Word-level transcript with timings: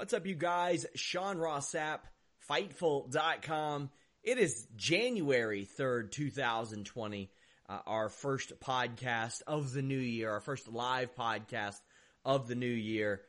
What's 0.00 0.14
up, 0.14 0.26
you 0.26 0.34
guys? 0.34 0.86
Sean 0.94 1.36
Ross 1.36 1.74
Sapp, 1.74 1.98
Fightful.com. 2.48 3.90
It 4.24 4.38
is 4.38 4.66
January 4.74 5.68
3rd, 5.78 6.10
2020, 6.10 7.30
uh, 7.68 7.78
our 7.86 8.08
first 8.08 8.58
podcast 8.60 9.42
of 9.46 9.74
the 9.74 9.82
new 9.82 9.98
year, 9.98 10.30
our 10.30 10.40
first 10.40 10.72
live 10.72 11.14
podcast 11.14 11.78
of 12.24 12.48
the 12.48 12.54
new 12.54 12.66
year 12.66 13.20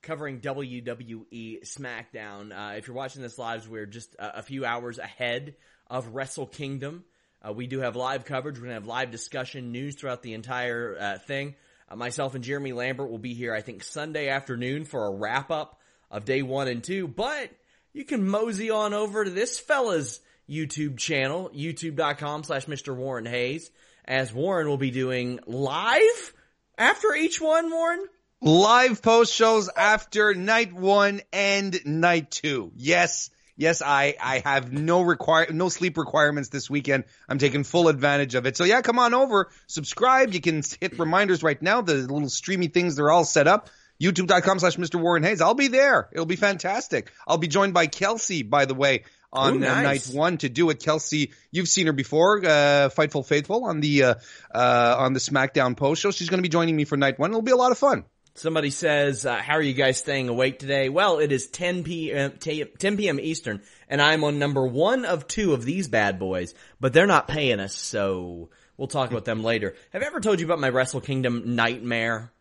covering 0.00 0.40
WWE 0.40 1.62
SmackDown. 1.62 2.58
Uh, 2.58 2.76
if 2.76 2.88
you're 2.88 2.96
watching 2.96 3.20
this 3.20 3.36
live, 3.36 3.68
we're 3.68 3.84
just 3.84 4.14
a, 4.14 4.38
a 4.38 4.42
few 4.42 4.64
hours 4.64 4.98
ahead 4.98 5.56
of 5.90 6.14
Wrestle 6.14 6.46
Kingdom. 6.46 7.04
Uh, 7.46 7.52
we 7.52 7.66
do 7.66 7.80
have 7.80 7.96
live 7.96 8.24
coverage. 8.24 8.56
We're 8.56 8.68
going 8.68 8.76
to 8.76 8.80
have 8.80 8.86
live 8.86 9.10
discussion, 9.10 9.72
news 9.72 9.96
throughout 9.96 10.22
the 10.22 10.32
entire 10.32 10.96
uh, 10.98 11.18
thing. 11.18 11.54
Uh, 11.86 11.96
myself 11.96 12.34
and 12.34 12.42
Jeremy 12.42 12.72
Lambert 12.72 13.10
will 13.10 13.18
be 13.18 13.34
here, 13.34 13.52
I 13.52 13.60
think, 13.60 13.84
Sunday 13.84 14.30
afternoon 14.30 14.86
for 14.86 15.04
a 15.04 15.14
wrap 15.14 15.50
up 15.50 15.80
of 16.10 16.24
day 16.24 16.42
one 16.42 16.68
and 16.68 16.82
two. 16.82 17.08
But 17.08 17.50
you 17.92 18.04
can 18.04 18.28
mosey 18.28 18.70
on 18.70 18.94
over 18.94 19.24
to 19.24 19.30
this 19.30 19.58
fella's 19.58 20.20
YouTube 20.48 20.98
channel, 20.98 21.50
youtube.com 21.54 22.44
slash 22.44 22.66
Mr. 22.66 22.94
Warren 22.94 23.26
Hayes, 23.26 23.70
as 24.04 24.32
Warren 24.32 24.68
will 24.68 24.76
be 24.76 24.90
doing 24.90 25.40
live 25.46 26.34
after 26.76 27.14
each 27.14 27.40
one, 27.40 27.70
Warren 27.70 28.06
live 28.44 29.00
post 29.00 29.32
shows 29.34 29.70
after 29.74 30.34
night 30.34 30.72
one 30.72 31.22
and 31.32 31.80
night 31.86 32.30
two. 32.30 32.72
Yes, 32.76 33.30
yes, 33.56 33.80
I 33.80 34.14
I 34.20 34.42
have 34.44 34.72
no 34.72 35.02
require 35.02 35.46
no 35.50 35.68
sleep 35.70 35.96
requirements 35.96 36.50
this 36.50 36.68
weekend. 36.68 37.04
I'm 37.28 37.38
taking 37.38 37.64
full 37.64 37.88
advantage 37.88 38.34
of 38.34 38.46
it. 38.46 38.56
So 38.56 38.64
yeah, 38.64 38.82
come 38.82 38.98
on 38.98 39.14
over, 39.14 39.50
subscribe. 39.66 40.34
You 40.34 40.40
can 40.40 40.62
hit 40.80 40.98
reminders 40.98 41.42
right 41.42 41.60
now. 41.60 41.80
The 41.80 41.94
little 41.94 42.28
streamy 42.28 42.68
things 42.68 42.96
they're 42.96 43.10
all 43.10 43.24
set 43.24 43.48
up. 43.48 43.70
YouTube.com 44.00 44.58
slash 44.58 44.76
Mr. 44.76 45.00
Warren 45.00 45.22
Hayes. 45.22 45.40
I'll 45.40 45.54
be 45.54 45.68
there. 45.68 46.08
It'll 46.12 46.26
be 46.26 46.36
fantastic. 46.36 47.12
I'll 47.26 47.38
be 47.38 47.48
joined 47.48 47.74
by 47.74 47.86
Kelsey, 47.86 48.42
by 48.42 48.64
the 48.64 48.74
way, 48.74 49.04
on 49.32 49.62
Ooh, 49.62 49.66
uh, 49.66 49.82
nice. 49.82 50.08
night 50.08 50.16
one 50.16 50.38
to 50.38 50.48
do 50.48 50.70
it. 50.70 50.82
Kelsey, 50.82 51.32
you've 51.50 51.68
seen 51.68 51.86
her 51.86 51.92
before, 51.92 52.38
uh, 52.38 52.90
Fightful 52.90 53.26
Faithful 53.26 53.64
on 53.64 53.80
the 53.80 54.02
uh, 54.02 54.14
uh, 54.54 54.96
on 54.98 55.12
the 55.12 55.20
SmackDown 55.20 55.76
post 55.76 56.02
show. 56.02 56.10
She's 56.10 56.28
going 56.28 56.38
to 56.38 56.42
be 56.42 56.48
joining 56.48 56.76
me 56.76 56.84
for 56.84 56.96
night 56.96 57.18
one. 57.18 57.30
It'll 57.30 57.42
be 57.42 57.52
a 57.52 57.56
lot 57.56 57.72
of 57.72 57.78
fun. 57.78 58.04
Somebody 58.36 58.70
says, 58.70 59.24
uh, 59.24 59.36
"How 59.36 59.54
are 59.54 59.62
you 59.62 59.74
guys 59.74 59.98
staying 59.98 60.28
awake 60.28 60.58
today?" 60.58 60.88
Well, 60.88 61.20
it 61.20 61.30
is 61.30 61.46
10 61.46 61.84
p.m. 61.84 62.32
10 62.38 62.96
p.m. 62.96 63.20
Eastern, 63.20 63.62
and 63.88 64.02
I'm 64.02 64.24
on 64.24 64.40
number 64.40 64.66
one 64.66 65.04
of 65.04 65.28
two 65.28 65.52
of 65.52 65.64
these 65.64 65.86
bad 65.86 66.18
boys, 66.18 66.52
but 66.80 66.92
they're 66.92 67.06
not 67.06 67.28
paying 67.28 67.60
us, 67.60 67.76
so 67.76 68.50
we'll 68.76 68.88
talk 68.88 69.10
about 69.10 69.24
them 69.24 69.44
later. 69.44 69.76
Have 69.92 70.02
I 70.02 70.06
ever 70.06 70.20
told 70.20 70.40
you 70.40 70.46
about 70.46 70.58
my 70.58 70.68
Wrestle 70.68 71.00
Kingdom 71.00 71.54
nightmare? 71.54 72.32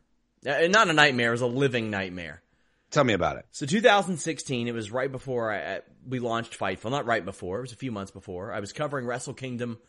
Uh, 0.46 0.68
not 0.68 0.90
a 0.90 0.94
nightmare; 0.94 1.30
it 1.30 1.32
was 1.32 1.42
a 1.42 1.48
living 1.48 1.90
nightmare. 1.90 2.42
Tell 2.92 3.04
me 3.04 3.14
about 3.14 3.38
it. 3.38 3.46
So 3.52 3.66
2016, 3.66 4.68
it 4.68 4.74
was 4.74 4.92
right 4.92 5.12
before 5.12 5.52
I, 5.52 5.82
we 6.08 6.20
launched 6.20 6.60
Fightful. 6.60 6.92
Not 6.92 7.06
right 7.06 7.24
before; 7.24 7.60
it 7.60 7.62
was 7.62 7.72
a 7.72 7.78
few 7.78 7.92
months 7.92 8.12
before. 8.12 8.54
I 8.54 8.60
was 8.60 8.74
covering 8.74 9.06
Wrestle 9.06 9.34
Kingdom 9.34 9.80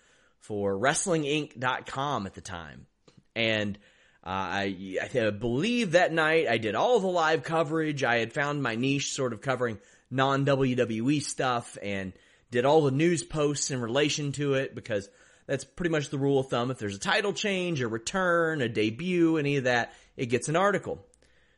for 0.40 0.74
WrestlingInc.com 0.76 2.26
at 2.26 2.34
the 2.34 2.40
time, 2.40 2.86
and 3.34 3.78
uh, 4.24 4.30
I, 4.30 4.98
I 5.12 5.30
believe 5.30 5.92
that 5.92 6.12
night 6.12 6.48
I 6.48 6.56
did 6.56 6.74
all 6.74 6.98
the 6.98 7.08
live 7.08 7.42
coverage. 7.42 8.02
I 8.02 8.18
had 8.18 8.32
found 8.32 8.62
my 8.62 8.74
niche 8.74 9.12
sort 9.12 9.34
of 9.34 9.42
covering 9.42 9.78
non 10.10 10.46
WWE 10.46 11.22
stuff 11.22 11.76
and 11.82 12.14
did 12.50 12.64
all 12.64 12.82
the 12.82 12.90
news 12.90 13.22
posts 13.22 13.70
in 13.70 13.80
relation 13.82 14.32
to 14.32 14.54
it 14.54 14.74
because 14.74 15.10
that's 15.46 15.64
pretty 15.64 15.90
much 15.90 16.08
the 16.08 16.18
rule 16.18 16.38
of 16.38 16.48
thumb. 16.48 16.70
If 16.70 16.78
there's 16.78 16.96
a 16.96 17.00
title 17.00 17.32
change, 17.32 17.82
a 17.82 17.88
return, 17.88 18.62
a 18.62 18.68
debut, 18.68 19.36
any 19.36 19.56
of 19.56 19.64
that, 19.64 19.92
it 20.16 20.26
gets 20.26 20.48
an 20.48 20.56
article. 20.56 21.04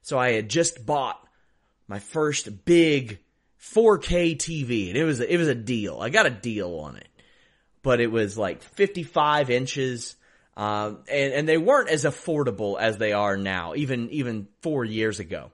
So 0.03 0.19
I 0.19 0.33
had 0.33 0.49
just 0.49 0.85
bought 0.87 1.21
my 1.89 1.99
first 1.99 2.65
big 2.65 3.19
4K 3.61 4.37
TV 4.37 4.89
and 4.89 4.97
it 4.97 5.05
was, 5.05 5.21
it 5.21 5.37
was 5.37 5.49
a 5.49 5.55
deal. 5.55 6.01
I 6.01 6.11
got 6.11 6.27
a 6.27 6.31
deal 6.31 6.79
on 6.81 6.97
it, 6.97 7.09
but 7.83 8.01
it 8.01 8.11
was 8.11 8.39
like 8.39 8.63
55 8.63 9.51
inches 9.51 10.17
um, 10.57 11.01
and, 11.11 11.33
and 11.35 11.49
they 11.49 11.59
weren't 11.59 11.91
as 11.91 12.05
affordable 12.05 12.81
as 12.81 12.97
they 12.97 13.13
are 13.13 13.37
now, 13.37 13.75
even, 13.75 14.09
even 14.11 14.49
four 14.63 14.85
years 14.85 15.21
ago. 15.21 15.51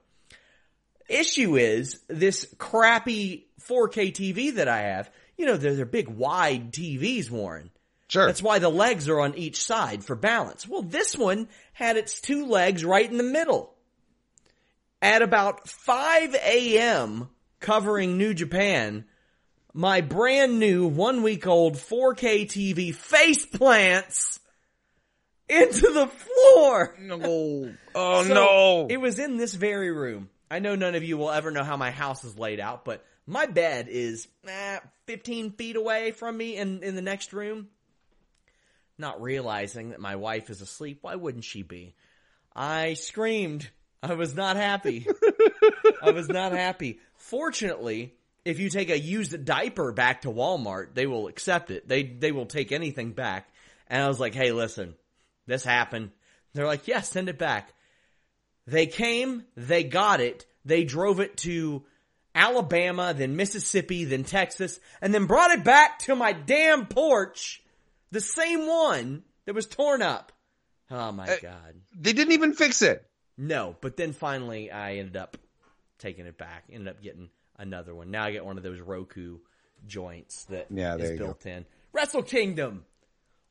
Issue 1.09 1.57
is 1.57 2.01
this 2.09 2.47
crappy 2.57 3.49
4K 3.69 4.13
TV 4.13 4.55
that 4.55 4.69
I 4.69 4.83
have, 4.83 5.11
you 5.37 5.47
know, 5.47 5.57
they're, 5.57 5.75
they're 5.75 5.85
big 5.85 6.09
wide 6.09 6.73
TVs, 6.73 7.31
Warren. 7.31 7.71
Sure. 8.13 8.27
That's 8.27 8.43
why 8.43 8.59
the 8.59 8.69
legs 8.69 9.09
are 9.09 9.21
on 9.21 9.39
each 9.39 9.65
side 9.65 10.05
for 10.05 10.15
balance. 10.15 10.69
Well, 10.69 10.83
this 10.83 11.17
one 11.17 11.49
had 11.73 11.97
its 11.97 12.21
two 12.21 12.45
legs 12.45 12.85
right 12.85 13.11
in 13.11 13.17
the 13.17 13.23
middle. 13.25 13.73
At 15.01 15.23
about 15.23 15.67
5 15.67 16.35
a.m. 16.35 17.31
covering 17.59 18.19
New 18.19 18.35
Japan, 18.35 19.07
my 19.73 20.03
brand 20.03 20.59
new 20.59 20.87
one 20.89 21.23
week 21.23 21.47
old 21.47 21.77
4K 21.77 22.45
TV 22.45 22.95
face 22.95 23.47
plants 23.47 24.41
into 25.49 25.91
the 25.95 26.07
floor. 26.07 26.95
No. 27.01 27.73
Oh 27.95 28.25
So, 28.29 28.35
no. 28.35 28.87
It 28.91 29.01
was 29.01 29.19
in 29.21 29.39
this 29.39 29.55
very 29.55 29.91
room. 29.91 30.29
I 30.51 30.59
know 30.59 30.75
none 30.75 30.97
of 30.97 31.03
you 31.03 31.17
will 31.17 31.31
ever 31.31 31.51
know 31.51 31.65
how 31.65 31.79
my 31.79 31.91
house 31.91 32.25
is 32.25 32.39
laid 32.39 32.61
out, 32.61 32.85
but 32.85 33.07
my 33.27 33.47
bed 33.47 33.89
is 33.89 34.29
eh, 34.47 34.81
15 35.07 35.53
feet 35.53 35.77
away 35.77 36.11
from 36.11 36.37
me 36.37 36.59
in, 36.59 36.83
in 36.83 36.95
the 36.95 37.01
next 37.01 37.33
room. 37.33 37.69
Not 38.99 39.23
realizing 39.23 39.91
that 39.91 40.01
my 40.01 40.17
wife 40.17 40.51
is 40.51 40.61
asleep. 40.61 40.99
Why 41.03 41.17
wouldn't 41.17 41.45
she 41.45 41.63
be? 41.63 41.95
I 42.55 42.95
screamed. 42.95 43.69
I 44.03 44.15
was 44.15 44.35
not 44.35 44.57
happy. 44.57 45.07
I 46.03 46.11
was 46.11 46.29
not 46.29 46.53
happy. 46.53 47.01
Fortunately, 47.17 48.15
if 48.45 48.59
you 48.59 48.69
take 48.69 48.91
a 48.91 48.99
used 48.99 49.45
diaper 49.45 49.93
back 49.93 50.23
to 50.23 50.29
Walmart, 50.29 50.95
they 50.95 51.07
will 51.07 51.29
accept 51.29 51.71
it. 51.71 51.89
They 51.89 52.03
they 52.03 52.33
will 52.33 52.47
take 52.47 52.73
anything 52.73 53.13
back. 53.13 53.49
And 53.87 54.03
I 54.03 54.09
was 54.09 54.21
like, 54.21 54.35
"Hey, 54.35 54.53
listen, 54.53 54.95
this 55.47 55.65
happened." 55.65 56.11
They're 56.53 56.67
like, 56.67 56.89
"Yeah, 56.89 57.01
send 57.01 57.29
it 57.29 57.39
back." 57.39 57.73
They 58.67 58.87
came, 58.87 59.45
they 59.57 59.85
got 59.85 60.21
it, 60.21 60.47
they 60.65 60.85
drove 60.85 61.21
it 61.21 61.37
to 61.39 61.85
Alabama, 62.35 63.13
then 63.17 63.37
Mississippi, 63.37 64.05
then 64.05 64.25
Texas, 64.25 64.79
and 65.01 65.13
then 65.13 65.27
brought 65.27 65.51
it 65.51 65.65
back 65.65 65.99
to 66.01 66.15
my 66.15 66.33
damn 66.33 66.87
porch, 66.87 67.62
the 68.13 68.21
same 68.21 68.67
one 68.69 69.25
that 69.47 69.55
was 69.55 69.67
torn 69.67 70.01
up. 70.03 70.31
Oh 70.91 71.11
my 71.11 71.27
Uh, 71.27 71.37
god. 71.43 71.75
they 71.99 72.13
didn't 72.13 72.33
even 72.35 72.53
fix 72.53 72.81
it. 72.83 73.05
No, 73.37 73.77
but 73.81 73.97
then 73.97 74.13
finally 74.13 74.71
I 74.71 74.97
ended 74.97 75.17
up 75.17 75.37
taking 75.99 76.27
it 76.27 76.39
back, 76.39 76.65
ended 76.71 76.89
up 76.89 77.03
getting 77.03 77.31
another 77.59 77.95
one. 77.95 78.11
Now 78.11 78.25
I 78.25 78.31
get 78.33 78.45
one 78.45 78.57
of 78.59 78.63
those 78.63 78.79
Roku 78.81 79.39
joints 79.87 80.45
that 80.45 80.67
Yeah, 80.71 80.97
is 80.97 81.11
you 81.11 81.17
go. 81.17 81.25
built 81.27 81.47
in. 81.47 81.65
Wrestle 81.93 82.23
Kingdom. 82.23 82.85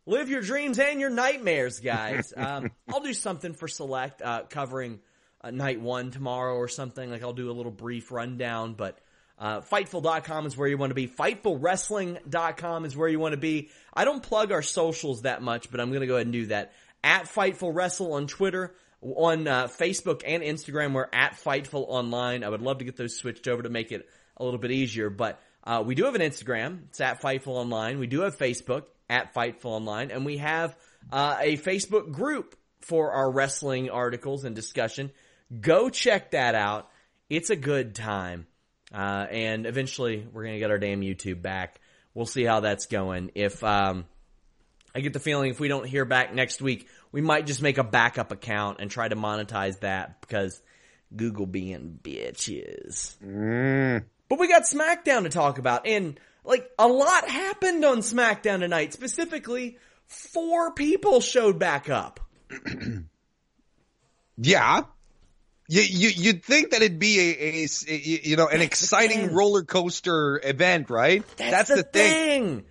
Live 0.05 0.29
your 0.29 0.41
dreams 0.41 0.79
and 0.79 0.99
your 0.99 1.09
nightmares, 1.09 1.79
guys. 1.79 2.33
um, 2.37 2.71
I'll 2.87 3.01
do 3.01 3.13
something 3.13 3.53
for 3.53 3.67
Select, 3.67 4.21
uh, 4.21 4.43
covering 4.49 4.99
uh, 5.41 5.51
night 5.51 5.79
one 5.81 6.11
tomorrow 6.11 6.55
or 6.55 6.67
something. 6.67 7.09
Like 7.09 7.21
I'll 7.23 7.33
do 7.33 7.49
a 7.49 7.53
little 7.53 7.71
brief 7.71 8.11
rundown, 8.11 8.73
but 8.73 8.97
uh, 9.41 9.61
Fightful.com 9.61 10.45
is 10.45 10.55
where 10.55 10.67
you 10.67 10.77
want 10.77 10.91
to 10.91 10.95
be. 10.95 11.07
FightfulWrestling.com 11.07 12.85
is 12.85 12.95
where 12.95 13.09
you 13.09 13.17
want 13.17 13.33
to 13.33 13.39
be. 13.39 13.69
I 13.91 14.05
don't 14.05 14.21
plug 14.21 14.51
our 14.51 14.61
socials 14.61 15.23
that 15.23 15.41
much, 15.41 15.71
but 15.71 15.79
I'm 15.79 15.89
going 15.89 16.01
to 16.01 16.07
go 16.07 16.13
ahead 16.13 16.27
and 16.27 16.33
do 16.33 16.45
that. 16.45 16.73
At 17.03 17.23
Fightful 17.23 17.73
Wrestle 17.73 18.13
on 18.13 18.27
Twitter, 18.27 18.75
On 19.01 19.47
uh, 19.47 19.65
Facebook 19.65 20.21
and 20.27 20.43
Instagram, 20.43 20.93
we're 20.93 21.07
at 21.11 21.33
Fightful 21.33 21.85
Online. 21.87 22.43
I 22.43 22.49
would 22.49 22.61
love 22.61 22.77
to 22.77 22.85
get 22.85 22.97
those 22.97 23.17
switched 23.17 23.47
over 23.47 23.63
to 23.63 23.69
make 23.69 23.91
it 23.91 24.07
a 24.37 24.45
little 24.45 24.59
bit 24.59 24.69
easier, 24.69 25.09
but 25.09 25.41
uh, 25.63 25.81
we 25.83 25.95
do 25.95 26.03
have 26.05 26.13
an 26.13 26.21
Instagram. 26.21 26.83
It's 26.89 27.01
at 27.01 27.19
Fightful 27.19 27.47
Online. 27.47 27.97
We 27.97 28.05
do 28.05 28.21
have 28.21 28.37
Facebook 28.37 28.83
at 29.09 29.33
Fightful 29.33 29.65
Online, 29.65 30.11
and 30.11 30.23
we 30.23 30.37
have 30.37 30.77
uh, 31.11 31.37
a 31.39 31.57
Facebook 31.57 32.11
group 32.11 32.55
for 32.81 33.11
our 33.11 33.31
wrestling 33.31 33.89
articles 33.89 34.43
and 34.43 34.55
discussion. 34.55 35.09
Go 35.59 35.89
check 35.89 36.31
that 36.31 36.53
out. 36.53 36.89
It's 37.27 37.49
a 37.49 37.55
good 37.55 37.95
time. 37.95 38.45
Uh, 38.93 39.25
and 39.29 39.65
eventually 39.65 40.27
we're 40.31 40.43
going 40.43 40.55
to 40.55 40.59
get 40.59 40.71
our 40.71 40.77
damn 40.77 41.01
YouTube 41.01 41.41
back. 41.41 41.79
We'll 42.13 42.25
see 42.25 42.43
how 42.43 42.59
that's 42.59 42.87
going. 42.87 43.31
If, 43.35 43.63
um, 43.63 44.05
I 44.93 44.99
get 44.99 45.13
the 45.13 45.19
feeling 45.19 45.51
if 45.51 45.59
we 45.59 45.69
don't 45.69 45.85
hear 45.85 46.03
back 46.03 46.33
next 46.33 46.61
week, 46.61 46.87
we 47.11 47.21
might 47.21 47.45
just 47.45 47.61
make 47.61 47.77
a 47.77 47.83
backup 47.83 48.31
account 48.31 48.79
and 48.81 48.91
try 48.91 49.07
to 49.07 49.15
monetize 49.15 49.79
that 49.79 50.19
because 50.21 50.61
Google 51.15 51.45
being 51.45 51.99
bitches. 52.01 53.15
Mm. 53.23 54.03
But 54.27 54.39
we 54.39 54.47
got 54.49 54.63
SmackDown 54.63 55.23
to 55.23 55.29
talk 55.29 55.57
about 55.57 55.87
and 55.87 56.19
like 56.43 56.69
a 56.77 56.87
lot 56.87 57.29
happened 57.29 57.85
on 57.85 57.99
SmackDown 57.99 58.59
tonight. 58.59 58.93
Specifically, 58.93 59.77
four 60.07 60.73
people 60.73 61.21
showed 61.21 61.59
back 61.59 61.89
up. 61.89 62.19
Yeah. 64.37 64.83
You, 65.71 65.83
you, 65.83 66.09
you'd 66.09 66.43
think 66.43 66.71
that 66.71 66.81
it'd 66.81 66.99
be 66.99 67.17
a, 67.17 67.63
a, 67.63 67.67
a 67.87 67.97
you 68.27 68.35
know, 68.35 68.47
an 68.47 68.59
That's 68.59 68.65
exciting 68.65 69.27
thing. 69.27 69.33
roller 69.33 69.63
coaster 69.63 70.41
event, 70.43 70.89
right? 70.89 71.23
That's, 71.37 71.69
the, 71.69 71.83
thing. 71.83 72.65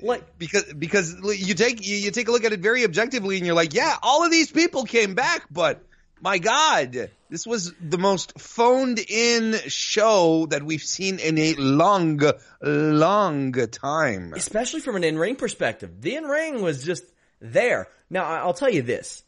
Like, 0.00 0.20
uh, 0.20 0.24
Because, 0.38 0.72
because 0.72 1.16
you 1.40 1.54
take, 1.54 1.84
you, 1.84 1.96
you 1.96 2.12
take 2.12 2.28
a 2.28 2.30
look 2.30 2.44
at 2.44 2.52
it 2.52 2.60
very 2.60 2.84
objectively 2.84 3.36
and 3.38 3.44
you're 3.44 3.56
like, 3.56 3.74
yeah, 3.74 3.96
all 4.00 4.24
of 4.24 4.30
these 4.30 4.48
people 4.52 4.84
came 4.84 5.16
back, 5.16 5.46
but 5.50 5.82
my 6.20 6.38
God, 6.38 7.10
this 7.28 7.48
was 7.48 7.72
the 7.80 7.98
most 7.98 8.38
phoned 8.38 9.00
in 9.00 9.56
show 9.66 10.46
that 10.50 10.62
we've 10.62 10.82
seen 10.82 11.18
in 11.18 11.38
a 11.38 11.54
long, 11.54 12.20
long 12.62 13.52
time. 13.52 14.34
especially 14.36 14.82
from 14.82 14.94
an 14.94 15.02
in-ring 15.02 15.34
perspective. 15.34 16.00
The 16.00 16.14
in-ring 16.14 16.62
was 16.62 16.84
just 16.84 17.02
there. 17.40 17.88
Now, 18.08 18.22
I'll 18.22 18.54
tell 18.54 18.70
you 18.70 18.82
this. 18.82 19.24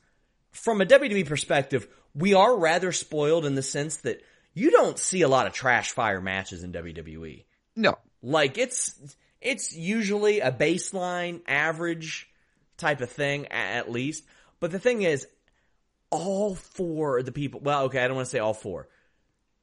From 0.52 0.80
a 0.80 0.86
WWE 0.86 1.26
perspective, 1.26 1.86
we 2.14 2.34
are 2.34 2.56
rather 2.56 2.92
spoiled 2.92 3.44
in 3.44 3.54
the 3.54 3.62
sense 3.62 3.98
that 3.98 4.22
you 4.54 4.70
don't 4.70 4.98
see 4.98 5.22
a 5.22 5.28
lot 5.28 5.46
of 5.46 5.52
trash 5.52 5.92
fire 5.92 6.20
matches 6.20 6.64
in 6.64 6.72
WWE. 6.72 7.44
No. 7.76 7.96
Like 8.22 8.58
it's 8.58 9.16
it's 9.40 9.74
usually 9.74 10.40
a 10.40 10.50
baseline 10.50 11.42
average 11.46 12.28
type 12.76 13.00
of 13.00 13.10
thing 13.10 13.46
at 13.48 13.90
least. 13.90 14.24
But 14.60 14.72
the 14.72 14.80
thing 14.80 15.02
is 15.02 15.26
all 16.10 16.54
four 16.54 17.18
of 17.18 17.26
the 17.26 17.32
people 17.32 17.60
well, 17.60 17.84
okay, 17.84 18.02
I 18.02 18.08
don't 18.08 18.16
want 18.16 18.26
to 18.26 18.30
say 18.30 18.40
all 18.40 18.54
four. 18.54 18.88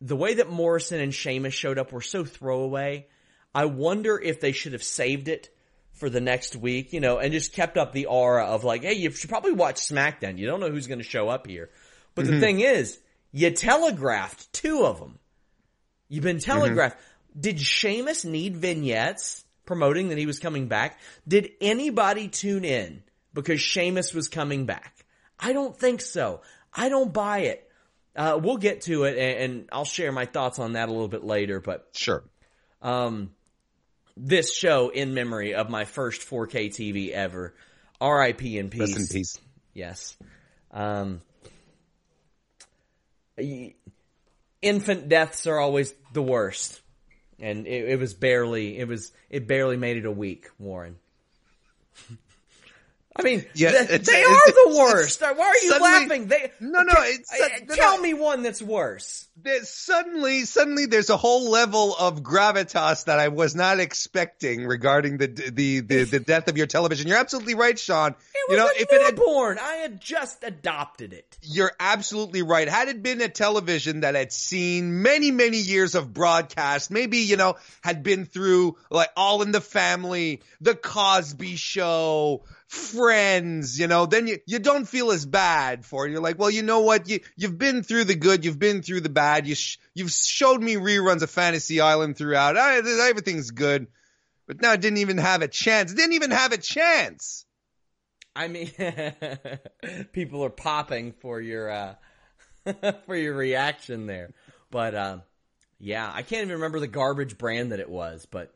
The 0.02 0.16
way 0.16 0.36
that 0.36 0.50
Morrison 0.50 1.00
and 1.00 1.14
Sheamus 1.14 1.54
showed 1.54 1.78
up 1.78 1.92
were 1.92 2.02
so 2.02 2.24
throwaway. 2.24 3.08
I 3.54 3.66
wonder 3.66 4.20
if 4.20 4.42
they 4.42 4.52
should 4.52 4.74
have 4.74 4.84
saved 4.84 5.28
it 5.28 5.50
for 5.94 6.10
the 6.10 6.22
next 6.22 6.56
week, 6.56 6.92
you 6.92 7.00
know, 7.00 7.20
and 7.20 7.32
just 7.32 7.54
kept 7.54 7.78
up 7.78 7.94
the 7.94 8.08
aura 8.08 8.46
of 8.46 8.64
like, 8.64 8.84
hey, 8.84 8.94
you 8.94 9.12
should 9.12 9.30
probably 9.30 9.54
watch 9.54 9.78
SmackDown. 9.78 10.38
You 10.38 10.46
don't 10.46 10.60
know 10.60 10.70
who's 10.70 10.88
going 10.88 11.00
to 11.00 11.06
show 11.06 11.30
up 11.30 11.48
here. 11.48 11.70
But 12.16 12.28
the 12.28 12.40
thing 12.40 12.62
is, 12.62 12.98
you 13.32 13.52
telegraphed 13.52 14.52
two 14.54 14.86
of 14.86 15.00
them. 15.00 15.20
You've 16.08 16.24
been 16.24 16.40
telegraphed. 16.40 16.98
Did 17.38 17.60
Sheamus 17.60 18.24
need 18.24 18.56
vignettes 18.56 19.44
promoting 19.66 20.10
that 20.10 20.18
he 20.18 20.26
was 20.26 20.40
coming 20.40 20.68
back? 20.68 21.00
Did 21.28 21.52
anybody 21.60 22.30
tune 22.30 22.64
in 22.64 23.04
because 23.34 23.60
Sheamus 23.60 24.14
was 24.14 24.30
coming 24.30 24.66
back? 24.66 25.06
I 25.40 25.52
don't 25.52 25.78
think 25.78 26.00
so. 26.00 26.42
I 26.74 26.88
don't 26.90 27.12
buy 27.14 27.40
it. 27.40 27.70
Uh, 28.16 28.40
we'll 28.42 28.58
get 28.58 28.82
to 28.84 29.04
it 29.04 29.18
and, 29.18 29.52
and 29.52 29.70
I'll 29.74 29.84
share 29.84 30.14
my 30.14 30.26
thoughts 30.26 30.58
on 30.60 30.74
that 30.74 30.88
a 30.88 30.92
little 30.92 31.10
bit 31.10 31.26
later, 31.26 31.60
but 31.60 31.90
Sure. 31.92 32.24
um, 32.82 33.32
this 34.16 34.56
show 34.56 34.88
in 34.88 35.14
memory 35.14 35.54
of 35.54 35.70
my 35.70 35.84
first 35.84 36.22
4K 36.22 36.70
TV 36.70 37.12
ever. 37.12 37.54
R.I.P. 38.00 38.58
in 38.58 38.70
peace. 38.70 38.80
Rest 38.96 38.98
in 38.98 39.08
peace. 39.08 39.40
Yes. 39.74 40.16
Um, 40.72 41.22
infant 44.62 45.10
deaths 45.10 45.48
are 45.48 45.60
always 45.60 45.94
the 46.14 46.22
worst, 46.22 46.82
and 47.40 47.68
it, 47.68 47.90
it 47.90 48.00
was 48.00 48.14
barely. 48.14 48.78
It 48.78 48.88
was. 48.88 49.12
It 49.30 49.48
barely 49.48 49.78
made 49.78 49.98
it 49.98 50.06
a 50.06 50.12
week, 50.12 50.48
Warren. 50.60 50.98
I 53.18 53.24
mean, 53.24 53.46
Yeah, 53.54 53.72
th- 53.72 53.84
it's- 53.90 54.08
they 54.08 54.24
are 54.24 54.52
the 54.72 54.76
worst. 54.78 55.22
Why 55.22 55.30
are 55.30 55.54
you 55.64 55.70
suddenly- 55.70 55.90
laughing? 55.92 56.28
They 56.28 56.52
No, 56.60 56.82
no, 56.84 56.94
t- 56.94 57.18
no, 57.66 57.76
tell 57.76 57.96
no. 57.98 58.02
me 58.04 58.14
one 58.14 58.44
that's 58.44 58.62
worse. 58.62 59.26
There's 59.42 59.70
suddenly, 59.70 60.44
suddenly, 60.46 60.86
there's 60.86 61.10
a 61.10 61.16
whole 61.18 61.50
level 61.50 61.96
of 61.96 62.24
gravitas 62.24 63.06
that 63.06 63.20
I 63.20 63.30
was 63.30 63.54
not 63.56 63.80
expecting 63.80 64.66
regarding 64.66 65.18
the 65.18 65.28
the 65.28 65.80
the, 65.82 66.04
the 66.04 66.20
death 66.32 66.48
of 66.50 66.58
your 66.58 66.68
television. 66.68 67.08
You're 67.08 67.18
absolutely 67.18 67.54
right, 67.56 67.78
Sean. 67.80 68.12
It 68.12 68.52
you 68.52 68.58
know, 68.58 68.70
if 68.76 68.92
it 68.92 69.02
had, 69.02 69.18
newborn. 69.18 69.60
I 69.60 69.76
had 69.76 70.02
just 70.02 70.44
adopted 70.44 71.14
it. 71.14 71.38
you're 71.42 71.72
absolutely 71.80 72.42
right. 72.44 72.68
Had 72.68 72.90
it 72.90 73.02
been 73.04 73.22
a 73.22 73.30
television 73.30 74.02
that 74.02 74.16
had 74.16 74.32
seen 74.34 75.02
many, 75.02 75.32
many 75.32 75.58
years 75.58 75.96
of 75.96 76.14
broadcast, 76.14 76.92
maybe 76.92 77.20
you 77.20 77.38
know 77.38 77.56
had 77.82 78.04
been 78.04 78.26
through 78.26 78.78
like 78.90 79.10
All 79.16 79.42
in 79.42 79.52
the 79.52 79.62
Family, 79.62 80.42
The 80.60 80.76
Cosby 80.76 81.56
Show. 81.56 82.44
Friends, 82.68 83.80
you 83.80 83.88
know, 83.88 84.06
then 84.06 84.28
you, 84.28 84.40
you 84.48 84.60
don't 84.60 84.88
feel 84.88 85.12
as 85.12 85.26
bad 85.26 85.86
for 85.86 86.06
it. 86.06 86.12
You're 86.12 86.22
like, 86.22 86.40
well, 86.40 86.50
you 86.50 86.64
know 86.64 86.80
what? 86.80 87.08
You, 87.08 87.20
you've 87.36 87.58
been 87.58 87.84
through 87.84 88.06
the 88.06 88.16
good. 88.16 88.44
You've 88.44 88.60
been 88.60 88.82
through 88.82 89.02
the 89.02 89.10
bad. 89.10 89.48
You, 89.48 89.56
sh- 89.56 89.78
you've 89.94 90.12
showed 90.12 90.62
me 90.62 90.76
reruns 90.76 91.22
of 91.22 91.30
Fantasy 91.30 91.80
Island 91.80 92.18
throughout. 92.18 92.58
I, 92.58 92.78
everything's 92.78 93.52
good. 93.52 93.88
But 94.48 94.62
now 94.62 94.74
it 94.74 94.82
didn't 94.82 94.98
even 94.98 95.18
have 95.18 95.42
a 95.42 95.48
chance. 95.48 95.92
It 95.92 95.96
didn't 95.96 96.14
even 96.14 96.32
have 96.32 96.52
a 96.52 96.58
chance. 96.58 97.46
I 98.36 98.48
mean, 98.48 98.70
people 100.12 100.44
are 100.44 100.50
popping 100.50 101.14
for 101.14 101.40
your 101.40 101.70
uh, 101.70 101.96
for 103.06 103.16
your 103.16 103.34
reaction 103.34 104.08
there, 104.08 104.34
but 104.70 104.94
uh, 104.94 105.18
yeah, 105.80 106.12
I 106.14 106.22
can't 106.22 106.42
even 106.42 106.56
remember 106.56 106.80
the 106.80 106.88
garbage 106.88 107.38
brand 107.38 107.72
that 107.72 107.80
it 107.80 107.90
was. 107.90 108.28
But 108.30 108.54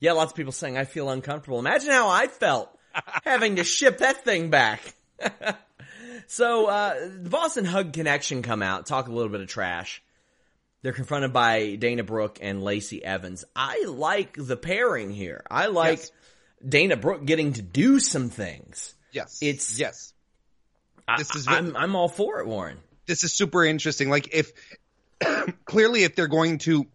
yeah, 0.00 0.12
lots 0.12 0.32
of 0.32 0.36
people 0.36 0.52
saying 0.52 0.76
I 0.76 0.84
feel 0.84 1.08
uncomfortable. 1.08 1.58
Imagine 1.58 1.90
how 1.90 2.08
I 2.10 2.26
felt 2.26 2.75
having 3.24 3.56
to 3.56 3.64
ship 3.64 3.98
that 3.98 4.24
thing 4.24 4.50
back. 4.50 4.80
so 6.26 6.66
uh, 6.66 6.94
the 7.22 7.30
Boss 7.30 7.56
'n' 7.56 7.64
Hug 7.64 7.92
Connection 7.92 8.42
come 8.42 8.62
out, 8.62 8.86
talk 8.86 9.08
a 9.08 9.12
little 9.12 9.30
bit 9.30 9.40
of 9.40 9.48
trash. 9.48 10.02
They're 10.82 10.92
confronted 10.92 11.32
by 11.32 11.74
Dana 11.76 12.04
Brooke 12.04 12.38
and 12.40 12.62
Lacey 12.62 13.04
Evans. 13.04 13.44
I 13.56 13.84
like 13.88 14.36
the 14.38 14.56
pairing 14.56 15.10
here. 15.10 15.42
I 15.50 15.66
like 15.66 15.98
Yes. 15.98 16.12
Dana 16.66 16.96
Brooke 16.96 17.24
getting 17.24 17.54
to 17.54 17.62
do 17.62 17.98
some 17.98 18.28
things. 18.30 18.94
Yes. 19.12 19.38
It's- 19.42 19.78
yes. 19.78 20.12
I, 21.08 21.18
This 21.18 21.34
is- 21.34 21.48
I'm 21.48 21.76
I'm 21.76 21.96
all 21.96 22.08
for 22.08 22.40
it, 22.40 22.46
Warren. 22.46 22.78
this 23.06 23.24
is 23.24 23.32
super 23.32 23.64
interesting. 23.64 24.10
Like 24.10 24.28
if 24.34 24.52
clearly 25.64 26.02
if 26.04 26.14
they're 26.16 26.26
going 26.28 26.58
to 26.58 26.86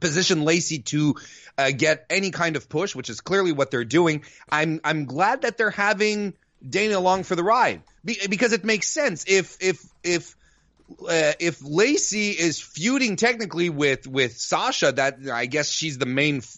position 0.00 0.42
Lacey 0.42 0.80
to 0.80 1.16
uh, 1.56 1.70
get 1.76 2.06
any 2.10 2.30
kind 2.30 2.56
of 2.56 2.68
push, 2.68 2.94
which 2.94 3.10
is 3.10 3.20
clearly 3.20 3.52
what 3.52 3.70
they're 3.70 3.84
doing, 3.84 4.22
I'm 4.50 4.80
I'm 4.84 5.04
glad 5.06 5.42
that 5.42 5.56
they're 5.58 5.70
having 5.70 6.34
Dana 6.68 6.98
along 6.98 7.24
for 7.24 7.36
the 7.36 7.44
ride 7.44 7.82
Be- 8.04 8.26
because 8.28 8.52
it 8.52 8.64
makes 8.64 8.88
sense. 8.88 9.24
If 9.26 9.56
if 9.60 9.84
if 10.02 10.36
uh, 11.02 11.32
if 11.38 11.62
Lacey 11.62 12.30
is 12.30 12.60
feuding 12.60 13.16
technically 13.16 13.70
with 13.70 14.06
with 14.06 14.36
Sasha, 14.36 14.92
that 14.92 15.18
I 15.32 15.46
guess 15.46 15.68
she's 15.70 15.98
the 15.98 16.06
main 16.06 16.38
f- 16.38 16.56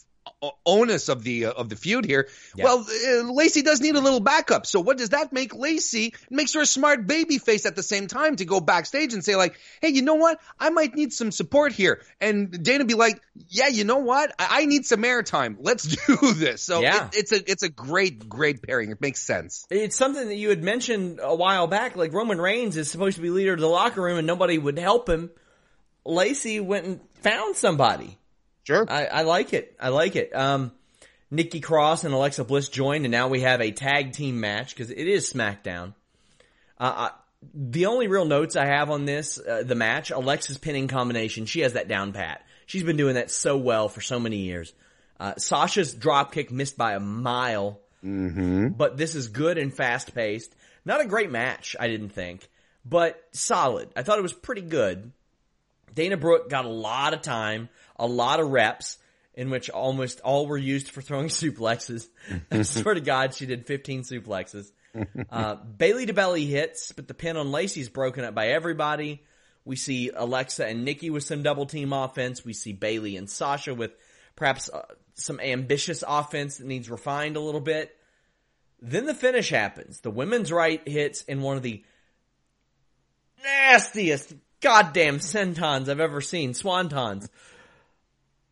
onus 0.65 1.09
of 1.09 1.23
the 1.23 1.47
uh, 1.47 1.53
of 1.53 1.69
the 1.69 1.77
feud 1.77 2.05
here. 2.05 2.29
Yeah. 2.57 2.65
Well, 2.65 2.79
uh, 2.89 3.33
Lacey 3.33 3.63
does 3.63 3.81
need 3.81 3.95
a 3.95 4.01
little 4.01 4.21
backup. 4.21 4.67
So 4.67 4.81
what 4.81 4.97
does 4.97 5.11
that 5.11 5.33
make 5.33 5.55
Lacey? 5.55 6.07
It 6.07 6.15
makes 6.31 6.55
her 6.55 6.63
a 6.63 6.67
smart 6.67 7.07
baby 7.07 7.39
face 7.39 7.67
at 7.67 7.77
the 7.77 7.83
same 7.83 8.07
time 8.07 8.37
to 8.37 8.45
go 8.45 8.61
backstage 8.61 9.13
and 9.13 9.25
say 9.25 9.37
like, 9.37 9.59
"Hey, 9.81 9.89
you 9.89 10.03
know 10.03 10.15
what? 10.15 10.41
I 10.59 10.71
might 10.71 10.95
need 10.95 11.13
some 11.13 11.31
support 11.31 11.73
here." 11.73 12.03
And 12.21 12.63
Dana 12.65 12.85
be 12.85 12.95
like, 12.95 13.21
"Yeah, 13.49 13.69
you 13.69 13.85
know 13.85 13.99
what? 13.99 14.35
I, 14.39 14.63
I 14.63 14.65
need 14.67 14.87
some 14.87 15.03
airtime. 15.03 15.57
Let's 15.61 15.85
do 16.07 16.33
this." 16.35 16.63
So 16.63 16.81
Yeah. 16.81 17.07
it, 17.09 17.17
it's 17.19 17.33
a 17.33 17.51
it's 17.51 17.63
a 17.63 17.69
great 17.69 18.29
great 18.29 18.63
pairing. 18.63 18.91
It 18.91 19.01
makes 19.01 19.21
sense. 19.21 19.67
It's 19.71 19.97
something 19.97 20.27
that 20.29 20.37
you 20.37 20.49
had 20.49 20.63
mentioned 20.63 21.21
a 21.23 21.35
while 21.35 21.67
back. 21.67 21.97
Like 21.97 22.13
Roman 22.13 22.41
Reigns 22.41 22.77
is 22.77 22.91
supposed 22.91 23.17
to 23.17 23.23
be 23.23 23.31
leader 23.31 23.53
of 23.55 23.61
the 23.61 23.67
locker 23.67 24.01
room, 24.01 24.17
and 24.19 24.27
nobody 24.27 24.57
would 24.57 24.79
help 24.79 25.09
him. 25.09 25.31
Lacey 26.05 26.61
went 26.61 26.87
and 26.87 27.01
found 27.23 27.57
somebody. 27.57 28.17
Sure. 28.71 28.87
I, 28.89 29.07
I 29.07 29.23
like 29.23 29.53
it. 29.53 29.77
I 29.79 29.89
like 29.89 30.17
it. 30.17 30.35
Um, 30.35 30.73
Nikki 31.31 31.61
Cross 31.61 32.05
and 32.05 32.13
Alexa 32.15 32.45
Bliss 32.45 32.69
joined, 32.69 33.05
and 33.05 33.13
now 33.13 33.29
we 33.29 33.43
have 33.43 33.61
a 33.61 33.71
tag 33.71 34.13
team 34.13 34.41
match 34.41 34.75
because 34.75 34.91
it 34.91 35.07
is 35.07 35.33
SmackDown. 35.33 35.95
Uh, 36.79 37.11
I, 37.11 37.11
the 37.55 37.87
only 37.87 38.09
real 38.09 38.25
notes 38.25 38.57
I 38.57 38.67
have 38.67 38.91
on 38.91 39.05
this, 39.05 39.39
uh, 39.39 39.63
the 39.65 39.75
match, 39.75 40.11
Alexa's 40.11 40.59
pinning 40.59 40.89
combination, 40.89 41.47
she 41.47 41.61
has 41.61 41.75
that 41.75 41.89
down 41.89 42.13
pat. 42.13 42.45
She's 42.67 42.83
been 42.83 42.97
doing 42.97 43.15
that 43.15 43.31
so 43.31 43.57
well 43.57 43.89
for 43.89 44.01
so 44.01 44.19
many 44.19 44.39
years. 44.39 44.73
Uh, 45.19 45.35
Sasha's 45.37 45.95
drop 45.95 46.33
kick 46.33 46.51
missed 46.51 46.77
by 46.77 46.95
a 46.95 47.01
mile, 47.01 47.79
mm-hmm. 48.05 48.69
but 48.69 48.97
this 48.97 49.15
is 49.15 49.29
good 49.29 49.59
and 49.59 49.73
fast 49.75 50.15
paced. 50.15 50.55
Not 50.85 51.01
a 51.01 51.07
great 51.07 51.31
match, 51.31 51.77
I 51.79 51.89
didn't 51.89 52.11
think. 52.11 52.49
but 52.85 53.23
solid. 53.33 53.89
I 53.97 54.03
thought 54.03 54.19
it 54.19 54.23
was 54.23 54.33
pretty 54.33 54.63
good. 54.63 55.13
Dana 55.95 56.17
Brooke 56.17 56.49
got 56.49 56.65
a 56.65 56.69
lot 56.69 57.15
of 57.15 57.23
time, 57.23 57.69
a 58.01 58.07
lot 58.07 58.41
of 58.41 58.51
reps, 58.51 58.99
in 59.35 59.51
which 59.51 59.71
almost 59.71 60.21
all 60.21 60.47
were 60.47 60.59
used 60.59 60.91
for 60.91 61.03
throwing 61.03 61.29
suplexes. 61.29 62.09
I 62.51 62.63
swear 62.63 62.95
to 62.95 63.01
God, 63.01 63.35
she 63.35 63.47
did 63.47 63.67
15 63.67 64.03
suplexes. 64.03 64.73
Uh, 65.31 65.55
to 65.55 66.13
belly 66.13 66.47
hits, 66.47 66.91
but 66.91 67.07
the 67.07 67.15
pin 67.15 67.37
on 67.37 67.53
Lacey's 67.53 67.89
broken 67.89 68.25
up 68.25 68.35
by 68.35 68.49
everybody. 68.49 69.23
We 69.65 69.77
see 69.77 70.11
Alexa 70.13 70.67
and 70.67 70.85
Nikki 70.85 71.11
with 71.11 71.23
some 71.23 71.45
double 71.45 71.67
team 71.67 71.93
offense. 71.93 72.45
We 72.45 72.55
see 72.55 72.73
Bayley 72.73 73.17
and 73.17 73.31
Sasha 73.31 73.73
with 73.73 73.93
perhaps 74.35 74.69
uh, 74.69 74.83
some 75.15 75.39
ambitious 75.39 76.03
offense 76.05 76.57
that 76.57 76.67
needs 76.67 76.91
refined 76.91 77.37
a 77.37 77.41
little 77.41 77.61
bit. 77.61 77.97
Then 78.83 79.07
the 79.07 79.15
finish 79.15 79.51
happens. 79.51 80.01
The 80.01 80.11
women's 80.11 80.51
right 80.51 80.87
hits 80.89 81.23
in 81.23 81.41
one 81.41 81.57
of 81.57 81.63
the 81.63 81.85
nastiest 83.45 84.35
goddamn 84.61 85.19
sentons 85.19 85.89
I've 85.89 86.01
ever 86.01 86.21
seen. 86.21 86.53
Swantons. 86.53 87.29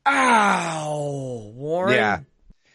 Ow, 0.09 1.53
Warren. 1.55 1.95
Yeah, 1.95 2.21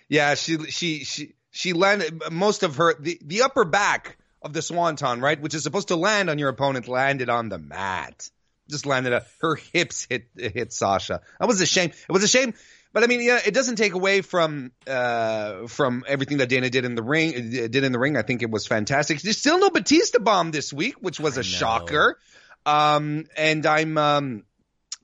yeah. 0.07 0.35
She 0.35 0.57
she 0.69 1.03
she 1.03 1.33
she 1.51 1.73
landed 1.73 2.21
most 2.31 2.63
of 2.63 2.75
her 2.77 2.95
the 2.99 3.19
the 3.23 3.41
upper 3.41 3.65
back 3.65 4.17
of 4.41 4.53
the 4.53 4.61
swanton, 4.61 5.21
right, 5.21 5.39
which 5.39 5.53
is 5.53 5.63
supposed 5.63 5.87
to 5.87 5.95
land 5.95 6.29
on 6.29 6.37
your 6.37 6.49
opponent, 6.49 6.87
landed 6.87 7.29
on 7.29 7.49
the 7.49 7.57
mat. 7.57 8.29
Just 8.69 8.85
landed. 8.85 9.13
A, 9.13 9.25
her 9.41 9.55
hips 9.55 10.07
hit 10.09 10.27
hit 10.37 10.71
Sasha. 10.71 11.21
That 11.39 11.47
was 11.47 11.59
a 11.59 11.65
shame. 11.65 11.89
It 11.89 12.11
was 12.11 12.23
a 12.23 12.27
shame. 12.27 12.53
But 12.93 13.03
I 13.03 13.07
mean, 13.07 13.21
yeah, 13.23 13.39
it 13.43 13.55
doesn't 13.55 13.77
take 13.77 13.93
away 13.93 14.21
from 14.21 14.71
uh, 14.85 15.65
from 15.67 16.05
everything 16.07 16.37
that 16.37 16.47
Dana 16.47 16.69
did 16.69 16.85
in 16.85 16.93
the 16.93 17.01
ring. 17.01 17.31
Did 17.49 17.75
in 17.75 17.91
the 17.91 17.99
ring, 17.99 18.15
I 18.15 18.21
think 18.21 18.43
it 18.43 18.51
was 18.51 18.67
fantastic. 18.67 19.19
There's 19.19 19.39
still 19.39 19.59
no 19.59 19.71
Batista 19.71 20.19
bomb 20.19 20.51
this 20.51 20.71
week, 20.71 20.95
which 21.01 21.19
was 21.19 21.37
a 21.37 21.43
shocker. 21.43 22.19
Um, 22.65 23.25
and 23.35 23.65
I'm 23.65 23.97
um, 23.97 24.43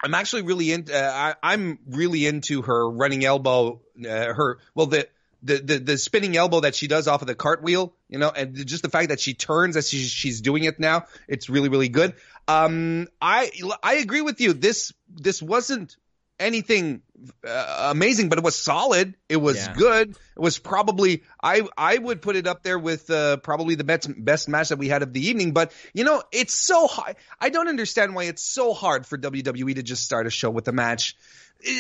I'm 0.02 0.14
actually 0.16 0.44
really 0.44 0.72
into. 0.72 0.96
Uh, 0.96 1.34
I, 1.42 1.54
am 1.54 1.80
really 1.88 2.26
into 2.26 2.62
her 2.62 2.90
running 2.90 3.26
elbow. 3.26 3.82
Uh, 4.00 4.34
her 4.34 4.60
well 4.76 4.88
the. 4.88 5.08
The, 5.42 5.56
the 5.56 5.80
the 5.80 5.98
spinning 5.98 6.36
elbow 6.36 6.60
that 6.60 6.76
she 6.76 6.88
does 6.88 7.08
off 7.08 7.22
of 7.22 7.28
the 7.28 7.34
cartwheel, 7.34 7.94
you 8.10 8.20
know, 8.20 8.30
and 8.30 8.68
just 8.68 8.84
the 8.84 8.90
fact 8.90 9.08
that 9.08 9.22
she 9.22 9.34
turns 9.34 9.78
as 9.78 9.88
she, 9.88 10.00
she's 10.00 10.42
doing 10.42 10.66
it 10.66 10.82
now, 10.82 11.06
it's 11.30 11.50
really 11.50 11.70
really 11.70 11.88
good. 11.88 12.14
Um, 12.50 13.08
I 13.22 13.50
I 13.82 13.94
agree 13.94 14.20
with 14.20 14.42
you. 14.42 14.52
This 14.52 14.92
this 15.08 15.42
wasn't 15.42 15.96
anything 16.40 17.02
uh, 17.46 17.90
amazing, 17.92 18.30
but 18.30 18.38
it 18.38 18.44
was 18.44 18.56
solid. 18.56 19.16
It 19.28 19.38
was 19.38 19.58
yeah. 19.58 19.74
good. 19.74 20.10
It 20.10 20.40
was 20.40 20.58
probably 20.58 21.24
I 21.42 21.68
I 21.78 21.98
would 21.98 22.22
put 22.22 22.36
it 22.36 22.48
up 22.48 22.64
there 22.64 22.80
with 22.80 23.10
uh, 23.10 23.38
probably 23.38 23.76
the 23.76 23.84
best 23.84 24.10
best 24.18 24.48
match 24.48 24.70
that 24.70 24.78
we 24.78 24.88
had 24.88 25.04
of 25.04 25.14
the 25.14 25.28
evening. 25.28 25.52
But 25.52 25.74
you 25.94 26.04
know, 26.04 26.24
it's 26.32 26.54
so 26.54 26.88
hard. 26.88 27.16
I 27.40 27.50
don't 27.50 27.68
understand 27.68 28.16
why 28.16 28.24
it's 28.26 28.44
so 28.44 28.74
hard 28.74 29.06
for 29.06 29.18
WWE 29.18 29.76
to 29.76 29.84
just 29.84 30.04
start 30.04 30.28
a 30.28 30.30
show 30.30 30.50
with 30.50 30.68
a 30.68 30.74
match. 30.74 31.16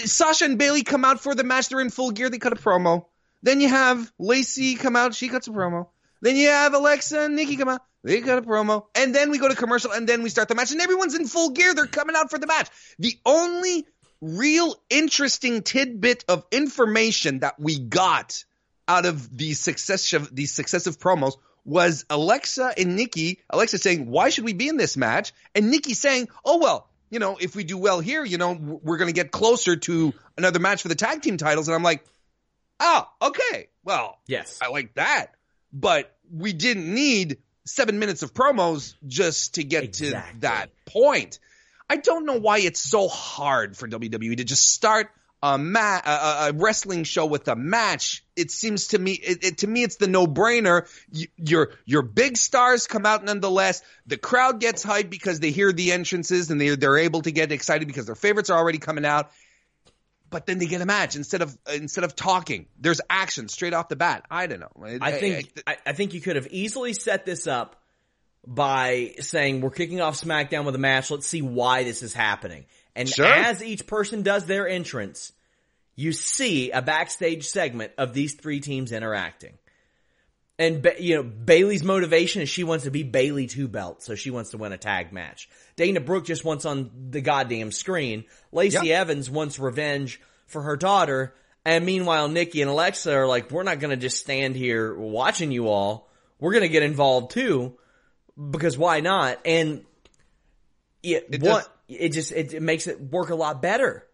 Sasha 0.06 0.46
and 0.46 0.58
Bayley 0.58 0.84
come 0.84 1.06
out 1.06 1.22
for 1.22 1.34
the 1.34 1.44
match. 1.44 1.70
They're 1.70 1.80
in 1.80 1.90
full 1.90 2.12
gear. 2.12 2.30
They 2.30 2.40
cut 2.40 2.54
a 2.54 2.58
promo. 2.58 3.06
Then 3.42 3.62
you 3.62 3.70
have 3.70 4.12
Lacey 4.20 4.76
come 4.76 4.96
out. 4.96 5.16
She 5.16 5.30
cuts 5.30 5.48
a 5.48 5.52
promo. 5.52 5.88
Then 6.22 6.36
you 6.36 6.50
have 6.50 6.74
Alexa 6.74 7.22
and 7.22 7.36
Nikki 7.36 7.56
come 7.56 7.70
out. 7.70 7.82
They 8.04 8.22
cut 8.22 8.38
a 8.38 8.42
promo. 8.42 8.86
And 8.96 9.16
then 9.16 9.32
we 9.32 9.40
go 9.40 9.48
to 9.48 9.56
commercial 9.56 9.92
and 9.92 10.08
then 10.08 10.24
we 10.24 10.30
start 10.30 10.48
the 10.48 10.56
match. 10.56 10.72
And 10.72 10.82
everyone's 10.82 11.16
in 11.16 11.28
full 11.28 11.52
gear. 11.52 11.74
They're 11.74 11.86
coming 11.86 12.16
out 12.16 12.30
for 12.30 12.40
the 12.40 12.48
match. 12.48 12.70
The 12.98 13.18
only 13.26 13.86
real 14.22 14.76
interesting 14.90 15.62
tidbit 15.62 16.26
of 16.28 16.46
information 16.52 17.40
that 17.40 17.60
we 17.60 17.80
got 17.80 18.44
out 18.88 19.06
of 19.06 19.36
these 19.36 19.60
successive 19.60 20.34
these 20.34 20.54
successive 20.54 21.00
promos 21.00 21.34
was 21.64 22.06
Alexa 22.10 22.74
and 22.78 22.96
Nikki. 22.96 23.40
Alexa 23.50 23.78
saying, 23.78 24.10
"Why 24.10 24.30
should 24.30 24.44
we 24.44 24.54
be 24.54 24.68
in 24.68 24.78
this 24.78 24.98
match?" 24.98 25.34
And 25.54 25.70
Nikki 25.70 25.94
saying, 25.94 26.30
"Oh 26.44 26.58
well, 26.58 26.90
you 27.10 27.20
know, 27.20 27.38
if 27.40 27.56
we 27.56 27.64
do 27.64 27.78
well 27.78 28.00
here, 28.00 28.26
you 28.26 28.38
know, 28.38 28.54
we're 28.54 28.98
going 28.98 29.10
to 29.10 29.14
get 29.14 29.32
closer 29.32 29.76
to 29.76 30.14
another 30.38 30.60
match 30.60 30.82
for 30.82 30.88
the 30.88 30.96
tag 30.96 31.22
team 31.22 31.38
titles." 31.38 31.68
And 31.68 31.76
I'm 31.76 31.84
like, 31.84 32.04
"Oh, 32.80 33.08
okay. 33.22 33.70
Well, 33.84 34.18
yes, 34.28 34.60
I 34.62 34.70
like 34.70 34.96
that." 34.96 35.36
But 35.72 36.16
we 36.32 36.54
didn't 36.54 36.92
need 36.92 37.38
seven 37.66 38.00
minutes 38.00 38.24
of 38.24 38.34
promos 38.34 38.96
just 39.06 39.56
to 39.56 39.64
get 39.64 39.84
exactly. 39.84 40.34
to 40.34 40.40
that 40.42 40.70
point. 40.86 41.40
I 41.90 41.98
don't 41.98 42.26
know 42.26 42.40
why 42.40 42.60
it's 42.60 42.80
so 42.80 43.08
hard 43.08 43.76
for 43.76 43.88
WWE 43.88 44.38
to 44.38 44.44
just 44.44 44.72
start 44.72 45.10
a, 45.42 45.58
ma- 45.58 46.02
a, 46.06 46.50
a 46.50 46.52
wrestling 46.54 47.04
show 47.04 47.26
with 47.26 47.48
a 47.48 47.56
match. 47.56 48.24
It 48.36 48.52
seems 48.52 48.88
to 48.88 49.00
me, 49.00 49.14
it, 49.14 49.44
it, 49.44 49.58
to 49.60 49.68
me, 49.68 49.84
it's 49.84 49.96
the 49.96 50.08
no-brainer. 50.08 50.88
You, 51.12 51.28
your 51.38 51.72
your 51.86 52.02
big 52.02 52.38
stars 52.38 52.88
come 52.88 53.06
out 53.06 53.24
nonetheless. 53.24 53.82
The 54.06 54.18
crowd 54.18 54.60
gets 54.60 54.86
hyped 54.86 55.10
because 55.10 55.40
they 55.40 55.52
hear 55.52 55.72
the 55.72 55.92
entrances 55.92 56.52
and 56.52 56.60
they 56.60 56.76
they're 56.76 56.98
able 56.98 57.22
to 57.24 57.32
get 57.32 57.52
excited 57.52 57.88
because 57.88 58.06
their 58.06 58.16
favorites 58.16 58.50
are 58.50 58.58
already 58.58 58.80
coming 58.80 59.06
out. 59.06 59.32
But 60.30 60.46
then 60.46 60.60
they 60.60 60.68
get 60.68 60.82
a 60.82 60.86
match 60.86 61.16
instead 61.16 61.42
of 61.42 61.58
instead 61.74 62.04
of 62.04 62.16
talking. 62.16 62.68
There's 62.78 63.02
action 63.10 63.48
straight 63.48 63.74
off 63.74 63.88
the 63.88 63.96
bat. 63.96 64.26
I 64.30 64.46
don't 64.46 64.60
know. 64.60 64.72
I, 64.84 65.00
I 65.02 65.12
think 65.14 65.64
I, 65.66 65.78
I 65.88 65.94
think 65.94 66.14
you 66.14 66.22
could 66.22 66.36
have 66.36 66.48
easily 66.52 66.94
set 66.94 67.26
this 67.26 67.48
up 67.48 67.79
by 68.50 69.14
saying 69.20 69.62
we're 69.62 69.70
kicking 69.70 70.02
off 70.02 70.20
SmackDown 70.20 70.66
with 70.66 70.74
a 70.74 70.80
match. 70.80 71.12
Let's 71.12 71.28
see 71.28 71.44
why 71.44 71.84
this 71.84 72.02
is 72.02 72.16
happening. 72.16 72.66
And 72.96 73.08
sure. 73.08 73.28
as 73.28 73.64
each 73.64 73.86
person 73.86 74.24
does 74.24 74.46
their 74.46 74.68
entrance, 74.68 75.32
you 75.96 76.12
see 76.14 76.72
a 76.72 76.82
backstage 76.82 77.48
segment 77.48 77.94
of 78.00 78.12
these 78.16 78.34
three 78.34 78.60
teams 78.60 78.92
interacting. 78.92 79.54
And 80.58 80.86
you 81.00 81.16
know 81.16 81.24
Bayley's 81.24 81.84
motivation 81.84 82.42
is 82.42 82.50
she 82.50 82.64
wants 82.64 82.86
to 82.86 82.92
be 82.92 83.04
Bayley 83.04 83.46
two 83.46 83.68
belt, 83.68 84.02
so 84.02 84.16
she 84.16 84.32
wants 84.32 84.50
to 84.50 84.58
win 84.58 84.74
a 84.74 84.78
tag 84.78 85.14
match. 85.14 85.48
Dana 85.76 86.02
Brooke 86.02 86.26
just 86.26 86.44
wants 86.44 86.66
on 86.66 86.90
the 87.12 87.22
goddamn 87.22 87.72
screen. 87.72 88.26
Lacey 88.52 88.88
yep. 88.88 89.02
Evans 89.02 89.30
wants 89.30 89.60
revenge 89.60 90.20
for 90.48 90.64
her 90.64 90.76
daughter, 90.76 91.36
and 91.64 91.86
meanwhile 91.86 92.28
Nikki 92.28 92.62
and 92.62 92.72
Alexa 92.72 93.14
are 93.14 93.28
like, 93.28 93.52
we're 93.52 93.64
not 93.64 93.80
going 93.80 93.92
to 93.92 93.96
just 93.96 94.18
stand 94.18 94.56
here 94.56 94.94
watching 94.94 95.52
you 95.52 95.70
all. 95.70 96.10
We're 96.40 96.52
going 96.52 96.64
to 96.64 96.70
get 96.70 96.84
involved 96.84 97.32
too 97.32 97.78
because 98.40 98.78
why 98.78 99.02
not? 99.02 99.40
And 99.46 99.84
it, 101.04 101.28
it 101.32 101.42
what 101.42 101.68
it 101.88 102.10
just 102.10 102.32
it, 102.32 102.54
it 102.54 102.62
makes 102.62 102.88
it 102.88 103.02
work 103.02 103.30
a 103.30 103.36
lot 103.36 103.62
better. 103.62 104.06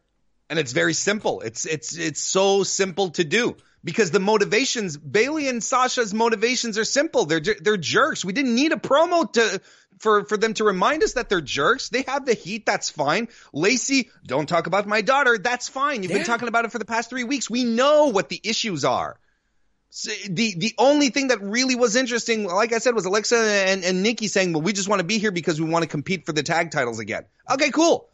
And 0.49 0.59
it's 0.59 0.71
very 0.71 0.93
simple. 0.93 1.41
It's 1.41 1.65
it's 1.65 1.97
it's 1.97 2.21
so 2.21 2.63
simple 2.63 3.11
to 3.11 3.23
do 3.23 3.55
because 3.83 4.11
the 4.11 4.19
motivations 4.19 4.97
Bayley 4.97 5.47
and 5.47 5.63
Sasha's 5.63 6.13
motivations 6.13 6.77
are 6.77 6.83
simple. 6.83 7.25
They're 7.25 7.39
they're 7.39 7.77
jerks. 7.77 8.23
We 8.23 8.33
didn't 8.33 8.55
need 8.55 8.71
a 8.71 8.77
promo 8.77 9.31
to 9.33 9.61
for 9.99 10.25
for 10.25 10.37
them 10.37 10.53
to 10.55 10.63
remind 10.63 11.03
us 11.03 11.13
that 11.13 11.29
they're 11.29 11.41
jerks. 11.41 11.89
They 11.89 12.03
have 12.07 12.25
the 12.25 12.33
heat. 12.33 12.65
That's 12.65 12.89
fine. 12.89 13.27
Lacey, 13.53 14.11
don't 14.25 14.47
talk 14.47 14.67
about 14.67 14.87
my 14.87 15.01
daughter. 15.01 15.37
That's 15.37 15.67
fine. 15.67 16.03
You've 16.03 16.11
yeah. 16.11 16.19
been 16.19 16.27
talking 16.27 16.47
about 16.47 16.65
it 16.65 16.71
for 16.71 16.79
the 16.79 16.85
past 16.85 17.09
three 17.09 17.23
weeks. 17.23 17.49
We 17.49 17.63
know 17.63 18.07
what 18.07 18.29
the 18.29 18.39
issues 18.43 18.85
are 18.85 19.17
the 20.03 20.55
the 20.57 20.75
only 20.77 21.09
thing 21.09 21.29
that 21.29 21.41
really 21.41 21.75
was 21.75 21.95
interesting, 21.95 22.45
like 22.45 22.73
I 22.73 22.79
said, 22.79 22.95
was 22.95 23.05
Alexa 23.05 23.37
and, 23.37 23.83
and 23.83 24.03
Nikki 24.03 24.27
saying, 24.27 24.53
"Well, 24.53 24.61
we 24.61 24.73
just 24.73 24.89
want 24.89 24.99
to 24.99 25.05
be 25.05 25.19
here 25.19 25.31
because 25.31 25.59
we 25.61 25.69
want 25.69 25.83
to 25.83 25.89
compete 25.89 26.25
for 26.25 26.33
the 26.33 26.43
tag 26.43 26.71
titles 26.71 26.99
again." 26.99 27.25
Okay, 27.49 27.71
cool. 27.71 28.09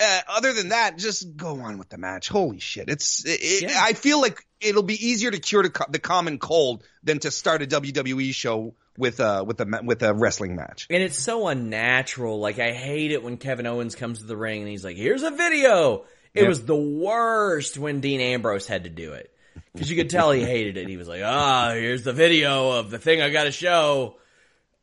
Uh, 0.00 0.20
other 0.28 0.52
than 0.52 0.70
that, 0.70 0.98
just 0.98 1.36
go 1.36 1.60
on 1.60 1.78
with 1.78 1.88
the 1.88 1.98
match. 1.98 2.28
Holy 2.28 2.58
shit! 2.58 2.88
It's 2.88 3.24
it, 3.24 3.62
yeah. 3.62 3.78
I 3.80 3.92
feel 3.92 4.20
like 4.20 4.44
it'll 4.60 4.82
be 4.82 4.94
easier 4.94 5.30
to 5.30 5.38
cure 5.38 5.62
the, 5.62 5.86
the 5.90 6.00
common 6.00 6.38
cold 6.38 6.82
than 7.04 7.20
to 7.20 7.30
start 7.30 7.62
a 7.62 7.66
WWE 7.66 8.34
show 8.34 8.74
with 8.98 9.20
a 9.20 9.44
with 9.44 9.60
a 9.60 9.80
with 9.84 10.02
a 10.02 10.12
wrestling 10.12 10.56
match. 10.56 10.88
And 10.90 11.04
it's 11.04 11.18
so 11.18 11.46
unnatural. 11.46 12.40
Like 12.40 12.58
I 12.58 12.72
hate 12.72 13.12
it 13.12 13.22
when 13.22 13.36
Kevin 13.36 13.66
Owens 13.66 13.94
comes 13.94 14.18
to 14.18 14.24
the 14.24 14.36
ring 14.36 14.60
and 14.60 14.68
he's 14.68 14.84
like, 14.84 14.96
"Here's 14.96 15.22
a 15.22 15.30
video." 15.30 16.04
It 16.34 16.40
yep. 16.40 16.48
was 16.48 16.64
the 16.64 16.74
worst 16.74 17.76
when 17.76 18.00
Dean 18.00 18.20
Ambrose 18.20 18.66
had 18.66 18.84
to 18.84 18.90
do 18.90 19.12
it 19.12 19.31
because 19.72 19.90
you 19.90 19.96
could 19.96 20.10
tell 20.10 20.30
he 20.30 20.42
hated 20.42 20.76
it. 20.76 20.88
He 20.88 20.96
was 20.96 21.08
like, 21.08 21.22
"Ah, 21.24 21.70
oh, 21.70 21.74
here's 21.74 22.02
the 22.02 22.12
video 22.12 22.72
of 22.72 22.90
the 22.90 22.98
thing 22.98 23.22
I 23.22 23.30
got 23.30 23.44
to 23.44 23.52
show." 23.52 24.16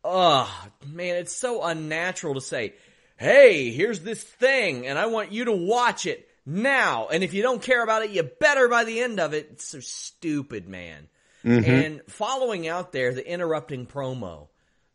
Oh 0.03 0.67
man, 0.85 1.17
it's 1.17 1.35
so 1.35 1.63
unnatural 1.63 2.35
to 2.35 2.41
say, 2.41 2.73
"Hey, 3.17 3.71
here's 3.71 3.99
this 3.99 4.23
thing, 4.23 4.87
and 4.87 4.97
I 4.97 5.07
want 5.07 5.31
you 5.31 5.45
to 5.45 5.51
watch 5.51 6.05
it 6.05 6.27
now." 6.45 7.07
And 7.07 7.23
if 7.23 7.33
you 7.33 7.41
don't 7.41 7.61
care 7.61 7.83
about 7.83 8.03
it, 8.03 8.11
you 8.11 8.23
better 8.23 8.67
by 8.67 8.83
the 8.83 9.01
end 9.01 9.19
of 9.19 9.33
it. 9.33 9.49
It's 9.51 9.67
so 9.67 9.79
stupid, 9.79 10.67
man. 10.67 11.07
Mm-hmm. 11.43 11.69
And 11.69 12.01
following 12.07 12.67
out 12.67 12.91
there, 12.91 13.13
the 13.13 13.27
interrupting 13.27 13.85
promo, 13.87 14.47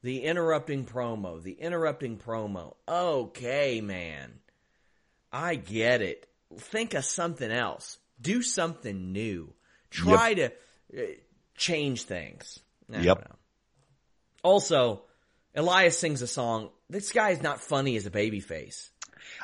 the 0.02 0.24
interrupting 0.24 0.84
promo, 0.84 1.42
the 1.42 1.52
interrupting 1.52 2.18
promo. 2.18 2.74
Okay, 2.86 3.80
man, 3.80 4.40
I 5.32 5.54
get 5.54 6.02
it. 6.02 6.28
Think 6.56 6.94
of 6.94 7.04
something 7.04 7.50
else. 7.50 7.98
Do 8.20 8.42
something 8.42 9.12
new. 9.12 9.54
Try 9.94 10.30
yep. 10.30 10.58
to 10.92 11.02
uh, 11.02 11.06
change 11.56 12.02
things. 12.02 12.58
I 12.92 13.00
yep. 13.00 13.32
Also, 14.42 15.02
Elias 15.54 15.96
sings 15.96 16.20
a 16.20 16.26
song. 16.26 16.70
This 16.90 17.12
guy 17.12 17.30
is 17.30 17.42
not 17.42 17.60
funny 17.60 17.96
as 17.96 18.04
a 18.04 18.10
baby 18.10 18.40
face. 18.40 18.90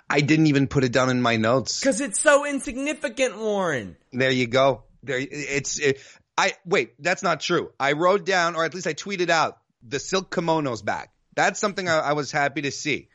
I 0.08 0.20
didn't 0.20 0.48
even 0.48 0.66
put 0.66 0.82
it 0.82 0.92
down 0.92 1.08
in 1.08 1.22
my 1.22 1.36
notes 1.36 1.78
because 1.80 2.00
it's 2.00 2.20
so 2.20 2.44
insignificant, 2.44 3.38
Warren. 3.38 3.96
There 4.12 4.30
you 4.30 4.48
go. 4.48 4.82
There, 5.04 5.18
it's. 5.20 5.78
It, 5.78 6.02
I 6.36 6.54
wait. 6.66 6.94
That's 6.98 7.22
not 7.22 7.40
true. 7.40 7.70
I 7.78 7.92
wrote 7.92 8.26
down, 8.26 8.56
or 8.56 8.64
at 8.64 8.74
least 8.74 8.88
I 8.88 8.94
tweeted 8.94 9.30
out, 9.30 9.58
the 9.82 10.00
silk 10.00 10.34
kimono's 10.34 10.82
back. 10.82 11.12
That's 11.36 11.60
something 11.60 11.88
I, 11.88 11.98
I 11.98 12.12
was 12.14 12.32
happy 12.32 12.62
to 12.62 12.72
see. 12.72 13.08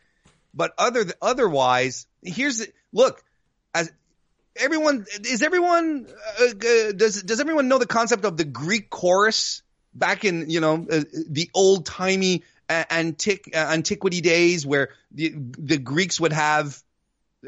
But 0.54 0.74
other 0.78 1.06
otherwise, 1.22 2.08
here's 2.24 2.60
the, 2.60 2.68
look 2.94 3.22
as 3.74 3.92
everyone 4.56 5.06
is 5.24 5.42
everyone 5.42 6.08
uh, 6.40 6.44
uh, 6.46 6.92
does 6.94 7.22
does 7.24 7.40
everyone 7.40 7.68
know 7.68 7.78
the 7.78 7.88
concept 7.88 8.26
of 8.26 8.38
the 8.38 8.46
Greek 8.46 8.90
chorus 8.90 9.62
back 9.94 10.26
in 10.26 10.50
you 10.50 10.60
know 10.60 10.86
uh, 10.90 11.04
the 11.30 11.50
old 11.54 11.86
timey 11.86 12.44
uh, 12.70 12.84
antiq 12.90 13.54
uh, 13.54 13.58
antiquity 13.58 14.22
days 14.22 14.66
where 14.66 14.90
the 15.12 15.34
the 15.36 15.78
Greeks 15.78 16.20
would 16.20 16.34
have 16.34 16.82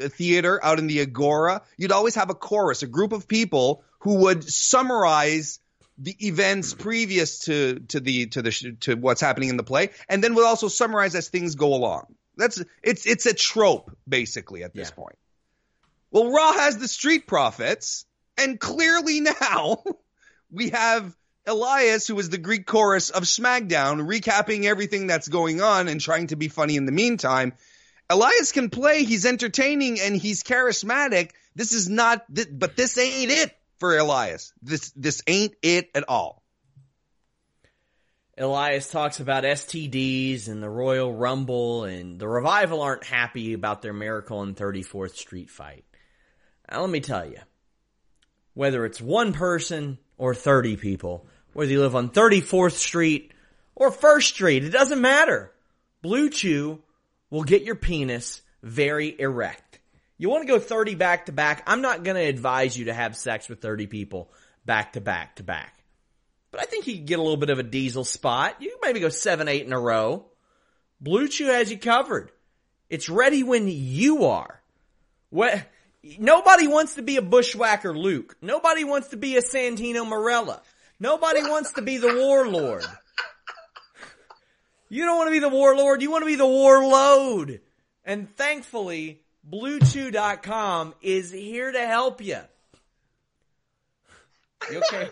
a 0.00 0.08
theater 0.08 0.62
out 0.62 0.78
in 0.78 0.86
the 0.86 1.00
agora. 1.00 1.62
You'd 1.76 1.92
always 1.92 2.14
have 2.14 2.30
a 2.30 2.34
chorus, 2.34 2.82
a 2.82 2.86
group 2.86 3.12
of 3.12 3.26
people 3.26 3.82
who 4.00 4.20
would 4.22 4.44
summarize 4.44 5.60
the 5.98 6.14
events 6.26 6.74
previous 6.74 7.40
to 7.40 7.80
to 7.88 8.00
the 8.00 8.26
to 8.26 8.42
the 8.42 8.76
to 8.80 8.94
what's 8.94 9.20
happening 9.20 9.48
in 9.48 9.56
the 9.56 9.64
play, 9.64 9.90
and 10.08 10.22
then 10.22 10.34
would 10.34 10.44
also 10.44 10.68
summarize 10.68 11.14
as 11.14 11.28
things 11.28 11.56
go 11.56 11.74
along. 11.74 12.14
That's 12.36 12.62
it's 12.82 13.06
it's 13.06 13.26
a 13.26 13.34
trope 13.34 13.90
basically 14.08 14.62
at 14.62 14.72
this 14.72 14.90
Yeah. 14.90 14.94
point. 14.94 15.16
Well, 16.10 16.30
Raw 16.30 16.52
has 16.52 16.78
the 16.78 16.88
Street 16.88 17.26
Profits, 17.26 18.06
and 18.36 18.58
clearly 18.58 19.20
now 19.20 19.84
we 20.50 20.70
have 20.70 21.14
Elias, 21.46 22.06
who 22.06 22.18
is 22.18 22.30
the 22.30 22.38
Greek 22.38 22.66
chorus 22.66 23.10
of 23.10 23.24
SmackDown, 23.24 24.06
recapping 24.06 24.64
everything 24.64 25.06
that's 25.06 25.28
going 25.28 25.60
on 25.60 25.88
and 25.88 26.00
trying 26.00 26.28
to 26.28 26.36
be 26.36 26.48
funny 26.48 26.76
in 26.76 26.86
the 26.86 26.92
meantime. 26.92 27.54
Elias 28.10 28.52
can 28.52 28.70
play, 28.70 29.04
he's 29.04 29.26
entertaining, 29.26 30.00
and 30.00 30.16
he's 30.16 30.42
charismatic. 30.42 31.30
This 31.54 31.72
is 31.72 31.88
not, 31.88 32.24
th- 32.34 32.48
but 32.50 32.76
this 32.76 32.96
ain't 32.96 33.30
it 33.30 33.54
for 33.78 33.96
Elias. 33.96 34.52
This 34.62 34.90
this 34.96 35.22
ain't 35.26 35.54
it 35.62 35.90
at 35.94 36.04
all. 36.08 36.42
Elias 38.36 38.88
talks 38.88 39.18
about 39.18 39.42
STDs 39.42 40.48
and 40.48 40.62
the 40.62 40.70
Royal 40.70 41.12
Rumble, 41.12 41.84
and 41.84 42.18
the 42.20 42.28
Revival 42.28 42.82
aren't 42.82 43.04
happy 43.04 43.52
about 43.52 43.82
their 43.82 43.92
Miracle 43.92 44.38
on 44.38 44.54
34th 44.54 45.16
Street 45.16 45.50
fight. 45.50 45.84
Now, 46.70 46.82
let 46.82 46.90
me 46.90 47.00
tell 47.00 47.26
you, 47.26 47.38
whether 48.54 48.84
it's 48.84 49.00
one 49.00 49.32
person 49.32 49.98
or 50.16 50.34
30 50.34 50.76
people, 50.76 51.26
whether 51.52 51.70
you 51.70 51.80
live 51.80 51.96
on 51.96 52.10
34th 52.10 52.72
Street 52.72 53.32
or 53.74 53.90
1st 53.90 54.22
Street, 54.22 54.64
it 54.64 54.70
doesn't 54.70 55.00
matter. 55.00 55.52
Blue 56.02 56.30
Chew 56.30 56.80
will 57.30 57.44
get 57.44 57.62
your 57.62 57.74
penis 57.74 58.42
very 58.62 59.18
erect. 59.18 59.80
You 60.18 60.28
want 60.28 60.46
to 60.46 60.52
go 60.52 60.58
30 60.58 60.96
back 60.96 61.26
to 61.26 61.32
back? 61.32 61.62
I'm 61.66 61.80
not 61.80 62.02
going 62.02 62.16
to 62.16 62.22
advise 62.22 62.76
you 62.76 62.86
to 62.86 62.94
have 62.94 63.16
sex 63.16 63.48
with 63.48 63.60
30 63.60 63.86
people 63.86 64.30
back 64.64 64.94
to 64.94 65.00
back 65.00 65.36
to 65.36 65.42
back. 65.42 65.74
But 66.50 66.60
I 66.60 66.64
think 66.64 66.86
you 66.86 66.96
could 66.96 67.06
get 67.06 67.18
a 67.18 67.22
little 67.22 67.36
bit 67.36 67.50
of 67.50 67.58
a 67.58 67.62
diesel 67.62 68.04
spot. 68.04 68.56
You 68.60 68.70
can 68.70 68.78
maybe 68.82 69.00
go 69.00 69.10
seven, 69.10 69.48
eight 69.48 69.66
in 69.66 69.72
a 69.72 69.80
row. 69.80 70.26
Blue 71.00 71.28
Chew 71.28 71.46
has 71.46 71.70
you 71.70 71.78
covered. 71.78 72.32
It's 72.90 73.08
ready 73.08 73.42
when 73.42 73.68
you 73.68 74.24
are. 74.24 74.60
What? 75.30 75.64
Nobody 76.02 76.66
wants 76.66 76.94
to 76.94 77.02
be 77.02 77.16
a 77.16 77.22
bushwhacker 77.22 77.96
Luke. 77.96 78.36
Nobody 78.40 78.84
wants 78.84 79.08
to 79.08 79.16
be 79.16 79.36
a 79.36 79.42
Santino 79.42 80.06
Marella. 80.06 80.60
Nobody 81.00 81.42
wants 81.42 81.72
to 81.74 81.82
be 81.82 81.98
the 81.98 82.14
warlord. 82.14 82.84
You 84.88 85.04
don't 85.04 85.16
want 85.16 85.28
to 85.28 85.32
be 85.32 85.38
the 85.38 85.48
warlord. 85.48 86.02
You 86.02 86.10
want 86.10 86.22
to 86.22 86.26
be 86.26 86.36
the 86.36 86.44
warload. 86.44 87.60
And 88.04 88.34
thankfully, 88.36 89.20
BlueChew.com 89.48 90.94
is 91.02 91.30
here 91.30 91.70
to 91.70 91.86
help 91.86 92.22
you. 92.22 92.38
You 94.70 94.78
okay? 94.78 95.10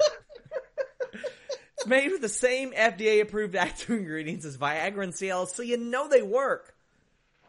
It's 1.76 1.86
made 1.86 2.10
with 2.10 2.22
the 2.22 2.28
same 2.28 2.72
FDA 2.72 3.20
approved 3.20 3.54
active 3.54 3.90
ingredients 3.90 4.46
as 4.46 4.56
Viagra 4.56 5.04
and 5.04 5.12
Cialis, 5.12 5.48
so 5.48 5.62
you 5.62 5.76
know 5.76 6.08
they 6.08 6.22
work. 6.22 6.74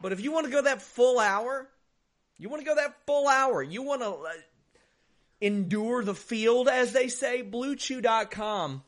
But 0.02 0.12
if 0.12 0.22
you 0.22 0.32
want 0.32 0.46
to 0.46 0.52
go 0.52 0.62
that 0.62 0.82
full 0.82 1.20
hour, 1.20 1.70
you 2.38 2.50
want 2.50 2.62
to 2.62 2.66
go 2.66 2.76
that 2.76 2.96
full 3.06 3.28
hour, 3.28 3.62
you 3.62 3.84
want 3.84 4.02
to 4.02 4.10
uh, 4.10 4.30
endure 5.42 6.04
the 6.04 6.16
field, 6.16 6.68
as 6.68 6.94
they 6.94 7.08
say, 7.08 7.44
BlueChew.com 7.44 8.84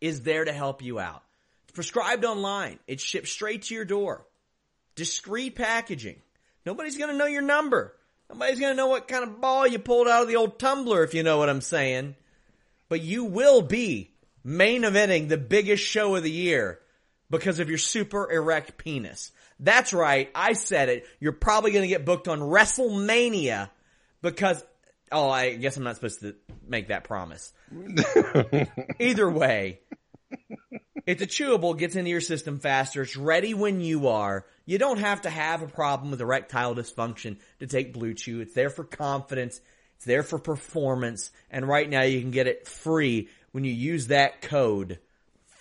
is 0.00 0.22
there 0.22 0.44
to 0.44 0.52
help 0.52 0.82
you 0.82 0.98
out. 0.98 1.22
It's 1.64 1.72
prescribed 1.72 2.24
online. 2.24 2.78
It's 2.86 3.02
shipped 3.02 3.28
straight 3.28 3.62
to 3.64 3.74
your 3.74 3.84
door. 3.84 4.26
Discreet 4.94 5.54
packaging. 5.54 6.20
Nobody's 6.66 6.98
going 6.98 7.10
to 7.10 7.16
know 7.16 7.26
your 7.26 7.42
number. 7.42 7.94
Nobody's 8.28 8.60
going 8.60 8.72
to 8.72 8.76
know 8.76 8.88
what 8.88 9.08
kind 9.08 9.24
of 9.24 9.40
ball 9.40 9.66
you 9.66 9.78
pulled 9.78 10.08
out 10.08 10.22
of 10.22 10.28
the 10.28 10.36
old 10.36 10.58
tumbler, 10.58 11.02
if 11.04 11.14
you 11.14 11.22
know 11.22 11.38
what 11.38 11.48
I'm 11.48 11.60
saying 11.60 12.16
but 12.92 13.00
you 13.00 13.24
will 13.24 13.62
be 13.62 14.10
main 14.44 14.82
eventing 14.82 15.26
the 15.26 15.38
biggest 15.38 15.82
show 15.82 16.14
of 16.14 16.22
the 16.22 16.30
year 16.30 16.78
because 17.32 17.60
of 17.60 17.70
your 17.70 17.78
super 17.78 18.30
erect 18.30 18.76
penis. 18.76 19.32
That's 19.58 19.92
right. 19.94 20.30
I 20.34 20.52
said 20.52 20.90
it. 20.90 21.06
You're 21.18 21.32
probably 21.32 21.72
going 21.72 21.82
to 21.82 21.88
get 21.88 22.04
booked 22.04 22.28
on 22.28 22.40
WrestleMania 22.40 23.70
because, 24.20 24.62
oh, 25.10 25.30
I 25.30 25.54
guess 25.54 25.78
I'm 25.78 25.82
not 25.82 25.96
supposed 25.96 26.20
to 26.20 26.36
make 26.68 26.88
that 26.88 27.04
promise. 27.04 27.52
Either 29.00 29.30
way, 29.30 29.80
it's 31.06 31.22
a 31.22 31.26
chewable, 31.26 31.76
gets 31.76 31.96
into 31.96 32.10
your 32.10 32.20
system 32.20 32.58
faster. 32.58 33.00
It's 33.00 33.16
ready 33.16 33.54
when 33.54 33.80
you 33.80 34.08
are. 34.08 34.44
You 34.66 34.76
don't 34.76 34.98
have 34.98 35.22
to 35.22 35.30
have 35.30 35.62
a 35.62 35.68
problem 35.68 36.10
with 36.10 36.20
erectile 36.20 36.74
dysfunction 36.74 37.38
to 37.60 37.66
take 37.66 37.94
Blue 37.94 38.12
Chew. 38.12 38.40
It's 38.40 38.54
there 38.54 38.70
for 38.70 38.84
confidence. 38.84 39.58
It's 39.96 40.04
there 40.04 40.22
for 40.22 40.38
performance. 40.38 41.30
And 41.50 41.66
right 41.66 41.88
now 41.88 42.02
you 42.02 42.20
can 42.20 42.30
get 42.30 42.46
it 42.46 42.68
free 42.68 43.30
when 43.52 43.64
you 43.64 43.72
use 43.72 44.08
that 44.08 44.42
code 44.42 44.98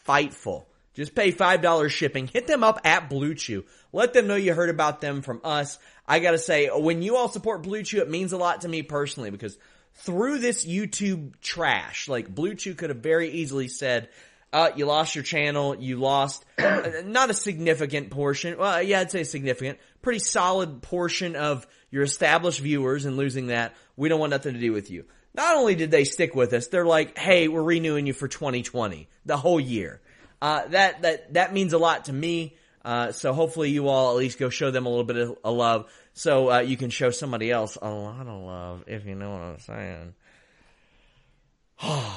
FIGHTFUL. 0.06 0.66
Just 0.93 1.15
pay 1.15 1.32
$5 1.32 1.89
shipping. 1.89 2.27
Hit 2.27 2.47
them 2.47 2.63
up 2.63 2.82
at 2.84 3.10
Blue 3.10 3.34
Chew. 3.34 3.63
Let 3.93 4.13
them 4.13 4.27
know 4.27 4.36
you 4.36 4.54
heard 4.54 4.69
about 4.69 5.01
them 5.01 5.21
from 5.21 5.41
us. 5.43 5.80
I 6.08 6.19
gotta 6.19 6.38
say, 6.38 6.67
when 6.67 7.01
you 7.01 7.15
all 7.15 7.30
support 7.30 7.63
Blue 7.63 7.84
Chew, 7.84 8.01
it 8.01 8.10
means 8.10 8.34
a 8.34 8.38
lot 8.38 8.62
to 8.62 8.67
me 8.67 8.84
personally 8.84 9.32
because 9.32 9.58
through 9.95 10.39
this 10.39 10.65
YouTube 10.65 11.39
trash, 11.41 12.10
like 12.10 12.34
Blue 12.34 12.56
Chew 12.56 12.73
could 12.73 12.89
have 12.89 12.99
very 12.99 13.30
easily 13.30 13.67
said, 13.67 14.10
uh, 14.54 14.71
you 14.75 14.86
lost 14.86 15.15
your 15.15 15.23
channel, 15.23 15.75
you 15.75 15.97
lost 15.97 16.43
not 16.60 17.30
a 17.30 17.34
significant 17.34 18.10
portion. 18.10 18.58
Well, 18.58 18.82
yeah, 18.82 18.99
I'd 18.99 19.12
say 19.12 19.23
significant, 19.23 19.80
pretty 20.01 20.19
solid 20.19 20.82
portion 20.82 21.36
of 21.38 21.65
your 21.89 22.04
established 22.04 22.60
viewers 22.60 23.06
and 23.06 23.15
losing 23.15 23.47
that. 23.47 23.75
We 23.95 24.10
don't 24.10 24.19
want 24.19 24.32
nothing 24.32 24.54
to 24.54 24.60
do 24.60 24.73
with 24.73 24.91
you. 24.91 25.06
Not 25.34 25.56
only 25.56 25.75
did 25.75 25.91
they 25.91 26.04
stick 26.04 26.36
with 26.36 26.51
us, 26.51 26.67
they're 26.67 26.86
like, 26.86 27.17
hey, 27.17 27.47
we're 27.47 27.63
renewing 27.63 28.08
you 28.08 28.13
for 28.13 28.27
2020, 28.27 29.08
the 29.25 29.38
whole 29.38 29.60
year. 29.60 30.01
Uh, 30.41 30.67
that, 30.67 31.01
that, 31.04 31.34
that 31.34 31.54
means 31.54 31.73
a 31.73 31.77
lot 31.77 32.06
to 32.06 32.13
me. 32.13 32.56
Uh, 32.84 33.12
so 33.12 33.32
hopefully 33.32 33.69
you 33.69 33.88
all 33.88 34.12
at 34.12 34.17
least 34.17 34.39
go 34.39 34.49
show 34.49 34.71
them 34.71 34.86
a 34.88 34.89
little 34.89 35.04
bit 35.04 35.17
of, 35.17 35.38
of 35.43 35.56
love 35.56 35.88
so, 36.13 36.51
uh, 36.51 36.60
you 36.60 36.77
can 36.77 36.89
show 36.89 37.10
somebody 37.10 37.51
else 37.51 37.77
a 37.82 37.89
lot 37.89 38.27
of 38.27 38.43
love, 38.43 38.84
if 38.88 39.06
you 39.06 39.15
know 39.15 39.32
what 39.32 39.41
I'm 39.41 39.60
saying. 39.60 40.13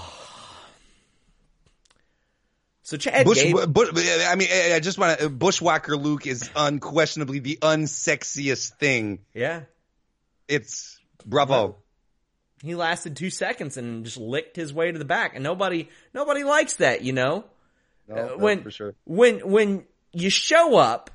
so 2.82 2.96
Chad 2.96 3.24
Bush, 3.24 3.44
but, 3.68 3.90
I 3.96 4.34
mean, 4.34 4.48
I 4.50 4.80
just 4.80 4.98
want 4.98 5.20
to. 5.20 5.30
Bushwhacker 5.30 5.96
Luke 5.96 6.26
is 6.26 6.50
unquestionably 6.56 7.38
the 7.38 7.58
unsexiest 7.62 8.72
thing. 8.78 9.20
yeah. 9.32 9.62
It's 10.46 10.98
bravo. 11.24 11.76
He 12.62 12.74
lasted 12.74 13.16
two 13.16 13.30
seconds 13.30 13.78
and 13.78 14.04
just 14.04 14.18
licked 14.18 14.56
his 14.56 14.74
way 14.74 14.92
to 14.92 14.98
the 14.98 15.04
back, 15.04 15.34
and 15.34 15.44
nobody, 15.44 15.88
nobody 16.12 16.44
likes 16.44 16.76
that, 16.76 17.02
you 17.02 17.12
know. 17.12 17.44
No, 18.08 18.16
Uh, 18.16 18.36
when 18.36 18.62
for 18.62 18.70
sure. 18.70 18.94
when 19.04 19.40
when 19.50 19.86
you 20.12 20.30
show 20.30 20.76
up, 20.76 21.10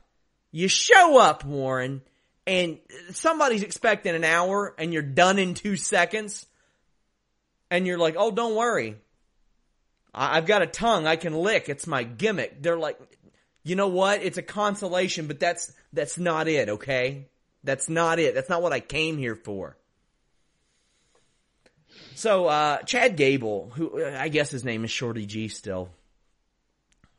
you 0.51 0.67
show 0.67 1.17
up, 1.17 1.45
Warren, 1.45 2.01
and 2.47 2.79
somebody's 3.11 3.63
expecting 3.63 4.15
an 4.15 4.23
hour, 4.23 4.73
and 4.77 4.91
you're 4.91 5.03
done 5.03 5.37
in 5.39 5.53
two 5.53 5.75
seconds, 5.75 6.45
and 7.69 7.85
you're 7.85 7.99
like, 7.99 8.15
"Oh, 8.17 8.31
don't 8.31 8.55
worry, 8.55 8.97
I- 10.13 10.37
I've 10.37 10.47
got 10.47 10.61
a 10.63 10.67
tongue 10.67 11.05
I 11.05 11.15
can 11.15 11.33
lick. 11.35 11.69
It's 11.69 11.85
my 11.85 12.03
gimmick." 12.03 12.61
They're 12.63 12.77
like, 12.79 12.99
"You 13.63 13.75
know 13.75 13.87
what? 13.89 14.23
It's 14.23 14.37
a 14.39 14.43
consolation, 14.43 15.27
but 15.27 15.39
that's 15.39 15.71
that's 15.93 16.17
not 16.17 16.47
it. 16.47 16.69
Okay, 16.69 17.27
that's 17.63 17.87
not 17.87 18.17
it. 18.19 18.33
That's 18.33 18.49
not 18.49 18.63
what 18.63 18.73
I 18.73 18.79
came 18.79 19.17
here 19.19 19.35
for." 19.35 19.77
So, 22.15 22.47
uh, 22.47 22.81
Chad 22.83 23.15
Gable, 23.15 23.71
who 23.75 24.03
uh, 24.03 24.17
I 24.19 24.27
guess 24.29 24.49
his 24.51 24.63
name 24.65 24.83
is 24.83 24.91
Shorty 24.91 25.25
G 25.25 25.47
still. 25.47 25.89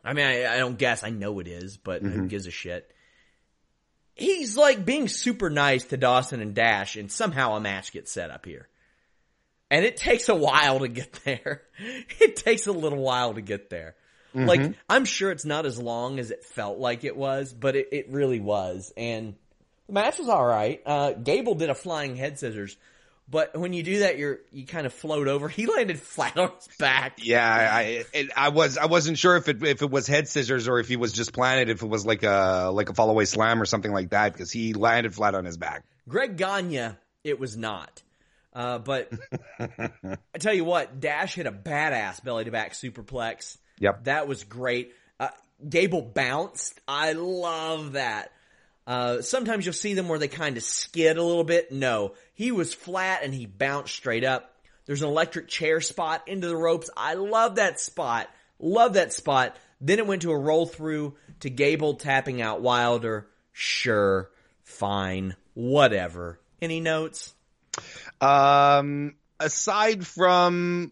I 0.05 0.13
mean, 0.13 0.25
I, 0.25 0.55
I 0.55 0.59
don't 0.59 0.79
guess. 0.79 1.05
I 1.05 1.11
know 1.11 1.39
it 1.41 1.49
is, 1.49 1.77
but 1.77 2.03
who 2.03 2.27
gives 2.27 2.47
a 2.47 2.51
shit? 2.51 2.91
He's 4.15 4.57
like 4.57 4.85
being 4.85 5.09
super 5.09 5.51
nice 5.51 5.85
to 5.85 5.97
Dawson 5.97 6.41
and 6.41 6.55
Dash, 6.55 6.97
and 6.97 7.11
somehow 7.11 7.55
a 7.55 7.61
match 7.61 7.93
gets 7.93 8.13
set 8.13 8.31
up 8.31 8.45
here. 8.45 8.69
And 9.71 9.85
it 9.85 9.97
takes 9.97 10.29
a 10.29 10.35
while 10.35 10.81
to 10.81 10.89
get 10.89 11.13
there. 11.25 11.63
It 12.19 12.37
takes 12.37 12.67
a 12.67 12.73
little 12.73 12.99
while 12.99 13.35
to 13.35 13.41
get 13.41 13.71
there. 13.71 13.95
Like, 14.33 14.75
I'm 14.89 15.05
sure 15.05 15.33
it's 15.33 15.45
not 15.45 15.67
as 15.67 15.77
long 15.79 16.21
as 16.21 16.31
it 16.31 16.45
felt 16.45 16.79
like 16.79 17.03
it 17.03 17.17
was, 17.17 17.53
but 17.53 17.75
it, 17.75 17.89
it 17.91 18.11
really 18.11 18.39
was. 18.39 18.93
And 18.97 19.35
the 19.89 19.95
match 19.95 20.19
was 20.19 20.29
alright. 20.29 20.83
Uh, 20.87 21.13
Gable 21.13 21.57
did 21.57 21.69
a 21.69 21.75
flying 21.75 22.15
head 22.15 22.39
scissors, 22.39 22.77
But 23.31 23.57
when 23.57 23.73
you 23.73 23.85
do 23.85 24.01
that, 24.01 24.19
you're 24.19 24.40
you 24.51 24.66
kind 24.66 24.87
of 24.87 24.93
float 24.93 25.29
over. 25.29 25.49
He 25.49 25.66
landed 25.66 26.01
flat 26.01 26.37
on 26.37 26.51
his 26.51 26.69
back. 26.79 27.19
Yeah, 27.23 27.47
I 27.47 28.05
I 28.37 28.49
was 28.49 28.77
I 28.77 28.87
wasn't 28.87 29.19
sure 29.19 29.37
if 29.37 29.49
it 29.49 29.62
if 29.62 29.83
it 29.83 29.90
was 29.90 30.09
head 30.09 30.29
scissors 30.29 30.66
or 30.66 30.81
if 30.81 30.88
he 30.88 30.97
was 30.97 31.12
just 31.12 31.33
planted, 31.33 31.69
if 31.69 31.83
it 31.83 31.87
was 31.87 32.05
like 32.05 32.25
a 32.25 32.71
like 32.73 32.88
a 32.88 32.95
fall 32.95 33.09
away 33.09 33.25
slam 33.27 33.62
or 33.62 33.66
something 33.66 33.93
like 33.93 34.11
that, 34.11 34.33
because 34.33 34.51
he 34.51 34.75
landed 34.75 35.14
flat 35.14 35.37
on 35.37 35.45
his 35.45 35.57
back. 35.57 35.85
Greg 36.09 36.37
Gagne, 36.37 36.97
it 37.23 37.38
was 37.38 37.57
not. 37.57 38.03
Uh, 38.53 38.79
but 38.79 39.12
I 39.61 40.38
tell 40.40 40.55
you 40.55 40.64
what, 40.64 40.99
Dash 40.99 41.35
hit 41.35 41.47
a 41.47 41.53
badass 41.53 42.25
belly 42.25 42.45
to 42.45 42.51
back 42.51 42.73
superplex. 42.73 43.57
Yep. 43.79 44.05
That 44.05 44.27
was 44.27 44.43
great. 44.43 44.93
Uh, 45.21 45.29
Gable 45.69 46.03
bounced. 46.03 46.81
I 46.88 47.12
love 47.12 47.93
that. 47.93 48.33
Uh, 48.90 49.22
sometimes 49.22 49.64
you'll 49.64 49.72
see 49.72 49.94
them 49.94 50.09
where 50.09 50.18
they 50.18 50.26
kind 50.26 50.57
of 50.57 50.64
skid 50.64 51.16
a 51.16 51.22
little 51.22 51.44
bit. 51.44 51.70
No, 51.70 52.14
he 52.35 52.50
was 52.50 52.74
flat 52.74 53.20
and 53.22 53.33
he 53.33 53.46
bounced 53.46 53.94
straight 53.94 54.24
up. 54.24 54.53
There's 54.85 55.03
an 55.03 55.09
electric 55.09 55.46
chair 55.46 55.81
spot 55.81 56.26
into 56.26 56.48
the 56.48 56.57
ropes. 56.57 56.90
I 56.96 57.14
love 57.14 57.55
that 57.55 57.79
spot. 57.79 58.29
Love 58.59 58.94
that 58.94 59.12
spot. 59.12 59.55
Then 59.81 60.00
it 60.00 60.09
went 60.09 60.22
to 60.22 60.33
a 60.33 60.37
roll 60.37 60.66
through 60.66 61.14
to 61.38 61.50
Gable 61.50 61.94
tapping 61.94 62.42
out 62.42 62.62
Wilder. 62.62 63.29
Sure, 63.53 64.29
fine, 64.64 65.37
whatever. 65.55 66.40
Any 66.61 66.81
notes? 66.81 67.33
Um, 68.20 69.14
aside 69.38 70.05
from, 70.05 70.90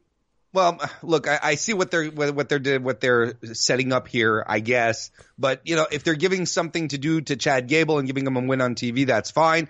well, 0.59 0.81
look, 1.03 1.29
I, 1.29 1.39
I 1.43 1.55
see 1.55 1.73
what 1.73 1.91
they're 1.91 2.07
what 2.07 2.49
they're 2.49 2.81
what 2.81 3.01
they're 3.01 3.35
setting 3.53 3.93
up 3.93 4.09
here, 4.09 4.45
I 4.47 4.61
guess. 4.61 5.11
But 5.39 5.63
you 5.65 5.77
know, 5.77 5.87
if 5.91 6.05
they're 6.05 6.15
giving 6.15 6.47
something 6.47 6.89
to 6.89 6.99
do 6.99 7.21
to 7.23 7.37
Chad 7.37 7.69
Gable 7.69 7.99
and 7.99 8.07
giving 8.07 8.27
him 8.27 8.37
a 8.37 8.41
win 8.41 8.61
on 8.61 8.75
TV, 8.75 9.07
that's 9.07 9.31
fine. 9.31 9.69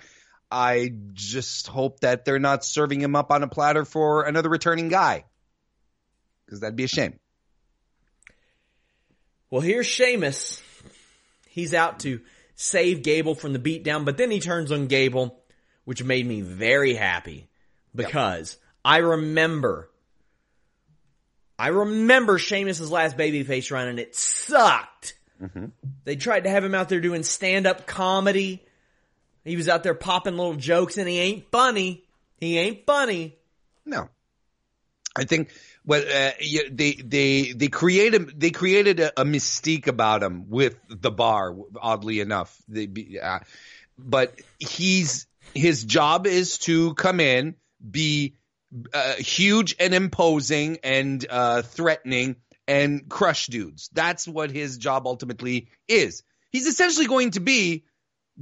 I 0.50 0.92
just 1.12 1.68
hope 1.68 2.00
that 2.00 2.24
they're 2.24 2.38
not 2.38 2.64
serving 2.64 3.02
him 3.02 3.14
up 3.14 3.30
on 3.30 3.42
a 3.42 3.48
platter 3.48 3.84
for 3.84 4.24
another 4.24 4.48
returning 4.48 4.88
guy, 4.88 5.24
because 6.46 6.60
that'd 6.60 6.76
be 6.76 6.84
a 6.84 6.88
shame. 6.88 7.18
Well, 9.50 9.60
here's 9.60 9.86
Sheamus. 9.86 10.62
He's 11.48 11.74
out 11.74 12.00
to 12.00 12.20
save 12.54 13.02
Gable 13.02 13.34
from 13.34 13.52
the 13.52 13.58
beatdown, 13.58 14.04
but 14.04 14.16
then 14.16 14.30
he 14.30 14.40
turns 14.40 14.72
on 14.72 14.86
Gable, 14.86 15.38
which 15.84 16.02
made 16.02 16.26
me 16.26 16.40
very 16.40 16.94
happy 16.94 17.48
because 17.94 18.56
yep. 18.58 18.68
I 18.84 18.96
remember, 18.98 19.90
I 21.58 21.68
remember 21.68 22.38
Sheamus's 22.38 22.90
last 22.90 23.16
babyface 23.16 23.70
run 23.72 23.88
and 23.88 23.98
it 23.98 24.14
sucked. 24.14 25.14
Mm-hmm. 25.42 25.66
They 26.04 26.16
tried 26.16 26.44
to 26.44 26.50
have 26.50 26.64
him 26.64 26.74
out 26.74 26.88
there 26.88 27.00
doing 27.00 27.22
stand 27.22 27.66
up 27.66 27.86
comedy. 27.86 28.64
He 29.44 29.56
was 29.56 29.68
out 29.68 29.82
there 29.82 29.94
popping 29.94 30.36
little 30.36 30.54
jokes 30.54 30.98
and 30.98 31.08
he 31.08 31.18
ain't 31.18 31.50
funny. 31.50 32.04
He 32.36 32.58
ain't 32.58 32.86
funny. 32.86 33.36
No. 33.84 34.08
I 35.16 35.24
think 35.24 35.50
well, 35.84 36.02
uh, 36.02 36.32
they 36.70 36.92
they 36.92 37.52
they 37.52 37.68
created 37.68 38.38
they 38.38 38.50
created 38.50 39.00
a, 39.00 39.22
a, 39.22 39.24
mystique 39.24 39.86
about 39.86 40.22
him 40.22 40.50
with 40.50 40.76
the 40.88 41.10
bar. 41.10 41.56
Oddly 41.80 42.20
enough, 42.20 42.56
they, 42.68 43.18
uh, 43.20 43.38
but 43.98 44.38
he's 44.58 45.26
his 45.54 45.84
job 45.84 46.26
is 46.26 46.58
to 46.58 46.92
come 46.94 47.20
in, 47.20 47.56
be 47.90 48.34
uh, 48.92 49.14
huge 49.14 49.76
and 49.78 49.94
imposing 49.94 50.78
and 50.82 51.24
uh, 51.28 51.62
threatening 51.62 52.36
and 52.66 53.08
crush 53.08 53.46
dudes. 53.46 53.88
That's 53.92 54.28
what 54.28 54.50
his 54.50 54.76
job 54.76 55.06
ultimately 55.06 55.68
is. 55.88 56.22
He's 56.50 56.66
essentially 56.66 57.06
going 57.06 57.32
to 57.32 57.40
be 57.40 57.84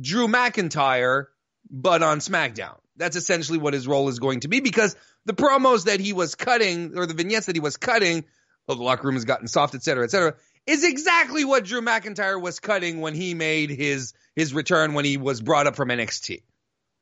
Drew 0.00 0.28
McIntyre, 0.28 1.26
but 1.70 2.02
on 2.02 2.18
SmackDown. 2.18 2.76
That's 2.96 3.16
essentially 3.16 3.58
what 3.58 3.74
his 3.74 3.86
role 3.86 4.08
is 4.08 4.18
going 4.18 4.40
to 4.40 4.48
be 4.48 4.60
because 4.60 4.96
the 5.26 5.34
promos 5.34 5.84
that 5.84 6.00
he 6.00 6.12
was 6.12 6.34
cutting 6.34 6.96
or 6.96 7.06
the 7.06 7.14
vignettes 7.14 7.46
that 7.46 7.56
he 7.56 7.60
was 7.60 7.76
cutting, 7.76 8.24
oh, 8.68 8.74
the 8.74 8.82
locker 8.82 9.06
room 9.06 9.16
has 9.16 9.24
gotten 9.24 9.48
soft, 9.48 9.74
et 9.74 9.82
cetera, 9.82 10.04
et 10.04 10.10
cetera, 10.10 10.34
is 10.66 10.82
exactly 10.82 11.44
what 11.44 11.64
Drew 11.64 11.82
McIntyre 11.82 12.40
was 12.40 12.58
cutting 12.58 13.00
when 13.00 13.14
he 13.14 13.34
made 13.34 13.70
his 13.70 14.14
his 14.34 14.52
return 14.52 14.94
when 14.94 15.04
he 15.04 15.16
was 15.16 15.40
brought 15.40 15.66
up 15.66 15.76
from 15.76 15.88
NXT. 15.88 16.42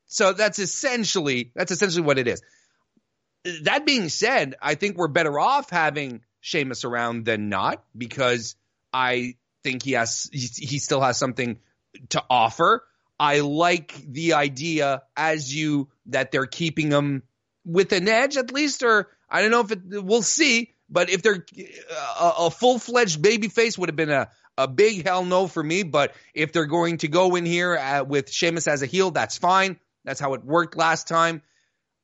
So 0.07 0.33
that's 0.33 0.59
essentially 0.59 1.51
that's 1.55 1.71
essentially 1.71 2.03
what 2.03 2.19
it 2.19 2.27
is. 2.27 2.41
That 3.63 3.85
being 3.85 4.09
said, 4.09 4.55
I 4.61 4.75
think 4.75 4.97
we're 4.97 5.07
better 5.07 5.39
off 5.39 5.69
having 5.69 6.21
Sheamus 6.41 6.83
around 6.83 7.25
than 7.25 7.49
not 7.49 7.83
because 7.95 8.55
I 8.91 9.35
think 9.63 9.83
he 9.83 9.93
has 9.93 10.29
he, 10.31 10.79
still 10.79 11.01
has 11.01 11.17
something 11.17 11.59
to 12.09 12.23
offer. 12.29 12.83
I 13.19 13.39
like 13.39 13.95
the 14.07 14.33
idea 14.33 15.03
as 15.15 15.53
you 15.53 15.89
that 16.07 16.31
they're 16.31 16.45
keeping 16.45 16.91
him 16.91 17.23
with 17.65 17.91
an 17.93 18.07
edge 18.07 18.37
at 18.37 18.51
least, 18.51 18.83
or 18.83 19.09
I 19.29 19.41
don't 19.41 19.51
know 19.51 19.61
if 19.61 19.71
it, 19.71 19.79
we'll 20.03 20.21
see. 20.21 20.71
But 20.89 21.09
if 21.09 21.23
they're 21.23 21.45
a, 22.19 22.31
a 22.39 22.51
full 22.51 22.77
fledged 22.77 23.21
baby 23.21 23.47
face 23.47 23.77
would 23.77 23.89
have 23.89 23.95
been 23.95 24.11
a, 24.11 24.29
a 24.57 24.67
big 24.67 25.05
hell 25.05 25.25
no 25.25 25.47
for 25.47 25.63
me. 25.63 25.83
But 25.83 26.13
if 26.33 26.51
they're 26.51 26.67
going 26.67 26.97
to 26.99 27.07
go 27.07 27.35
in 27.35 27.45
here 27.45 27.75
uh, 27.75 28.03
with 28.03 28.31
Sheamus 28.31 28.67
as 28.67 28.81
a 28.83 28.85
heel, 28.85 29.11
that's 29.11 29.37
fine. 29.37 29.79
That's 30.03 30.19
how 30.19 30.35
it 30.35 30.43
worked 30.45 30.77
last 30.77 31.07
time. 31.07 31.41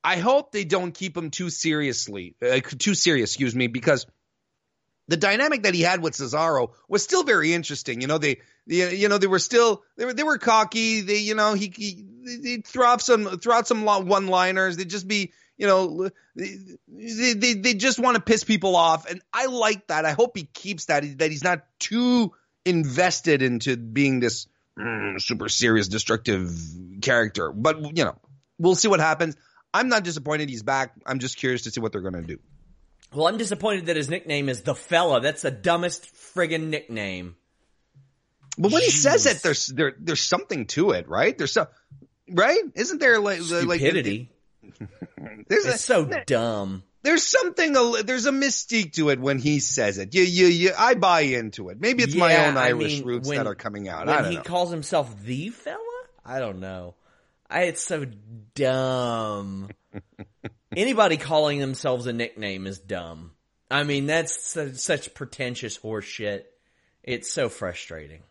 I 0.04 0.18
hope 0.18 0.52
they 0.52 0.64
don't 0.64 0.94
keep 0.94 1.16
him 1.16 1.30
too 1.30 1.50
seriously, 1.50 2.36
uh, 2.42 2.60
too 2.60 2.96
serious, 2.96 3.32
excuse 3.32 3.56
me, 3.56 3.68
because 3.68 4.08
the 5.08 5.18
dynamic 5.18 5.64
that 5.64 5.74
he 5.74 5.82
had 5.82 6.02
with 6.02 6.14
Cesaro 6.14 6.72
was 6.88 7.04
still 7.04 7.24
very 7.24 7.54
interesting. 7.54 8.02
You 8.02 8.08
know, 8.08 8.18
they, 8.18 8.40
they 8.66 8.96
you 8.96 9.10
know, 9.10 9.18
they 9.18 9.28
were 9.28 9.40
still, 9.40 9.84
they 9.98 10.06
were, 10.06 10.14
they 10.14 10.24
were 10.24 10.38
cocky. 10.38 11.02
They, 11.02 11.18
you 11.18 11.36
know, 11.36 11.54
he, 11.54 11.74
he 11.76 12.64
throw 12.66 12.88
out 12.88 13.02
some, 13.02 13.40
throw 13.40 13.56
out 13.56 13.68
some 13.68 13.84
one 13.84 14.28
liners. 14.28 14.78
They'd 14.78 14.90
just 14.90 15.08
be, 15.08 15.34
you 15.58 15.68
know, 15.68 16.10
they, 16.36 17.34
they, 17.34 17.54
they 17.54 17.74
just 17.74 18.00
want 18.00 18.16
to 18.16 18.22
piss 18.22 18.44
people 18.44 18.76
off. 18.76 19.10
And 19.10 19.22
I 19.34 19.48
like 19.48 19.88
that. 19.88 20.06
I 20.06 20.14
hope 20.14 20.38
he 20.38 20.46
keeps 20.46 20.86
that, 20.86 21.04
that 21.20 21.30
he's 21.30 21.44
not 21.44 21.66
too 21.78 22.32
invested 22.66 23.42
into 23.42 23.76
being 23.78 24.20
this 24.20 24.48
mm, 24.80 25.22
super 25.22 25.50
serious, 25.50 25.90
destructive 25.90 26.52
character. 27.02 27.52
But, 27.52 27.98
you 27.98 28.06
know, 28.06 28.16
we'll 28.58 28.76
see 28.76 28.88
what 28.88 29.00
happens. 29.00 29.36
I'm 29.74 29.90
not 29.90 30.04
disappointed 30.04 30.50
he's 30.50 30.64
back. 30.64 30.94
I'm 31.06 31.20
just 31.20 31.38
curious 31.38 31.64
to 31.64 31.72
see 31.72 31.80
what 31.80 31.92
they're 31.92 32.02
going 32.02 32.14
to 32.16 32.22
do. 32.22 32.40
Well, 33.14 33.28
I'm 33.28 33.38
disappointed 33.38 33.88
that 33.88 33.96
his 33.96 34.10
nickname 34.10 34.50
is 34.50 34.62
the 34.62 34.76
fella. 34.76 35.22
That's 35.22 35.42
the 35.42 35.52
dumbest 35.52 36.14
friggin' 36.14 36.68
nickname. 36.70 37.36
But 38.58 38.72
when 38.72 38.82
Jeez. 38.82 38.86
he 38.86 38.92
says 38.92 39.26
it, 39.26 39.44
there's 39.44 39.68
there 39.68 39.94
there's 39.98 40.22
something 40.22 40.68
to 40.68 40.92
it, 40.92 41.08
right? 41.08 41.38
There's 41.38 41.54
so 41.54 41.68
right? 42.30 42.62
Isn't 42.76 43.00
there 43.00 43.20
like 43.20 43.42
stupidity? 43.42 44.30
Like, 44.64 44.90
there's 45.48 45.66
it's 45.66 45.76
a, 45.76 45.78
so 45.78 46.06
dumb. 46.26 46.84
There's 47.04 47.24
something, 47.24 47.74
there's 47.74 48.28
a 48.28 48.32
mystique 48.32 48.94
to 48.94 49.10
it 49.10 49.20
when 49.20 49.40
he 49.40 49.60
says 49.60 49.98
it. 49.98 50.14
You, 50.14 50.22
you, 50.22 50.46
you, 50.46 50.72
I 50.78 50.94
buy 50.94 51.22
into 51.22 51.70
it. 51.70 51.82
Maybe 51.82 52.04
it's 52.04 52.14
yeah, 52.14 52.20
my 52.20 52.46
own 52.46 52.58
Irish 52.58 52.98
mean, 52.98 53.06
roots 53.06 53.28
when, 53.28 53.38
that 53.38 53.48
are 53.48 53.56
coming 53.56 53.88
out. 53.88 54.06
When 54.06 54.26
he 54.26 54.36
know. 54.36 54.44
calls 54.44 54.70
himself 54.70 55.24
the 55.24 55.50
fella? 55.50 55.80
I 56.24 56.40
don't 56.40 56.60
know. 56.60 56.94
I, 57.52 57.64
it's 57.64 57.84
so 57.84 58.06
dumb. 58.56 59.70
Anybody 60.76 61.18
calling 61.18 61.60
themselves 61.60 62.08
a 62.08 62.14
nickname 62.14 62.66
is 62.66 62.80
dumb. 62.80 63.32
I 63.70 63.84
mean, 63.84 64.08
that's 64.08 64.44
such, 64.44 64.76
such 64.76 65.14
pretentious 65.14 65.78
horseshit. 65.78 66.44
It's 67.04 67.32
so 67.32 67.50
frustrating. 67.50 68.22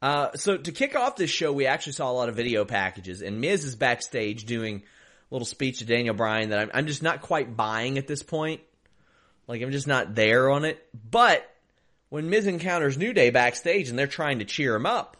Uh, 0.00 0.32
so 0.36 0.56
to 0.56 0.72
kick 0.72 0.94
off 0.94 1.16
this 1.16 1.30
show, 1.30 1.52
we 1.52 1.66
actually 1.66 1.94
saw 1.94 2.10
a 2.10 2.12
lot 2.12 2.28
of 2.28 2.36
video 2.36 2.64
packages, 2.64 3.20
and 3.20 3.40
Miz 3.40 3.64
is 3.64 3.74
backstage 3.74 4.44
doing 4.44 4.76
a 5.30 5.34
little 5.34 5.46
speech 5.46 5.80
to 5.80 5.84
Daniel 5.84 6.14
Bryan 6.14 6.50
that 6.50 6.60
I'm, 6.60 6.70
I'm 6.72 6.86
just 6.86 7.02
not 7.02 7.20
quite 7.20 7.56
buying 7.56 7.98
at 7.98 8.06
this 8.06 8.22
point. 8.22 8.60
Like 9.48 9.62
I'm 9.62 9.72
just 9.72 9.86
not 9.88 10.14
there 10.14 10.50
on 10.50 10.64
it. 10.64 10.84
But 11.10 11.48
when 12.08 12.30
Miz 12.30 12.46
encounters 12.46 12.96
New 12.96 13.12
Day 13.12 13.30
backstage 13.30 13.88
and 13.88 13.98
they're 13.98 14.06
trying 14.06 14.38
to 14.38 14.44
cheer 14.44 14.74
him 14.74 14.86
up, 14.86 15.16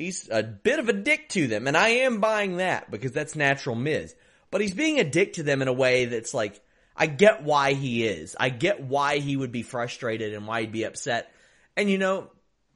he's 0.00 0.28
a 0.30 0.42
bit 0.42 0.78
of 0.78 0.88
a 0.88 0.92
dick 0.92 1.28
to 1.30 1.46
them, 1.46 1.66
and 1.66 1.76
I 1.76 1.88
am 1.88 2.20
buying 2.20 2.56
that 2.56 2.90
because 2.90 3.12
that's 3.12 3.36
natural 3.36 3.76
Miz. 3.76 4.14
But 4.50 4.60
he's 4.60 4.74
being 4.74 4.98
a 4.98 5.04
dick 5.04 5.34
to 5.34 5.42
them 5.42 5.62
in 5.62 5.68
a 5.68 5.72
way 5.72 6.06
that's 6.06 6.34
like 6.34 6.60
I 6.96 7.06
get 7.06 7.42
why 7.42 7.74
he 7.74 8.04
is. 8.06 8.34
I 8.38 8.48
get 8.48 8.82
why 8.82 9.18
he 9.18 9.36
would 9.36 9.52
be 9.52 9.62
frustrated 9.62 10.34
and 10.34 10.46
why 10.46 10.62
he'd 10.62 10.72
be 10.72 10.84
upset. 10.84 11.32
And 11.76 11.88
you 11.88 11.98
know, 11.98 12.30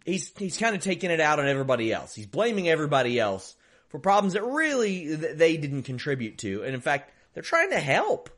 he's 0.05 0.33
he's 0.37 0.59
kind 0.59 0.77
of 0.77 0.83
taking 0.83 1.11
it 1.11 1.21
out 1.21 1.41
on 1.41 1.49
everybody 1.49 1.93
else. 1.93 2.15
He's 2.15 2.27
blaming 2.27 2.69
everybody 2.69 3.19
else 3.19 3.57
for 3.89 3.99
problems 3.99 4.35
that 4.35 4.45
really 4.45 5.15
they 5.15 5.57
didn't 5.57 5.85
contribute 5.85 6.39
to. 6.39 6.63
And 6.63 6.75
in 6.75 6.81
fact, 6.81 7.13
they're 7.33 7.43
trying 7.43 7.71
to 7.71 7.81
help. 7.81 8.31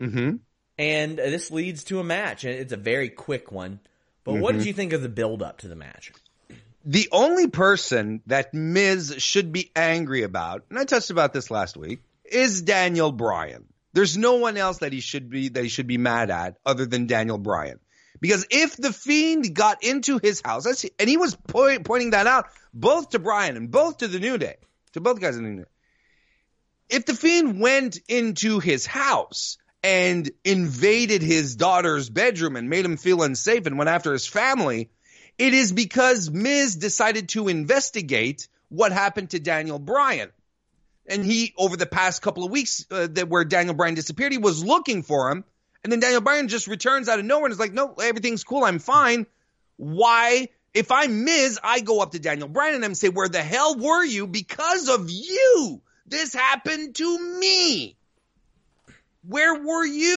Mm-hmm. 0.00 0.36
And 0.78 1.18
this 1.18 1.50
leads 1.50 1.84
to 1.84 1.98
a 1.98 2.04
match. 2.04 2.44
And 2.44 2.54
it's 2.54 2.72
a 2.72 2.76
very 2.76 3.08
quick 3.08 3.50
one. 3.50 3.80
But 4.24 4.32
mm-hmm. 4.32 4.42
what 4.42 4.52
did 4.52 4.60
mm-hmm. 4.60 4.68
you 4.68 4.74
think 4.74 4.92
of 4.92 5.02
the 5.02 5.08
build 5.08 5.42
up 5.42 5.58
to 5.58 5.68
the 5.68 5.76
match? 5.76 6.12
The 6.88 7.10
only 7.12 7.48
person 7.48 8.22
that 8.28 8.54
Miz 8.54 9.14
should 9.18 9.52
be 9.52 9.70
angry 9.76 10.22
about, 10.22 10.64
and 10.70 10.78
I 10.78 10.84
touched 10.84 11.10
about 11.10 11.34
this 11.34 11.50
last 11.50 11.76
week, 11.76 12.00
is 12.24 12.62
Daniel 12.62 13.12
Bryan. 13.12 13.66
There's 13.92 14.16
no 14.16 14.36
one 14.36 14.56
else 14.56 14.78
that 14.78 14.94
he 14.94 15.00
should 15.00 15.28
be 15.28 15.50
that 15.50 15.62
he 15.62 15.68
should 15.68 15.86
be 15.86 15.98
mad 15.98 16.30
at 16.30 16.56
other 16.64 16.86
than 16.86 17.06
Daniel 17.06 17.36
Bryan. 17.36 17.78
Because 18.22 18.46
if 18.48 18.74
the 18.74 18.90
fiend 18.90 19.54
got 19.54 19.84
into 19.84 20.18
his 20.18 20.40
house, 20.40 20.64
and 20.98 21.10
he 21.10 21.18
was 21.18 21.34
point, 21.34 21.84
pointing 21.84 22.10
that 22.10 22.26
out 22.26 22.46
both 22.72 23.10
to 23.10 23.18
Bryan 23.18 23.58
and 23.58 23.70
both 23.70 23.98
to 23.98 24.08
the 24.08 24.18
New 24.18 24.38
Day, 24.38 24.56
to 24.94 25.02
both 25.02 25.20
guys 25.20 25.36
in 25.36 25.42
the 25.42 25.50
New 25.50 25.62
Day. 25.64 25.68
if 26.88 27.04
the 27.04 27.14
Fiend 27.14 27.60
went 27.60 27.98
into 28.08 28.60
his 28.60 28.86
house 28.86 29.58
and 29.82 30.30
invaded 30.42 31.20
his 31.20 31.54
daughter's 31.54 32.08
bedroom 32.08 32.56
and 32.56 32.70
made 32.70 32.86
him 32.86 32.96
feel 32.96 33.22
unsafe 33.22 33.66
and 33.66 33.76
went 33.76 33.90
after 33.90 34.14
his 34.14 34.26
family, 34.26 34.88
it 35.38 35.54
is 35.54 35.72
because 35.72 36.30
Miz 36.30 36.74
decided 36.74 37.30
to 37.30 37.48
investigate 37.48 38.48
what 38.68 38.92
happened 38.92 39.30
to 39.30 39.38
Daniel 39.38 39.78
Bryan. 39.78 40.30
And 41.06 41.24
he, 41.24 41.54
over 41.56 41.76
the 41.76 41.86
past 41.86 42.20
couple 42.20 42.44
of 42.44 42.50
weeks 42.50 42.84
uh, 42.90 43.06
that 43.12 43.28
where 43.28 43.44
Daniel 43.44 43.74
Bryan 43.74 43.94
disappeared, 43.94 44.32
he 44.32 44.38
was 44.38 44.62
looking 44.62 45.02
for 45.02 45.30
him. 45.30 45.44
And 45.82 45.92
then 45.92 46.00
Daniel 46.00 46.20
Bryan 46.20 46.48
just 46.48 46.66
returns 46.66 47.08
out 47.08 47.18
of 47.18 47.24
nowhere 47.24 47.46
and 47.46 47.52
is 47.52 47.58
like, 47.58 47.72
no, 47.72 47.94
everything's 47.94 48.44
cool. 48.44 48.64
I'm 48.64 48.78
fine. 48.78 49.26
Why? 49.76 50.48
If 50.74 50.90
I'm 50.92 51.24
Miz, 51.24 51.58
I 51.62 51.80
go 51.80 52.00
up 52.02 52.12
to 52.12 52.18
Daniel 52.18 52.48
Bryan 52.48 52.74
and 52.74 52.84
I'm 52.84 52.94
say, 52.94 53.08
where 53.08 53.28
the 53.28 53.42
hell 53.42 53.76
were 53.76 54.04
you? 54.04 54.26
Because 54.26 54.88
of 54.88 55.08
you. 55.08 55.80
This 56.06 56.34
happened 56.34 56.96
to 56.96 57.38
me. 57.38 57.96
Where 59.22 59.54
were 59.54 59.86
you? 59.86 60.17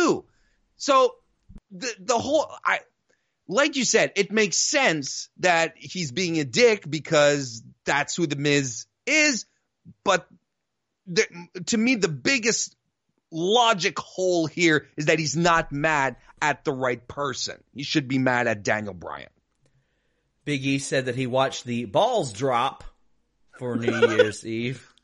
Do. 0.00 0.24
So 0.76 1.14
the 1.70 1.92
the 1.98 2.18
whole 2.18 2.46
I 2.64 2.80
like 3.50 3.76
you 3.76 3.84
said, 3.84 4.12
it 4.14 4.30
makes 4.30 4.56
sense 4.56 5.28
that 5.38 5.74
he's 5.76 6.12
being 6.12 6.38
a 6.38 6.44
dick 6.44 6.88
because 6.88 7.62
that's 7.84 8.14
who 8.14 8.26
the 8.26 8.36
Miz 8.36 8.86
is. 9.06 9.44
But 10.04 10.28
the, 11.08 11.26
to 11.66 11.76
me, 11.76 11.96
the 11.96 12.08
biggest 12.08 12.76
logic 13.32 13.98
hole 13.98 14.46
here 14.46 14.86
is 14.96 15.06
that 15.06 15.18
he's 15.18 15.36
not 15.36 15.72
mad 15.72 16.16
at 16.40 16.64
the 16.64 16.72
right 16.72 17.06
person. 17.08 17.56
He 17.74 17.82
should 17.82 18.06
be 18.06 18.18
mad 18.18 18.46
at 18.46 18.62
Daniel 18.62 18.94
Bryan. 18.94 19.30
Big 20.44 20.64
E 20.64 20.78
said 20.78 21.06
that 21.06 21.16
he 21.16 21.26
watched 21.26 21.64
the 21.64 21.86
balls 21.86 22.32
drop 22.32 22.84
for 23.58 23.76
New 23.76 24.08
Year's 24.16 24.46
Eve. 24.46 24.94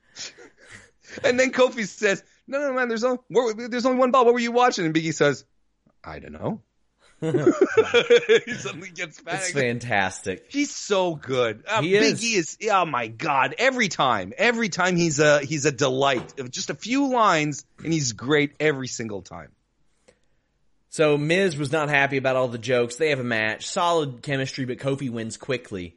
And 1.25 1.39
then 1.39 1.51
Kofi 1.53 1.87
says, 1.87 2.23
"No, 2.47 2.61
no, 2.61 2.73
man. 2.73 2.89
There's 2.89 3.05
only 3.05 3.19
there's 3.69 3.87
only 3.87 3.99
one 3.99 4.11
ball. 4.11 4.25
What 4.25 4.35
were 4.35 4.41
you 4.41 4.53
watching?" 4.53 4.85
And 4.85 4.95
Biggie 4.95 5.15
says, 5.15 5.45
"I 6.05 6.19
don't 6.19 6.33
know." 6.33 6.61
he 7.21 8.55
suddenly 8.55 8.91
gets 8.91 9.21
back. 9.23 9.37
It's 9.37 9.53
fantastic. 9.53 10.47
He's 10.49 10.75
so 10.75 11.15
good. 11.15 11.65
Uh, 11.67 11.81
He 11.81 11.93
Big 11.93 12.03
is. 12.03 12.25
E 12.25 12.35
is. 12.35 12.59
Oh 12.71 12.85
my 12.85 13.09
god! 13.09 13.55
Every 13.59 13.89
time, 13.89 14.35
every 14.37 14.69
time 14.69 14.97
he's 14.97 15.19
a 15.19 15.41
he's 15.41 15.65
a 15.65 15.73
delight. 15.73 16.35
Just 16.51 16.71
a 16.71 16.75
few 16.75 17.13
lines, 17.13 17.65
and 17.83 17.93
he's 17.93 18.13
great 18.13 18.55
every 18.61 18.89
single 18.89 19.23
time. 19.23 19.51
So 20.91 21.19
Miz 21.19 21.57
was 21.57 21.73
not 21.73 21.89
happy 21.89 22.17
about 22.17 22.37
all 22.37 22.49
the 22.49 22.59
jokes. 22.59 22.97
They 22.97 23.11
have 23.11 23.21
a 23.21 23.25
match, 23.25 23.67
solid 23.67 24.23
chemistry, 24.23 24.65
but 24.65 24.79
Kofi 24.79 25.11
wins 25.11 25.37
quickly. 25.37 25.97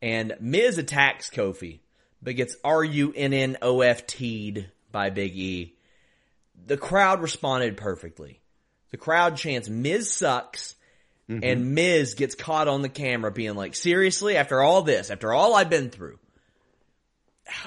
And 0.00 0.34
Miz 0.40 0.78
attacks 0.78 1.30
Kofi, 1.30 1.80
but 2.22 2.36
gets 2.36 2.56
R-U-N-N-O-F-T'd 2.62 4.70
by 4.92 5.10
Big 5.10 5.36
E. 5.36 5.75
The 6.66 6.76
crowd 6.76 7.22
responded 7.22 7.76
perfectly. 7.76 8.40
The 8.90 8.96
crowd 8.96 9.36
chants, 9.36 9.68
Miz 9.68 10.12
sucks. 10.12 10.74
And 11.28 11.74
Miz 11.74 12.14
gets 12.14 12.36
caught 12.36 12.68
on 12.68 12.82
the 12.82 12.88
camera 12.88 13.32
being 13.32 13.56
like, 13.56 13.74
seriously, 13.74 14.36
after 14.36 14.62
all 14.62 14.82
this, 14.82 15.10
after 15.10 15.32
all 15.32 15.56
I've 15.56 15.68
been 15.68 15.90
through. 15.90 16.20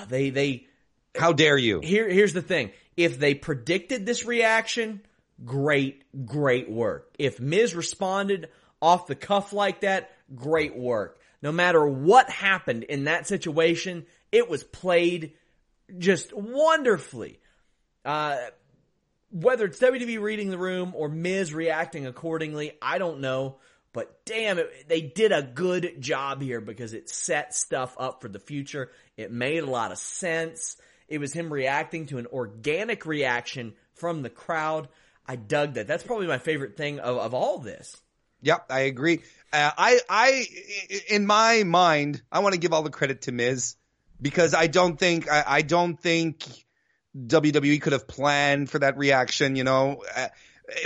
They, 0.08 0.30
they, 0.30 0.68
How 1.14 1.34
dare 1.34 1.58
you? 1.58 1.82
here 1.82 2.08
here's 2.08 2.32
the 2.32 2.42
thing. 2.42 2.72
If 2.96 3.20
they 3.20 3.34
predicted 3.34 4.06
this 4.06 4.24
reaction, 4.26 5.02
great, 5.44 6.04
great 6.26 6.70
work. 6.70 7.14
If 7.20 7.42
Miz 7.42 7.76
responded 7.76 8.48
off 8.82 9.08
the 9.08 9.16
cuff 9.16 9.52
like 9.52 9.82
that, 9.82 10.12
great 10.34 10.78
work. 10.78 11.20
No 11.42 11.52
matter 11.52 11.86
what 11.86 12.30
happened 12.30 12.84
in 12.84 13.06
that 13.06 13.28
situation, 13.28 14.06
it 14.32 14.50
was 14.50 14.64
played 14.64 15.34
just 15.98 16.32
wonderfully. 16.34 17.40
Uh, 18.06 18.38
whether 19.32 19.66
it's 19.66 19.80
WWE 19.80 20.22
reading 20.22 20.50
the 20.50 20.58
room 20.58 20.94
or 20.96 21.10
Miz 21.10 21.54
reacting 21.54 22.06
accordingly, 22.06 22.74
I 22.82 22.98
don't 22.98 23.20
know. 23.20 23.58
But 23.92 24.24
damn 24.26 24.60
it, 24.60 24.88
they 24.88 25.02
did 25.02 25.32
a 25.32 25.42
good 25.42 26.00
job 26.00 26.42
here 26.42 26.62
because 26.62 26.94
it 26.94 27.10
set 27.10 27.56
stuff 27.56 27.96
up 28.00 28.22
for 28.22 28.28
the 28.28 28.40
future. 28.40 28.92
It 29.18 29.32
made 29.32 29.64
a 29.64 29.70
lot 29.70 29.92
of 29.92 29.98
sense. 29.98 30.78
It 31.08 31.20
was 31.20 31.34
him 31.34 31.52
reacting 31.52 32.06
to 32.08 32.20
an 32.20 32.28
organic 32.28 33.06
reaction 33.06 33.74
from 33.96 34.22
the 34.22 34.30
crowd. 34.30 34.90
I 35.26 35.36
dug 35.36 35.74
that. 35.74 35.88
That's 35.88 36.04
probably 36.04 36.28
my 36.28 36.38
favorite 36.38 36.78
thing 36.78 37.00
of, 37.00 37.18
of 37.18 37.34
all 37.34 37.58
this. 37.58 38.00
Yep, 38.42 38.68
I 38.70 38.82
agree. 38.82 39.22
Uh, 39.52 39.72
I, 39.78 40.00
I, 40.08 40.46
in 41.10 41.26
my 41.26 41.64
mind, 41.64 42.22
I 42.32 42.40
want 42.40 42.54
to 42.54 42.60
give 42.60 42.74
all 42.74 42.84
the 42.84 42.90
credit 42.90 43.24
to 43.24 43.32
Miz 43.32 43.76
because 44.22 44.54
I 44.54 44.68
don't 44.68 44.98
think, 44.98 45.30
I, 45.30 45.44
I 45.46 45.62
don't 45.64 46.00
think 46.00 46.46
WWE 47.18 47.82
could 47.82 47.94
have 47.94 48.08
planned 48.08 48.70
for 48.70 48.80
that 48.80 48.98
reaction. 48.98 49.56
You 49.56 49.64
know, 49.64 50.04
uh, 50.16 50.28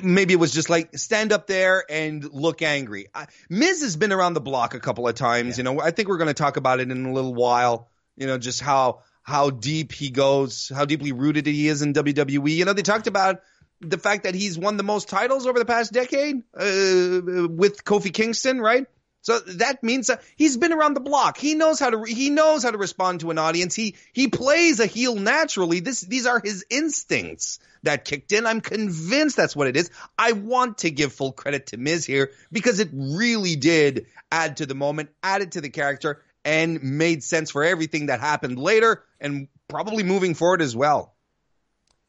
maybe 0.01 0.33
it 0.33 0.37
was 0.37 0.53
just 0.53 0.69
like 0.69 0.97
stand 0.97 1.31
up 1.31 1.47
there 1.47 1.83
and 1.89 2.23
look 2.33 2.61
angry. 2.61 3.07
I, 3.13 3.27
Miz 3.49 3.81
has 3.81 3.95
been 3.95 4.11
around 4.11 4.33
the 4.33 4.41
block 4.41 4.73
a 4.73 4.79
couple 4.79 5.07
of 5.07 5.15
times. 5.15 5.57
You 5.57 5.63
know, 5.63 5.79
I 5.79 5.91
think 5.91 6.09
we're 6.09 6.17
going 6.17 6.27
to 6.27 6.33
talk 6.33 6.57
about 6.57 6.79
it 6.79 6.89
in 6.91 7.05
a 7.05 7.13
little 7.13 7.33
while. 7.33 7.89
You 8.15 8.27
know, 8.27 8.37
just 8.37 8.61
how 8.61 9.01
how 9.23 9.49
deep 9.49 9.91
he 9.91 10.09
goes, 10.09 10.71
how 10.73 10.85
deeply 10.85 11.11
rooted 11.11 11.45
he 11.45 11.67
is 11.67 11.81
in 11.81 11.93
WWE. 11.93 12.55
You 12.55 12.65
know, 12.65 12.73
they 12.73 12.81
talked 12.81 13.07
about 13.07 13.41
the 13.81 13.97
fact 13.97 14.23
that 14.23 14.35
he's 14.35 14.57
won 14.57 14.77
the 14.77 14.83
most 14.83 15.09
titles 15.09 15.47
over 15.47 15.59
the 15.59 15.65
past 15.65 15.91
decade 15.91 16.37
uh, 16.55 17.47
with 17.49 17.83
Kofi 17.83 18.13
Kingston, 18.13 18.59
right? 18.59 18.85
So 19.23 19.39
that 19.39 19.81
means 19.83 20.11
he's 20.35 20.57
been 20.57 20.73
around 20.73 20.95
the 20.95 20.99
block. 20.99 21.37
He 21.37 21.55
knows 21.55 21.79
how 21.79 21.89
to 21.89 22.03
he 22.03 22.29
knows 22.29 22.61
how 22.61 22.71
to 22.71 22.77
respond 22.77 23.21
to 23.21 23.31
an 23.31 23.37
audience. 23.37 23.73
He 23.73 23.95
he 24.11 24.27
plays 24.27 24.81
a 24.81 24.85
heel 24.85 25.15
naturally. 25.15 25.79
This 25.79 26.01
these 26.01 26.25
are 26.25 26.41
his 26.43 26.65
instincts 26.69 27.59
that 27.83 28.03
kicked 28.03 28.33
in. 28.33 28.45
I'm 28.45 28.59
convinced 28.59 29.37
that's 29.37 29.55
what 29.55 29.67
it 29.67 29.77
is. 29.77 29.89
I 30.19 30.33
want 30.33 30.79
to 30.79 30.91
give 30.91 31.13
full 31.13 31.31
credit 31.31 31.67
to 31.67 31.77
Miz 31.77 32.05
here 32.05 32.31
because 32.51 32.79
it 32.79 32.89
really 32.91 33.55
did 33.55 34.07
add 34.29 34.57
to 34.57 34.65
the 34.65 34.75
moment, 34.75 35.09
added 35.23 35.53
to 35.53 35.61
the 35.61 35.69
character, 35.69 36.21
and 36.43 36.83
made 36.83 37.23
sense 37.23 37.49
for 37.49 37.63
everything 37.63 38.07
that 38.07 38.19
happened 38.19 38.59
later 38.59 39.05
and 39.21 39.47
probably 39.69 40.03
moving 40.03 40.33
forward 40.33 40.61
as 40.61 40.75
well. 40.75 41.15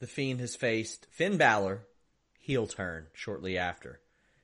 The 0.01 0.09
Fiend 0.09 0.41
has 0.41 0.57
faced 0.57 1.07
Finn 1.13 1.37
Balor, 1.37 1.87
heel 2.41 2.67
turn 2.67 3.07
shortly 3.13 3.57
after. 3.57 4.01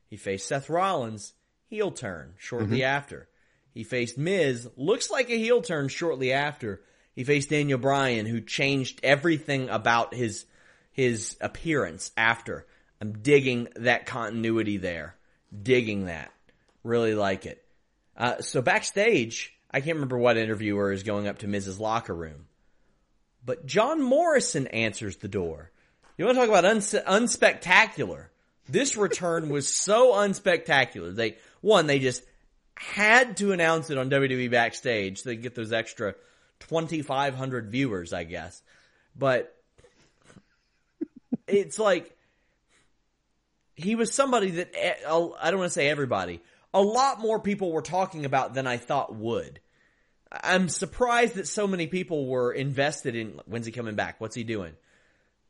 He 0.07 0.17
faced 0.17 0.47
Seth 0.47 0.71
Rollins, 0.71 1.35
heel 1.71 1.91
turn 1.91 2.35
shortly 2.37 2.83
after. 2.85 3.29
He 3.73 3.85
faced 3.85 4.19
Miz, 4.19 4.69
looks 4.77 5.11
like 5.11 5.31
a 5.31 5.39
heel 5.39 5.63
turn 5.63 5.89
shortly 5.89 6.33
after. 6.33 6.83
He 7.15 7.25
faced 7.25 7.51
Daniel 7.51 7.79
Bryan, 7.79 8.27
who 8.27 8.41
changed 8.41 9.01
everything 9.03 9.71
about 9.71 10.15
his 10.15 10.45
his 10.93 11.37
appearance 11.41 12.11
after. 12.17 12.67
I'm 13.01 13.23
digging 13.23 13.69
that 13.77 14.07
continuity 14.07 14.77
there. 14.77 15.17
Digging 15.63 16.07
that. 16.07 16.33
Really 16.85 17.15
like 17.15 17.47
it. 17.47 17.65
Uh, 18.17 18.41
so 18.41 18.61
backstage, 18.61 19.55
I 19.71 19.81
can't 19.81 19.95
remember 19.95 20.19
what 20.19 20.37
interviewer 20.37 20.93
is 20.93 21.03
going 21.03 21.27
up 21.27 21.39
to 21.39 21.49
Miz's 21.49 21.81
locker 21.81 22.15
room 22.15 22.47
but 23.45 23.67
John 23.67 24.03
Morrison 24.03 24.67
answers 24.69 25.17
the 25.17 25.29
door. 25.29 25.71
You 26.17 26.25
want 26.25 26.37
to 26.37 26.41
talk 26.41 26.49
about 26.49 26.65
uns- 26.65 26.93
unspectacular? 26.93 28.27
This 28.71 28.97
return 28.97 29.49
was 29.49 29.69
so 29.69 30.13
unspectacular. 30.13 31.15
They 31.15 31.37
one, 31.61 31.87
they 31.87 31.99
just 31.99 32.23
had 32.75 33.37
to 33.39 33.53
announce 33.53 33.91
it 33.91 33.99
on 33.99 34.11
WWE 34.11 34.51
backstage 34.51 35.23
so 35.23 35.31
they 35.31 35.37
get 35.37 35.55
those 35.55 35.73
extra 35.73 36.15
twenty 36.59 37.03
five 37.03 37.35
hundred 37.35 37.71
viewers, 37.71 38.13
I 38.13 38.25
guess. 38.25 38.63
But 39.17 39.55
it's 41.47 41.79
like 41.79 42.17
he 43.75 43.95
was 43.95 44.13
somebody 44.13 44.51
that 44.53 44.75
I 44.77 45.51
don't 45.51 45.59
want 45.59 45.69
to 45.69 45.71
say 45.71 45.89
everybody, 45.89 46.41
a 46.73 46.83
lot 46.83 47.21
more 47.21 47.41
people 47.41 47.73
were 47.73 47.83
talking 47.83 48.25
about 48.25 48.55
than 48.55 48.67
I 48.67 48.77
thought 48.77 49.15
would. 49.15 49.61
I'm 50.31 50.69
surprised 50.69 51.35
that 51.35 51.49
so 51.49 51.67
many 51.67 51.89
people 51.89 52.27
were 52.27 52.53
invested 52.53 53.17
in 53.17 53.41
when's 53.47 53.67
he 53.67 53.73
coming 53.73 53.97
back? 53.97 54.21
What's 54.21 54.37
he 54.37 54.45
doing? 54.45 54.75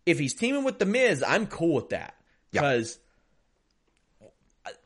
If 0.07 0.19
he's 0.19 0.35
teaming 0.35 0.65
with 0.65 0.79
the 0.79 0.87
Miz, 0.87 1.23
I'm 1.27 1.47
cool 1.47 1.75
with 1.75 1.91
that 1.91 2.15
because 2.51 2.99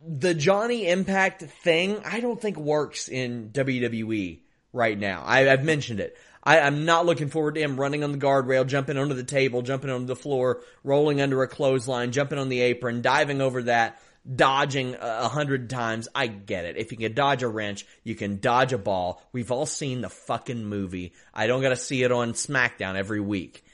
the 0.06 0.34
Johnny 0.34 0.88
Impact 0.88 1.42
thing 1.42 2.00
I 2.04 2.20
don't 2.20 2.40
think 2.40 2.56
works 2.56 3.08
in 3.08 3.50
WWE 3.50 4.40
right 4.72 4.98
now. 4.98 5.22
I, 5.24 5.50
I've 5.50 5.64
mentioned 5.64 6.00
it. 6.00 6.16
I, 6.42 6.60
I'm 6.60 6.84
not 6.84 7.06
looking 7.06 7.28
forward 7.28 7.54
to 7.54 7.62
him 7.62 7.80
running 7.80 8.04
on 8.04 8.12
the 8.12 8.18
guardrail, 8.18 8.66
jumping 8.66 8.98
onto 8.98 9.14
the 9.14 9.24
table, 9.24 9.62
jumping 9.62 9.90
onto 9.90 10.06
the 10.06 10.16
floor, 10.16 10.60
rolling 10.82 11.20
under 11.20 11.42
a 11.42 11.48
clothesline, 11.48 12.12
jumping 12.12 12.38
on 12.38 12.50
the 12.50 12.60
apron, 12.60 13.00
diving 13.00 13.40
over 13.40 13.62
that, 13.62 13.98
dodging 14.30 14.94
a 15.00 15.28
hundred 15.28 15.70
times. 15.70 16.08
I 16.14 16.26
get 16.26 16.66
it. 16.66 16.76
If 16.76 16.92
you 16.92 16.98
can 16.98 17.14
dodge 17.14 17.42
a 17.42 17.48
wrench, 17.48 17.86
you 18.04 18.14
can 18.14 18.40
dodge 18.40 18.74
a 18.74 18.78
ball. 18.78 19.22
We've 19.32 19.50
all 19.50 19.66
seen 19.66 20.02
the 20.02 20.10
fucking 20.10 20.66
movie. 20.66 21.14
I 21.32 21.46
don't 21.46 21.62
gotta 21.62 21.76
see 21.76 22.02
it 22.02 22.12
on 22.12 22.34
SmackDown 22.34 22.96
every 22.96 23.20
week. 23.20 23.64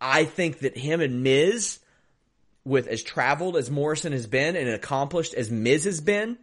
I 0.00 0.24
think 0.24 0.60
that 0.60 0.76
him 0.76 1.00
and 1.00 1.22
Miz, 1.22 1.78
with 2.64 2.86
as 2.86 3.02
traveled 3.02 3.56
as 3.56 3.70
Morrison 3.70 4.12
has 4.12 4.26
been 4.26 4.56
and 4.56 4.68
accomplished 4.68 5.34
as 5.34 5.50
Miz 5.50 5.84
has 5.84 6.00
been, 6.00 6.38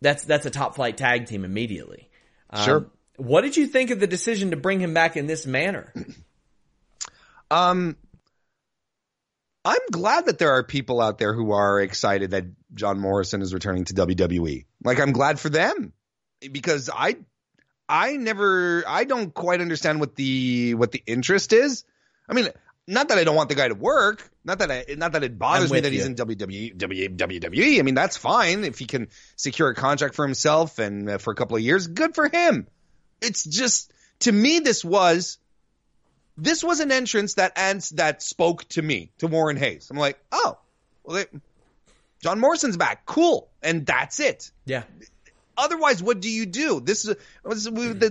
that's 0.00 0.24
that's 0.24 0.46
a 0.46 0.50
top 0.50 0.74
flight 0.74 0.96
tag 0.96 1.26
team 1.26 1.44
immediately. 1.44 2.08
Um, 2.50 2.64
Sure. 2.64 2.86
What 3.16 3.40
did 3.40 3.56
you 3.56 3.66
think 3.66 3.90
of 3.90 3.98
the 3.98 4.06
decision 4.06 4.52
to 4.52 4.56
bring 4.56 4.80
him 4.80 4.94
back 4.94 5.16
in 5.16 5.26
this 5.26 5.46
manner? 5.46 5.92
Um, 7.50 7.96
I'm 9.64 9.80
glad 9.90 10.26
that 10.26 10.38
there 10.38 10.52
are 10.52 10.62
people 10.62 11.00
out 11.00 11.18
there 11.18 11.34
who 11.34 11.52
are 11.52 11.80
excited 11.80 12.30
that 12.32 12.44
John 12.74 13.00
Morrison 13.00 13.42
is 13.42 13.54
returning 13.54 13.84
to 13.86 13.94
WWE. 13.94 14.66
Like 14.84 15.00
I'm 15.00 15.12
glad 15.12 15.40
for 15.40 15.48
them 15.48 15.92
because 16.40 16.90
I 16.94 17.16
I 17.88 18.16
never 18.16 18.84
I 18.86 19.04
don't 19.04 19.32
quite 19.32 19.60
understand 19.60 20.00
what 20.00 20.14
the 20.14 20.74
what 20.74 20.92
the 20.92 21.02
interest 21.06 21.52
is. 21.52 21.84
I 22.28 22.34
mean, 22.34 22.48
not 22.88 23.08
that 23.08 23.18
I 23.18 23.24
don't 23.24 23.36
want 23.36 23.50
the 23.50 23.54
guy 23.54 23.68
to 23.68 23.74
work, 23.74 24.28
not 24.44 24.60
that 24.60 24.70
I 24.70 24.84
not 24.96 25.12
that 25.12 25.22
it 25.22 25.38
bothers 25.38 25.70
me 25.70 25.80
that 25.80 25.92
he's 25.92 26.06
in 26.06 26.14
WWE 26.16 26.74
WWE. 26.76 27.78
I 27.78 27.82
mean, 27.82 27.94
that's 27.94 28.16
fine 28.16 28.64
if 28.64 28.78
he 28.78 28.86
can 28.86 29.08
secure 29.36 29.68
a 29.68 29.74
contract 29.74 30.14
for 30.14 30.24
himself 30.24 30.78
and 30.78 31.08
uh, 31.08 31.18
for 31.18 31.30
a 31.32 31.36
couple 31.36 31.56
of 31.56 31.62
years, 31.62 31.86
good 31.86 32.14
for 32.14 32.28
him. 32.28 32.66
It's 33.20 33.44
just 33.44 33.92
to 34.20 34.32
me 34.32 34.60
this 34.60 34.82
was 34.84 35.38
this 36.38 36.64
was 36.64 36.80
an 36.80 36.90
entrance 36.90 37.34
that 37.34 37.58
ans- 37.58 37.90
that 37.90 38.22
spoke 38.22 38.66
to 38.70 38.80
me, 38.82 39.10
to 39.18 39.26
Warren 39.26 39.56
Hayes. 39.58 39.88
I'm 39.90 39.98
like, 39.98 40.18
oh, 40.32 40.56
well, 41.04 41.16
they, 41.16 41.26
John 42.22 42.40
Morrison's 42.40 42.76
back, 42.76 43.04
cool, 43.06 43.48
and 43.62 43.84
that's 43.84 44.18
it. 44.18 44.50
Yeah. 44.64 44.84
Otherwise, 45.56 46.02
what 46.02 46.20
do 46.20 46.30
you 46.30 46.46
do? 46.46 46.80
This 46.80 47.04
is 47.04 47.16
was- 47.44 47.68
we- 47.68 47.92
the, 47.92 48.10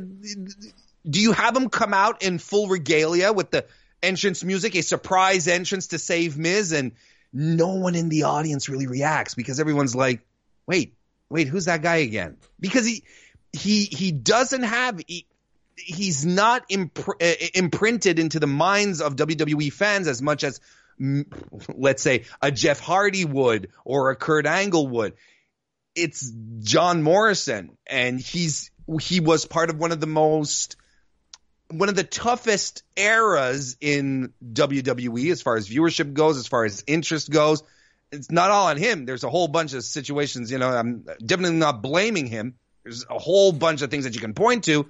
do 1.10 1.22
you 1.22 1.32
have 1.32 1.56
him 1.56 1.70
come 1.70 1.94
out 1.94 2.22
in 2.22 2.38
full 2.38 2.68
regalia 2.68 3.32
with 3.34 3.50
the 3.50 3.66
entrance 4.02 4.44
music, 4.44 4.76
a 4.76 4.82
surprise 4.82 5.48
entrance 5.48 5.88
to 5.88 6.00
save 6.00 6.38
Miz, 6.38 6.72
and 6.72 6.94
no 7.34 7.76
one 7.76 7.96
in 7.96 8.10
the 8.10 8.24
audience 8.24 8.70
really 8.70 8.88
reacts 8.88 9.36
because 9.36 9.60
everyone's 9.60 9.96
like, 9.96 10.22
wait, 10.66 10.96
wait, 11.30 11.48
who's 11.48 11.66
that 11.66 11.82
guy 11.82 11.98
again? 11.98 12.38
Because 12.60 12.86
he 12.86 13.04
he 13.54 13.86
he 13.86 14.12
doesn't 14.12 14.64
have 14.64 15.02
he, 15.06 15.26
he's 15.76 16.26
not 16.26 16.66
uh, 16.72 17.34
imprinted 17.54 18.20
into 18.20 18.40
the 18.40 18.48
minds 18.48 19.02
of 19.02 19.16
WWE 19.16 19.72
fans 19.72 20.08
as 20.08 20.22
much 20.22 20.44
as 20.44 20.60
let's 21.76 22.02
say 22.02 22.26
a 22.42 22.52
Jeff 22.52 22.80
Hardy 22.80 23.26
would 23.26 23.70
or 23.86 24.10
a 24.10 24.16
Kurt 24.16 24.46
Angle 24.46 24.88
would. 24.88 25.14
It's 25.96 26.32
John 26.60 27.02
Morrison 27.02 27.78
and 27.86 28.20
he's 28.20 28.72
he 29.02 29.20
was 29.20 29.46
part 29.46 29.70
of 29.70 29.78
one 29.78 29.92
of 29.92 30.00
the 30.00 30.08
most 30.08 30.78
one 31.70 31.90
of 31.90 31.96
the 31.96 32.04
toughest 32.04 32.84
eras 32.96 33.78
in 33.82 34.34
WWE 34.44 35.32
as 35.32 35.42
far 35.42 35.58
as 35.58 35.70
viewership 35.70 36.14
goes, 36.14 36.38
as 36.38 36.48
far 36.48 36.66
as 36.66 36.84
interest 36.88 37.30
goes. 37.30 37.64
It's 38.12 38.32
not 38.32 38.52
all 38.52 38.68
on 38.68 38.78
him. 38.78 39.06
There's 39.06 39.24
a 39.24 39.30
whole 39.30 39.50
bunch 39.50 39.74
of 39.74 39.84
situations, 39.84 40.50
you 40.50 40.60
know, 40.60 40.70
I'm 40.70 41.06
definitely 41.24 41.58
not 41.58 41.82
blaming 41.82 42.26
him. 42.26 42.56
There's 42.84 43.06
a 43.10 43.20
whole 43.20 43.52
bunch 43.52 43.82
of 43.82 43.92
things 43.92 44.06
that 44.06 44.16
you 44.16 44.22
can 44.22 44.34
point 44.34 44.64
to, 44.66 44.88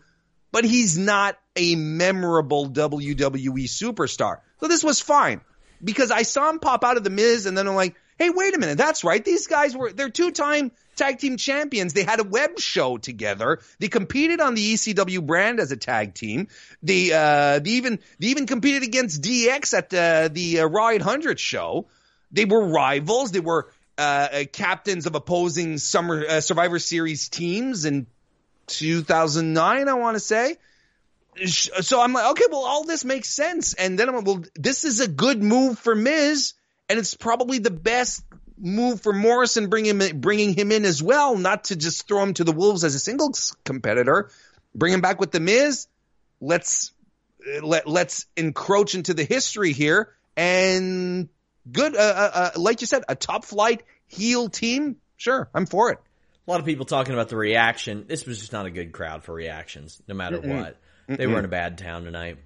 but 0.52 0.66
he's 0.66 0.98
not 0.98 1.38
a 1.56 1.76
memorable 1.76 2.70
WWE 2.70 3.64
superstar. 3.64 4.42
So 4.60 4.68
this 4.68 4.84
was 4.84 5.00
fine 5.00 5.42
because 5.84 6.12
I 6.12 6.22
saw 6.22 6.50
him 6.50 6.60
pop 6.60 6.84
out 6.84 6.98
of 6.98 7.04
the 7.04 7.10
Miz 7.10 7.48
and 7.48 7.58
then 7.58 7.68
I'm 7.68 7.76
like, 7.76 7.96
hey, 8.18 8.30
wait 8.30 8.56
a 8.56 8.60
minute. 8.60 8.78
That's 8.78 9.04
right. 9.04 9.24
These 9.24 9.48
guys 9.48 9.76
were, 9.76 9.92
they're 9.92 10.10
two 10.10 10.32
time 10.32 10.72
tag 10.96 11.20
team 11.20 11.38
champions. 11.38 11.94
They 11.94 12.04
had 12.04 12.20
a 12.20 12.24
web 12.24 12.60
show 12.60 12.98
together. 12.98 13.60
They 13.80 13.88
competed 13.88 14.42
on 14.42 14.56
the 14.56 14.74
ECW 14.74 15.26
brand 15.26 15.60
as 15.60 15.72
a 15.72 15.78
tag 15.78 16.14
team. 16.14 16.48
They, 16.82 17.12
uh, 17.12 17.60
they 17.60 17.72
even, 17.72 18.00
they 18.20 18.28
even 18.28 18.46
competed 18.46 18.84
against 18.84 19.22
DX 19.22 19.78
at 19.78 19.94
uh, 19.94 20.30
the 20.32 20.62
uh, 20.62 20.66
Raw 20.66 20.90
800 20.90 21.40
show. 21.40 21.88
They 22.32 22.46
were 22.46 22.68
rivals. 22.68 23.32
They 23.32 23.40
were, 23.40 23.72
uh, 23.98 24.02
uh, 24.32 24.44
captains 24.52 25.06
of 25.06 25.16
opposing 25.16 25.78
summer, 25.78 26.26
uh, 26.28 26.42
Survivor 26.42 26.80
Series 26.80 27.30
teams 27.30 27.86
in 27.86 28.06
2009, 28.68 29.88
I 29.88 29.94
want 29.94 30.16
to 30.16 30.20
say 30.20 30.58
so 31.46 32.02
I'm 32.02 32.14
like, 32.14 32.32
okay, 32.32 32.46
well, 32.50 32.66
all 32.66 32.84
this 32.84 33.06
makes 33.06 33.30
sense. 33.30 33.74
And 33.74 33.98
then 33.98 34.10
I'm 34.10 34.16
like, 34.16 34.26
well, 34.26 34.44
this 34.56 34.84
is 34.84 35.00
a 35.00 35.08
good 35.08 35.42
move 35.42 35.80
for 35.80 35.96
Miz, 35.96 36.54
and 36.90 37.00
it's 37.00 37.14
probably 37.14 37.60
the 37.60 37.72
best 37.72 38.24
move 38.58 39.02
for 39.02 39.14
Morrison, 39.14 39.68
bringing 39.68 40.00
him, 40.00 40.20
bringing 40.20 40.54
him 40.54 40.72
in 40.72 40.86
as 40.86 41.02
well, 41.02 41.38
not 41.38 41.66
to 41.66 41.76
just 41.76 42.08
throw 42.08 42.24
him 42.24 42.34
to 42.36 42.44
the 42.44 42.52
wolves 42.52 42.84
as 42.84 42.96
a 42.96 43.00
singles 43.00 43.56
competitor. 43.64 44.30
Bring 44.74 44.94
him 44.94 45.02
back 45.02 45.20
with 45.20 45.32
the 45.32 45.40
Miz. 45.40 45.88
Let's 46.40 46.92
let 47.62 47.88
let's 47.88 48.26
encroach 48.36 48.96
into 48.96 49.14
the 49.14 49.24
history 49.24 49.74
here, 49.74 50.14
and 50.36 51.30
good, 51.72 51.96
uh, 51.96 52.00
uh, 52.00 52.32
uh, 52.34 52.60
like 52.60 52.82
you 52.82 52.88
said, 52.88 53.04
a 53.08 53.16
top 53.16 53.46
flight 53.46 53.84
heel 54.08 54.50
team. 54.50 54.98
Sure, 55.18 55.50
I'm 55.54 55.66
for 55.66 55.92
it. 55.92 56.00
A 56.48 56.52
lot 56.52 56.60
of 56.60 56.66
people 56.66 56.86
talking 56.86 57.14
about 57.14 57.30
the 57.30 57.36
reaction. 57.36 58.06
This 58.08 58.26
was 58.26 58.40
just 58.40 58.54
not 58.54 58.66
a 58.66 58.70
good 58.70 58.92
crowd 58.92 59.24
for 59.24 59.34
reactions, 59.34 60.02
no 60.08 60.16
matter 60.16 60.40
what. 60.40 60.78
They 61.08 61.28
were 61.28 61.40
in 61.40 61.46
a 61.46 61.50
bad 61.50 61.78
town 61.78 62.04
tonight. 62.04 62.38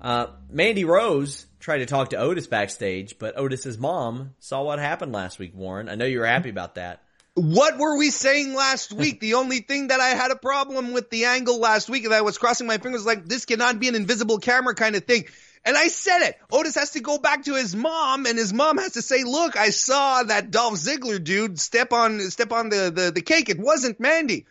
Uh, 0.00 0.26
Mandy 0.50 0.84
Rose 0.84 1.46
tried 1.62 1.78
to 1.78 1.86
talk 1.86 2.10
to 2.10 2.16
Otis 2.16 2.48
backstage, 2.48 3.18
but 3.18 3.38
Otis's 3.38 3.78
mom 3.78 4.34
saw 4.40 4.64
what 4.64 4.80
happened 4.80 5.12
last 5.12 5.38
week, 5.38 5.52
Warren. 5.54 5.88
I 5.88 5.94
know 5.94 6.04
you 6.04 6.18
were 6.18 6.26
happy 6.26 6.50
about 6.50 6.74
that. 6.74 7.02
What 7.34 7.78
were 7.78 7.96
we 7.96 8.10
saying 8.10 8.52
last 8.52 8.92
week? 8.92 9.20
The 9.20 9.34
only 9.34 9.60
thing 9.60 9.88
that 9.88 10.00
I 10.00 10.08
had 10.08 10.32
a 10.32 10.36
problem 10.36 10.92
with 10.92 11.08
the 11.08 11.26
angle 11.26 11.60
last 11.60 11.88
week 11.88 12.02
that 12.02 12.12
I 12.12 12.22
was 12.22 12.36
crossing 12.36 12.66
my 12.66 12.78
fingers 12.78 13.06
like 13.06 13.26
this 13.26 13.44
cannot 13.44 13.78
be 13.78 13.88
an 13.88 13.94
invisible 13.94 14.38
camera 14.38 14.74
kind 14.74 14.96
of 14.96 15.04
thing. 15.04 15.24
And 15.64 15.76
I 15.76 15.86
said 15.86 16.22
it. 16.22 16.36
Otis 16.50 16.74
has 16.74 16.90
to 16.90 17.00
go 17.00 17.18
back 17.18 17.44
to 17.44 17.54
his 17.54 17.76
mom 17.76 18.26
and 18.26 18.36
his 18.36 18.52
mom 18.52 18.78
has 18.78 18.94
to 18.94 19.02
say, 19.02 19.22
look, 19.22 19.56
I 19.56 19.70
saw 19.70 20.24
that 20.24 20.50
Dolph 20.50 20.74
Ziggler 20.74 21.22
dude 21.22 21.60
step 21.60 21.92
on, 21.92 22.18
step 22.30 22.50
on 22.50 22.70
the, 22.70 22.90
the, 22.92 23.12
the 23.12 23.22
cake. 23.22 23.48
It 23.48 23.60
wasn't 23.60 24.00
Mandy, 24.00 24.46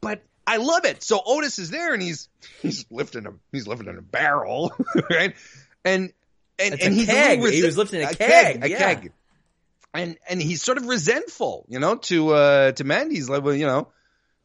but 0.00 0.22
I 0.46 0.58
love 0.58 0.84
it. 0.84 1.02
So 1.02 1.20
Otis 1.26 1.58
is 1.58 1.70
there 1.70 1.92
and 1.92 2.00
he's, 2.00 2.28
he's 2.62 2.86
lifting 2.88 3.26
a, 3.26 3.32
he's 3.50 3.66
lifting 3.66 3.88
a 3.88 4.00
barrel, 4.00 4.72
right? 5.10 5.34
And, 5.84 6.12
and, 6.62 6.80
and 6.80 6.94
a 6.94 6.96
he's 6.96 7.06
keg. 7.06 7.38
He 7.52 7.62
was 7.62 7.76
lifting 7.76 8.02
a 8.02 8.14
keg, 8.14 8.64
a 8.64 8.68
yeah. 8.68 8.78
keg 8.78 9.12
and 9.94 10.16
and 10.28 10.40
he's 10.40 10.62
sort 10.62 10.78
of 10.78 10.86
resentful, 10.86 11.66
you 11.68 11.78
know, 11.78 11.96
to 11.96 12.30
uh 12.30 12.72
to 12.72 12.84
Mandy. 12.84 13.16
He's 13.16 13.28
like, 13.28 13.42
well, 13.42 13.54
you 13.54 13.66
know, 13.66 13.88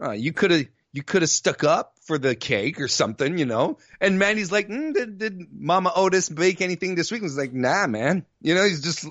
uh, 0.02 0.12
you 0.12 0.34
could 0.34 0.52
have 0.52 0.66
you 0.94 1.04
could 1.04 1.22
have 1.22 1.30
stuck 1.30 1.64
up 1.64 1.94
for 2.02 2.18
the 2.18 2.36
cake 2.36 2.80
or 2.80 2.88
something, 2.88 3.38
you 3.38 3.46
know. 3.46 3.78
And 4.00 4.18
Mandy's 4.18 4.52
like, 4.52 4.68
mm, 4.68 4.94
did, 4.94 5.18
did 5.18 5.48
Mama 5.52 5.92
Otis 5.96 6.30
bake 6.30 6.62
anything 6.62 6.96
this 6.96 7.12
week? 7.12 7.22
And 7.22 7.30
he's 7.30 7.38
like, 7.38 7.54
nah, 7.54 7.88
man. 7.88 8.26
You 8.42 8.56
know, 8.56 8.64
he's 8.64 8.82
just 8.82 9.06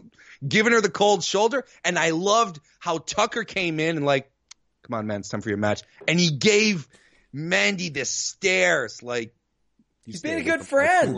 giving 0.46 0.72
her 0.72 0.80
the 0.80 0.90
cold 0.90 1.22
shoulder. 1.22 1.64
And 1.84 1.98
I 1.98 2.10
loved 2.10 2.60
how 2.78 2.98
Tucker 2.98 3.44
came 3.44 3.78
in 3.78 3.98
and 3.98 4.06
like, 4.06 4.30
come 4.82 4.98
on, 4.98 5.06
man, 5.06 5.20
it's 5.20 5.28
time 5.28 5.42
for 5.42 5.50
your 5.50 5.58
match. 5.58 5.82
And 6.08 6.18
he 6.18 6.30
gave 6.30 6.88
Mandy 7.32 7.90
the 7.90 8.04
stares, 8.04 9.02
like 9.02 9.34
He's 10.04 10.22
being 10.22 10.38
a 10.38 10.44
good 10.44 10.64
friend. 10.64 11.16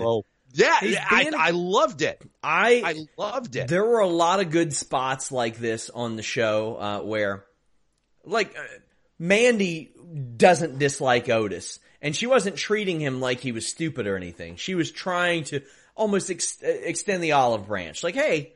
Yeah, 0.59 1.07
I, 1.09 1.31
I 1.37 1.51
loved 1.51 2.03
it. 2.03 2.23
I 2.42 2.83
I 2.85 2.94
loved 3.16 3.57
it. 3.57 3.68
There 3.68 3.85
were 3.85 4.01
a 4.01 4.09
lot 4.09 4.40
of 4.40 4.51
good 4.51 4.73
spots 4.75 5.31
like 5.31 5.57
this 5.59 5.90
on 5.90 6.16
the 6.16 6.23
show 6.23 6.77
uh, 6.77 7.01
where, 7.01 7.44
like, 8.25 8.57
uh, 8.57 8.62
Mandy 9.18 9.90
doesn't 10.37 10.79
dislike 10.79 11.29
Otis, 11.29 11.79
and 12.03 12.14
she 12.14 12.27
wasn't 12.27 12.57
treating 12.57 13.01
him 13.01 13.21
like 13.21 13.40
he 13.40 13.53
was 13.53 13.66
stupid 13.66 14.07
or 14.07 14.16
anything. 14.16 14.57
She 14.57 14.75
was 14.75 14.90
trying 14.90 15.44
to 15.44 15.62
almost 15.94 16.31
ex- 16.31 16.62
uh, 16.62 16.66
extend 16.68 17.23
the 17.23 17.33
olive 17.33 17.66
branch, 17.66 18.03
like, 18.03 18.14
"Hey, 18.14 18.55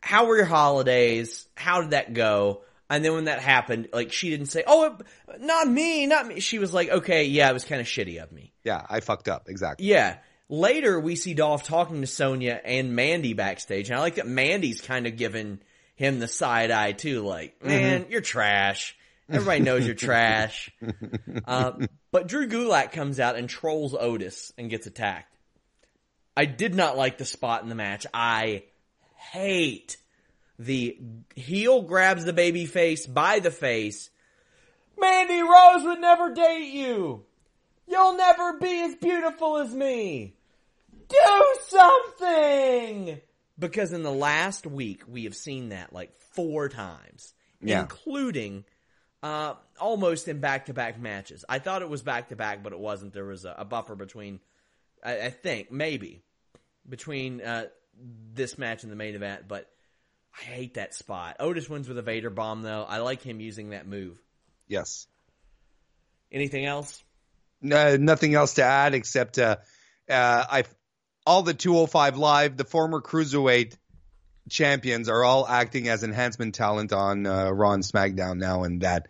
how 0.00 0.26
were 0.26 0.36
your 0.36 0.46
holidays? 0.46 1.46
How 1.54 1.80
did 1.82 1.90
that 1.90 2.12
go?" 2.14 2.62
And 2.88 3.04
then 3.04 3.12
when 3.12 3.24
that 3.26 3.38
happened, 3.38 3.88
like, 3.92 4.12
she 4.12 4.30
didn't 4.30 4.46
say, 4.46 4.64
"Oh, 4.66 4.86
it, 4.86 5.40
not 5.40 5.68
me, 5.68 6.06
not 6.06 6.26
me." 6.26 6.40
She 6.40 6.58
was 6.58 6.74
like, 6.74 6.88
"Okay, 6.88 7.24
yeah, 7.24 7.48
it 7.48 7.52
was 7.52 7.64
kind 7.64 7.80
of 7.80 7.86
shitty 7.86 8.20
of 8.22 8.32
me." 8.32 8.52
yeah, 8.64 8.84
I 8.88 9.00
fucked 9.00 9.28
up. 9.28 9.48
Exactly. 9.48 9.86
Yeah. 9.86 10.18
Later, 10.52 10.98
we 10.98 11.14
see 11.14 11.32
Dolph 11.32 11.62
talking 11.62 12.00
to 12.00 12.08
Sonya 12.08 12.60
and 12.64 12.96
Mandy 12.96 13.34
backstage, 13.34 13.88
and 13.88 13.96
I 13.96 14.02
like 14.02 14.16
that 14.16 14.26
Mandy's 14.26 14.80
kind 14.80 15.06
of 15.06 15.16
giving 15.16 15.60
him 15.94 16.18
the 16.18 16.26
side 16.26 16.72
eye 16.72 16.90
too. 16.90 17.22
Like, 17.22 17.64
man, 17.64 18.06
you're 18.10 18.20
trash. 18.20 18.96
Everybody 19.28 19.60
knows 19.60 19.86
you're 19.86 19.94
trash. 19.94 20.70
Uh, 21.46 21.72
but 22.10 22.26
Drew 22.26 22.48
Gulak 22.48 22.92
comes 22.92 23.18
out 23.18 23.36
and 23.36 23.48
trolls 23.48 23.94
Otis 23.94 24.52
and 24.58 24.68
gets 24.68 24.86
attacked. 24.86 25.36
I 26.36 26.44
did 26.44 26.74
not 26.74 26.96
like 26.96 27.18
the 27.18 27.24
spot 27.24 27.62
in 27.62 27.68
the 27.68 27.74
match. 27.74 28.06
I 28.12 28.64
hate 29.14 29.96
the 30.58 30.98
heel 31.34 31.82
grabs 31.82 32.24
the 32.24 32.32
baby 32.32 32.66
face 32.66 33.06
by 33.06 33.38
the 33.38 33.50
face. 33.50 34.10
Mandy 34.98 35.40
Rose 35.40 35.84
would 35.84 36.00
never 36.00 36.34
date 36.34 36.72
you. 36.72 37.24
You'll 37.86 38.16
never 38.16 38.58
be 38.58 38.82
as 38.82 38.96
beautiful 38.96 39.58
as 39.58 39.72
me. 39.72 40.34
Do 41.10 41.56
something! 41.68 43.20
Because 43.58 43.92
in 43.92 44.02
the 44.02 44.10
last 44.12 44.66
week, 44.66 45.02
we 45.06 45.24
have 45.24 45.34
seen 45.34 45.68
that 45.70 45.92
like 45.92 46.16
four 46.34 46.68
times, 46.68 47.34
Yeah. 47.60 47.80
including 47.82 48.64
uh, 49.22 49.54
almost 49.78 50.28
in 50.28 50.40
back-to-back 50.40 50.98
matches. 50.98 51.44
I 51.46 51.58
thought 51.58 51.82
it 51.82 51.90
was 51.90 52.02
back-to-back, 52.02 52.62
but 52.62 52.72
it 52.72 52.78
wasn't. 52.78 53.12
There 53.12 53.26
was 53.26 53.44
a, 53.44 53.54
a 53.58 53.64
buffer 53.66 53.94
between, 53.94 54.40
I, 55.04 55.20
I 55.26 55.30
think, 55.30 55.70
maybe, 55.70 56.22
between 56.88 57.42
uh, 57.42 57.66
this 58.32 58.56
match 58.56 58.82
and 58.82 58.90
the 58.90 58.96
main 58.96 59.14
event, 59.14 59.44
but 59.46 59.68
I 60.38 60.42
hate 60.44 60.74
that 60.74 60.94
spot. 60.94 61.36
Otis 61.38 61.68
wins 61.68 61.86
with 61.86 61.98
a 61.98 62.02
Vader 62.02 62.30
bomb, 62.30 62.62
though. 62.62 62.86
I 62.88 62.98
like 62.98 63.20
him 63.20 63.40
using 63.40 63.70
that 63.70 63.86
move. 63.86 64.16
Yes. 64.68 65.06
Anything 66.32 66.64
else? 66.64 67.02
No, 67.60 67.96
nothing 67.96 68.34
else 68.34 68.54
to 68.54 68.62
add 68.62 68.94
except 68.94 69.38
uh, 69.38 69.56
uh, 70.08 70.44
I 70.50 70.64
all 71.26 71.42
the 71.42 71.54
205 71.54 72.16
live, 72.16 72.56
the 72.56 72.64
former 72.64 73.00
cruiserweight 73.00 73.76
champions 74.48 75.08
are 75.08 75.24
all 75.24 75.46
acting 75.46 75.88
as 75.88 76.02
enhancement 76.02 76.54
talent 76.54 76.92
on 76.92 77.26
uh, 77.26 77.50
Raw 77.50 77.72
and 77.72 77.84
SmackDown 77.84 78.38
now, 78.38 78.64
and 78.64 78.82
that 78.82 79.08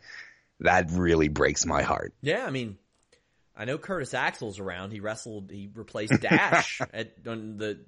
that 0.61 0.91
really 0.91 1.29
breaks 1.29 1.65
my 1.65 1.83
heart. 1.83 2.13
Yeah, 2.21 2.45
I 2.45 2.51
mean, 2.51 2.77
I 3.57 3.65
know 3.65 3.79
Curtis 3.79 4.15
Axel's 4.15 4.59
around. 4.59 4.91
He 4.91 5.01
wrestled, 5.01 5.51
he 5.51 5.71
replaced 5.75 6.21
Dash 6.21 6.81
at 6.93 7.15
on 7.27 7.57
the 7.57 7.81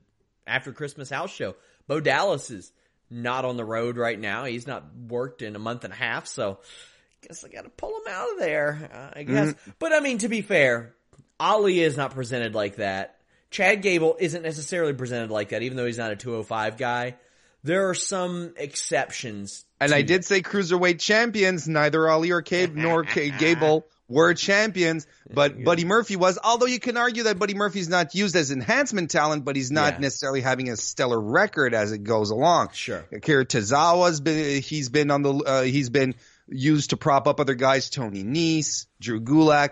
after 0.47 0.73
Christmas 0.73 1.11
house 1.11 1.31
show. 1.31 1.55
Bo 1.87 2.01
Dallas 2.01 2.51
is 2.51 2.73
not 3.11 3.45
on 3.45 3.57
the 3.57 3.65
road 3.65 3.97
right 3.97 4.19
now. 4.19 4.45
He's 4.45 4.67
not 4.67 4.85
worked 5.09 5.43
in 5.43 5.55
a 5.57 5.59
month 5.59 5.85
and 5.85 5.93
a 5.93 5.97
half, 5.97 6.27
so 6.27 6.59
I 6.63 7.27
guess 7.27 7.45
I 7.45 7.49
got 7.49 7.65
to 7.65 7.71
pull 7.71 7.91
him 7.91 8.13
out 8.13 8.33
of 8.33 8.39
there. 8.39 8.91
Uh, 8.93 9.19
I 9.19 9.23
guess, 9.25 9.55
but 9.79 9.93
I 9.93 10.01
mean, 10.01 10.19
to 10.19 10.29
be 10.29 10.41
fair, 10.41 10.95
Ali 11.39 11.81
is 11.81 11.97
not 11.97 12.15
presented 12.15 12.55
like 12.55 12.77
that. 12.77 13.19
Chad 13.53 13.83
Gable 13.83 14.17
isn't 14.19 14.43
necessarily 14.43 14.93
presented 14.95 15.31
like 15.31 15.51
that, 15.51 15.63
even 15.63 15.77
though 15.77 15.87
he's 15.87 15.99
not 15.99 16.11
a 16.11 16.17
205 16.17 16.77
guy. 16.77 17.15
There 17.63 17.89
are 17.91 17.95
some 17.95 18.55
exceptions. 18.57 19.65
And 19.81 19.93
I 19.95 20.03
did 20.03 20.25
say 20.25 20.43
cruiserweight 20.43 20.99
champions. 20.99 21.69
Neither 21.69 22.09
Ali 22.09 22.33
or 22.33 22.43
Cabe 22.43 22.73
nor 22.75 23.05
K- 23.05 23.31
Gable 23.31 23.87
were 24.09 24.35
champions, 24.35 25.07
but 25.33 25.63
Buddy 25.63 25.85
Murphy 25.85 26.17
was. 26.17 26.39
Although 26.43 26.67
you 26.67 26.81
can 26.81 26.97
argue 26.97 27.23
that 27.25 27.39
Buddy 27.39 27.55
Murphy's 27.55 27.89
not 27.89 28.15
used 28.17 28.35
as 28.37 28.51
enhancement 28.51 29.11
talent, 29.11 29.45
but 29.45 29.55
he's 29.57 29.71
not 29.71 29.95
Yeah. 29.95 29.99
necessarily 30.01 30.41
having 30.41 30.71
a 30.71 30.77
stellar 30.77 31.19
record 31.21 31.73
as 31.73 31.93
it 31.93 32.03
goes 32.03 32.31
along. 32.31 32.71
Sure. 32.73 33.05
Akira 33.13 33.47
Tozawa's 33.47 34.21
been 34.21 34.61
he's 34.61 34.89
been 34.89 35.11
on 35.13 35.23
the 35.23 35.33
uh, 35.35 35.63
he's 35.63 35.89
been 35.89 36.15
used 36.49 36.91
to 36.91 36.97
prop 36.97 37.27
up 37.29 37.39
other 37.41 37.55
guys. 37.55 37.91
Tony 37.91 38.25
Nese, 38.25 38.87
Drew 39.01 39.21
Gulak. 39.21 39.71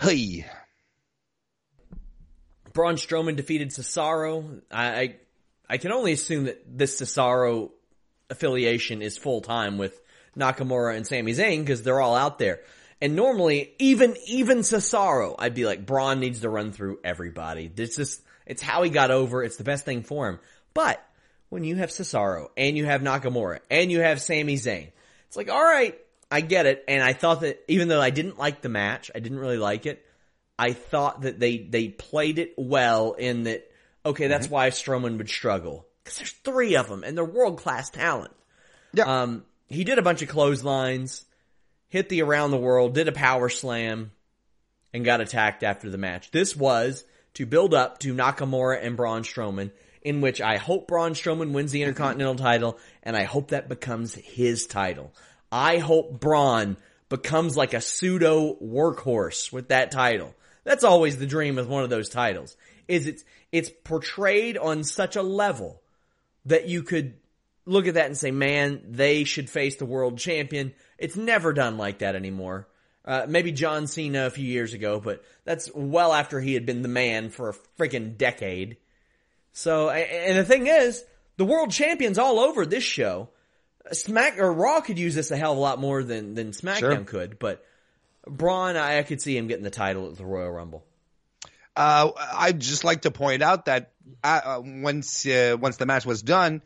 Hey, 0.00 0.46
Braun 2.72 2.96
Strowman 2.96 3.36
defeated 3.36 3.70
Cesaro. 3.70 4.62
I, 4.70 5.16
I 5.68 5.78
can 5.78 5.92
only 5.92 6.12
assume 6.12 6.44
that 6.44 6.62
this 6.66 7.00
Cesaro 7.00 7.70
affiliation 8.28 9.02
is 9.02 9.18
full 9.18 9.40
time 9.40 9.78
with 9.78 10.00
Nakamura 10.36 10.96
and 10.96 11.06
Sami 11.06 11.32
Zayn 11.32 11.60
because 11.60 11.82
they're 11.82 12.00
all 12.00 12.16
out 12.16 12.38
there. 12.38 12.60
And 13.00 13.16
normally, 13.16 13.72
even 13.78 14.14
even 14.26 14.58
Cesaro, 14.58 15.34
I'd 15.38 15.54
be 15.54 15.64
like, 15.64 15.86
Braun 15.86 16.20
needs 16.20 16.40
to 16.40 16.50
run 16.50 16.72
through 16.72 17.00
everybody. 17.02 17.70
It's 17.74 17.96
just 17.96 18.20
it's 18.46 18.62
how 18.62 18.82
he 18.82 18.90
got 18.90 19.10
over. 19.10 19.42
It's 19.42 19.56
the 19.56 19.64
best 19.64 19.84
thing 19.84 20.02
for 20.02 20.28
him. 20.28 20.38
But 20.74 21.04
when 21.48 21.64
you 21.64 21.76
have 21.76 21.90
Cesaro 21.90 22.48
and 22.56 22.76
you 22.76 22.84
have 22.84 23.00
Nakamura 23.00 23.60
and 23.70 23.90
you 23.90 24.00
have 24.00 24.20
Sami 24.20 24.56
Zayn, 24.56 24.90
it's 25.28 25.36
like, 25.36 25.50
all 25.50 25.62
right, 25.62 25.98
I 26.30 26.40
get 26.42 26.66
it. 26.66 26.84
And 26.88 27.02
I 27.02 27.12
thought 27.12 27.40
that 27.40 27.62
even 27.68 27.88
though 27.88 28.00
I 28.00 28.10
didn't 28.10 28.38
like 28.38 28.60
the 28.60 28.68
match, 28.68 29.10
I 29.14 29.18
didn't 29.18 29.38
really 29.38 29.58
like 29.58 29.86
it. 29.86 30.04
I 30.60 30.74
thought 30.74 31.22
that 31.22 31.40
they 31.40 31.56
they 31.56 31.88
played 31.88 32.38
it 32.38 32.52
well 32.58 33.12
in 33.12 33.44
that. 33.44 33.66
Okay, 34.04 34.26
that's 34.26 34.48
why 34.48 34.68
Strowman 34.68 35.16
would 35.16 35.30
struggle 35.30 35.86
because 36.04 36.18
there's 36.18 36.32
three 36.32 36.76
of 36.76 36.86
them 36.86 37.02
and 37.02 37.16
they're 37.16 37.24
world 37.24 37.58
class 37.58 37.88
talent. 37.88 38.32
Yeah. 38.92 39.22
Um, 39.22 39.44
he 39.68 39.84
did 39.84 39.98
a 39.98 40.02
bunch 40.02 40.20
of 40.20 40.28
clotheslines, 40.28 41.24
hit 41.88 42.10
the 42.10 42.20
around 42.20 42.50
the 42.50 42.58
world, 42.58 42.92
did 42.94 43.08
a 43.08 43.12
power 43.12 43.48
slam, 43.48 44.10
and 44.92 45.02
got 45.02 45.22
attacked 45.22 45.62
after 45.62 45.88
the 45.88 45.96
match. 45.96 46.30
This 46.30 46.54
was 46.54 47.04
to 47.34 47.46
build 47.46 47.72
up 47.72 47.98
to 48.00 48.12
Nakamura 48.12 48.84
and 48.84 48.98
Braun 48.98 49.22
Strowman, 49.22 49.70
in 50.02 50.20
which 50.20 50.42
I 50.42 50.58
hope 50.58 50.88
Braun 50.88 51.12
Strowman 51.12 51.52
wins 51.52 51.72
the 51.72 51.82
Intercontinental 51.82 52.34
title, 52.34 52.78
and 53.02 53.16
I 53.16 53.24
hope 53.24 53.48
that 53.48 53.68
becomes 53.68 54.14
his 54.14 54.66
title. 54.66 55.14
I 55.50 55.78
hope 55.78 56.20
Braun 56.20 56.76
becomes 57.08 57.56
like 57.56 57.72
a 57.72 57.80
pseudo 57.80 58.56
workhorse 58.56 59.50
with 59.50 59.68
that 59.68 59.90
title. 59.90 60.34
That's 60.64 60.84
always 60.84 61.18
the 61.18 61.26
dream 61.26 61.56
with 61.56 61.68
one 61.68 61.84
of 61.84 61.90
those 61.90 62.08
titles. 62.08 62.56
Is 62.88 63.06
it's 63.06 63.24
it's 63.52 63.70
portrayed 63.84 64.58
on 64.58 64.84
such 64.84 65.16
a 65.16 65.22
level 65.22 65.82
that 66.46 66.68
you 66.68 66.82
could 66.82 67.14
look 67.66 67.86
at 67.86 67.94
that 67.94 68.06
and 68.06 68.16
say, 68.16 68.30
man, 68.30 68.82
they 68.88 69.24
should 69.24 69.48
face 69.48 69.76
the 69.76 69.86
world 69.86 70.18
champion. 70.18 70.72
It's 70.98 71.16
never 71.16 71.52
done 71.52 71.78
like 71.78 71.98
that 71.98 72.16
anymore. 72.16 72.68
Uh, 73.04 73.26
maybe 73.28 73.52
John 73.52 73.86
Cena 73.86 74.26
a 74.26 74.30
few 74.30 74.44
years 74.44 74.74
ago, 74.74 75.00
but 75.00 75.24
that's 75.44 75.70
well 75.74 76.12
after 76.12 76.40
he 76.40 76.54
had 76.54 76.66
been 76.66 76.82
the 76.82 76.88
man 76.88 77.30
for 77.30 77.50
a 77.50 77.54
freaking 77.78 78.16
decade. 78.16 78.76
So, 79.52 79.88
and 79.90 80.38
the 80.38 80.44
thing 80.44 80.66
is, 80.66 81.02
the 81.36 81.44
world 81.44 81.70
champions 81.70 82.18
all 82.18 82.38
over 82.38 82.66
this 82.66 82.84
show. 82.84 83.30
Smack 83.92 84.38
or 84.38 84.52
Raw 84.52 84.82
could 84.82 84.98
use 84.98 85.14
this 85.14 85.30
a 85.30 85.36
hell 85.36 85.52
of 85.52 85.58
a 85.58 85.60
lot 85.60 85.80
more 85.80 86.04
than 86.04 86.34
than 86.34 86.50
SmackDown 86.50 86.78
Sure. 86.78 87.04
could, 87.04 87.38
but 87.38 87.64
Braun, 88.26 88.76
I, 88.76 88.98
I 88.98 89.02
could 89.02 89.20
see 89.20 89.36
him 89.36 89.46
getting 89.46 89.64
the 89.64 89.70
title 89.70 90.08
at 90.08 90.16
the 90.16 90.24
Royal 90.24 90.50
Rumble. 90.50 90.84
Uh, 91.76 92.10
I'd 92.34 92.60
just 92.60 92.84
like 92.84 93.02
to 93.02 93.10
point 93.10 93.42
out 93.42 93.66
that 93.66 93.92
uh, 94.22 94.40
uh, 94.44 94.62
once 94.64 95.26
uh, 95.26 95.56
once 95.58 95.76
the 95.76 95.86
match 95.86 96.04
was 96.04 96.22
done, 96.22 96.62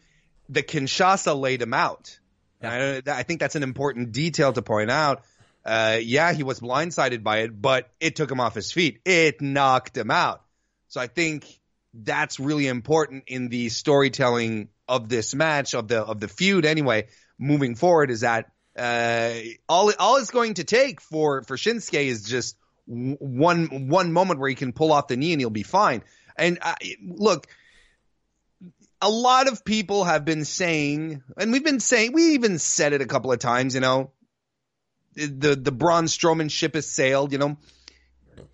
the 0.49 0.63
Kinshasa 0.63 1.39
laid 1.39 1.63
him 1.63 1.75
out. 1.75 2.19
I, 2.63 3.03
I 3.07 3.23
think 3.25 3.41
that's 3.41 3.57
an 3.57 3.63
important 3.63 4.13
detail 4.13 4.53
to 4.53 4.63
point 4.63 4.91
out. 4.91 5.23
Uh, 5.65 5.99
yeah, 6.03 6.33
he 6.33 6.43
was 6.43 6.61
blindsided 6.61 7.23
by 7.23 7.39
it, 7.41 7.61
but 7.61 7.91
it 8.01 8.17
took 8.17 8.31
him 8.31 8.41
off 8.41 8.55
his 8.55 8.73
feet. 8.73 9.01
It 9.05 9.41
knocked 9.41 9.97
him 9.97 10.11
out. 10.11 10.43
So 10.89 11.01
I 11.01 11.07
think 11.07 11.47
that's 11.93 12.41
really 12.41 12.67
important 12.67 13.25
in 13.27 13.49
the 13.49 13.69
storytelling 13.69 14.69
of 14.89 15.09
this 15.09 15.35
match 15.35 15.75
of 15.75 15.89
the 15.89 16.01
of 16.01 16.21
the 16.21 16.29
feud. 16.29 16.65
Anyway, 16.65 17.09
moving 17.39 17.75
forward, 17.75 18.11
is 18.11 18.21
that 18.21 18.51
uh, 18.77 19.35
all 19.68 19.93
all 19.99 20.16
it's 20.16 20.31
going 20.31 20.55
to 20.55 20.64
take 20.64 21.01
for 21.01 21.43
for 21.43 21.57
Shinsuke 21.57 22.05
is 22.05 22.25
just 22.25 22.57
one 22.87 23.89
one 23.89 24.12
moment 24.12 24.41
where 24.41 24.49
he 24.49 24.55
can 24.55 24.72
pull 24.72 24.93
off 24.93 25.09
the 25.09 25.16
knee 25.16 25.33
and 25.33 25.41
he'll 25.41 25.51
be 25.51 25.62
fine. 25.62 26.03
And 26.37 26.59
uh, 26.61 26.75
look, 27.03 27.47
a 29.01 29.09
lot 29.09 29.49
of 29.49 29.64
people 29.64 30.05
have 30.05 30.25
been 30.25 30.45
saying, 30.45 31.22
and 31.37 31.53
we've 31.53 31.64
been 31.64 31.81
saying, 31.81 32.12
we 32.12 32.35
even 32.35 32.59
said 32.59 32.93
it 32.93 33.03
a 33.03 33.07
couple 33.07 33.33
of 33.33 33.39
times, 33.39 33.75
you 33.75 33.81
know, 33.81 34.11
the 35.14 35.55
the 35.55 35.72
Braun 35.72 36.05
Strowman 36.05 36.51
ship 36.51 36.75
has 36.75 36.87
sailed, 36.87 37.33
you 37.33 37.39
know. 37.39 37.57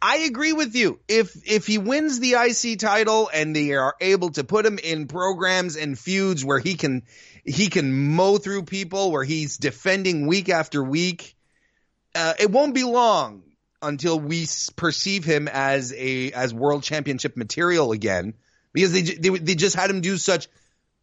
I 0.03 0.18
agree 0.18 0.53
with 0.53 0.75
you. 0.75 1.01
If 1.09 1.35
if 1.51 1.66
he 1.66 1.79
wins 1.79 2.21
the 2.21 2.35
IC 2.35 2.79
title 2.79 3.31
and 3.33 3.57
they 3.57 3.73
are 3.73 3.95
able 4.01 4.31
to 4.33 4.45
put 4.45 4.66
him 4.66 4.79
in 4.79 5.07
programs 5.07 5.77
and 5.77 5.99
feuds 5.99 6.45
where 6.45 6.59
he 6.59 6.75
can 6.75 7.05
he 7.45 7.68
can 7.68 8.14
mow 8.14 8.38
through 8.38 8.64
people, 8.64 9.11
where 9.11 9.24
he's 9.24 9.57
defending 9.57 10.26
week 10.26 10.49
after 10.49 10.82
week, 10.82 11.34
uh, 12.14 12.34
it 12.38 12.51
won't 12.51 12.74
be 12.74 12.84
long 12.84 13.43
until 13.82 14.18
we 14.18 14.47
perceive 14.76 15.24
him 15.24 15.49
as 15.49 15.93
a 15.95 16.32
as 16.32 16.53
world 16.53 16.82
championship 16.82 17.36
material 17.36 17.93
again 17.93 18.34
because 18.72 18.93
they 18.93 19.03
they, 19.03 19.30
they 19.30 19.55
just 19.55 19.76
had 19.76 19.91
him 19.91 20.01
do 20.01 20.16
such 20.16 20.49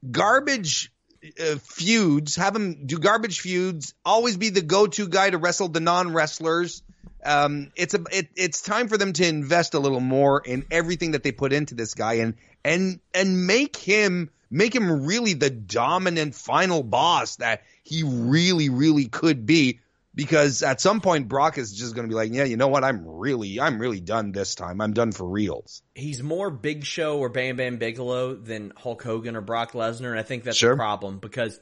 garbage 0.09 0.91
uh, 1.39 1.55
feuds, 1.55 2.35
have 2.35 2.55
him 2.55 2.85
do 2.85 2.99
garbage 2.99 3.39
feuds, 3.39 3.93
always 4.05 4.37
be 4.37 4.49
the 4.49 4.61
go-to 4.61 5.07
guy 5.07 5.29
to 5.29 5.37
wrestle 5.37 5.67
the 5.67 5.79
non-wrestlers. 5.79 6.83
Um, 7.25 7.71
it's 7.75 7.93
a 7.93 8.03
it, 8.11 8.29
it's 8.35 8.61
time 8.61 8.87
for 8.87 8.97
them 8.97 9.13
to 9.13 9.27
invest 9.27 9.73
a 9.73 9.79
little 9.79 9.99
more 9.99 10.39
in 10.39 10.65
everything 10.69 11.11
that 11.11 11.23
they 11.23 11.31
put 11.31 11.51
into 11.51 11.75
this 11.75 11.93
guy 11.93 12.15
and 12.15 12.35
and 12.63 12.99
and 13.13 13.47
make 13.47 13.75
him 13.75 14.29
make 14.49 14.73
him 14.73 15.05
really 15.05 15.33
the 15.33 15.49
dominant 15.49 16.35
final 16.35 16.83
boss 16.83 17.37
that 17.37 17.63
he 17.83 18.03
really 18.03 18.69
really 18.69 19.05
could 19.05 19.45
be 19.45 19.79
because 20.17 20.63
at 20.63 20.81
some 20.81 20.99
point 20.99 21.27
Brock 21.27 21.59
is 21.59 21.71
just 21.71 21.93
going 21.93 22.07
to 22.07 22.09
be 22.09 22.15
like, 22.15 22.33
yeah, 22.33 22.43
you 22.43 22.57
know 22.57 22.67
what? 22.67 22.83
I'm 22.83 23.07
really 23.07 23.61
I'm 23.61 23.79
really 23.79 23.99
done 23.99 24.31
this 24.31 24.55
time. 24.55 24.81
I'm 24.81 24.93
done 24.93 25.11
for 25.11 25.27
reals. 25.29 25.83
he's 25.93 26.23
more 26.23 26.49
Big 26.49 26.83
Show 26.83 27.19
or 27.19 27.29
Bam 27.29 27.55
Bam 27.55 27.77
Bigelow 27.77 28.35
than 28.35 28.73
Hulk 28.75 29.03
Hogan 29.03 29.35
or 29.35 29.41
Brock 29.41 29.73
Lesnar, 29.73 30.09
and 30.09 30.19
I 30.19 30.23
think 30.23 30.43
that's 30.43 30.57
Sure. 30.57 30.73
a 30.73 30.75
problem 30.75 31.19
because 31.19 31.59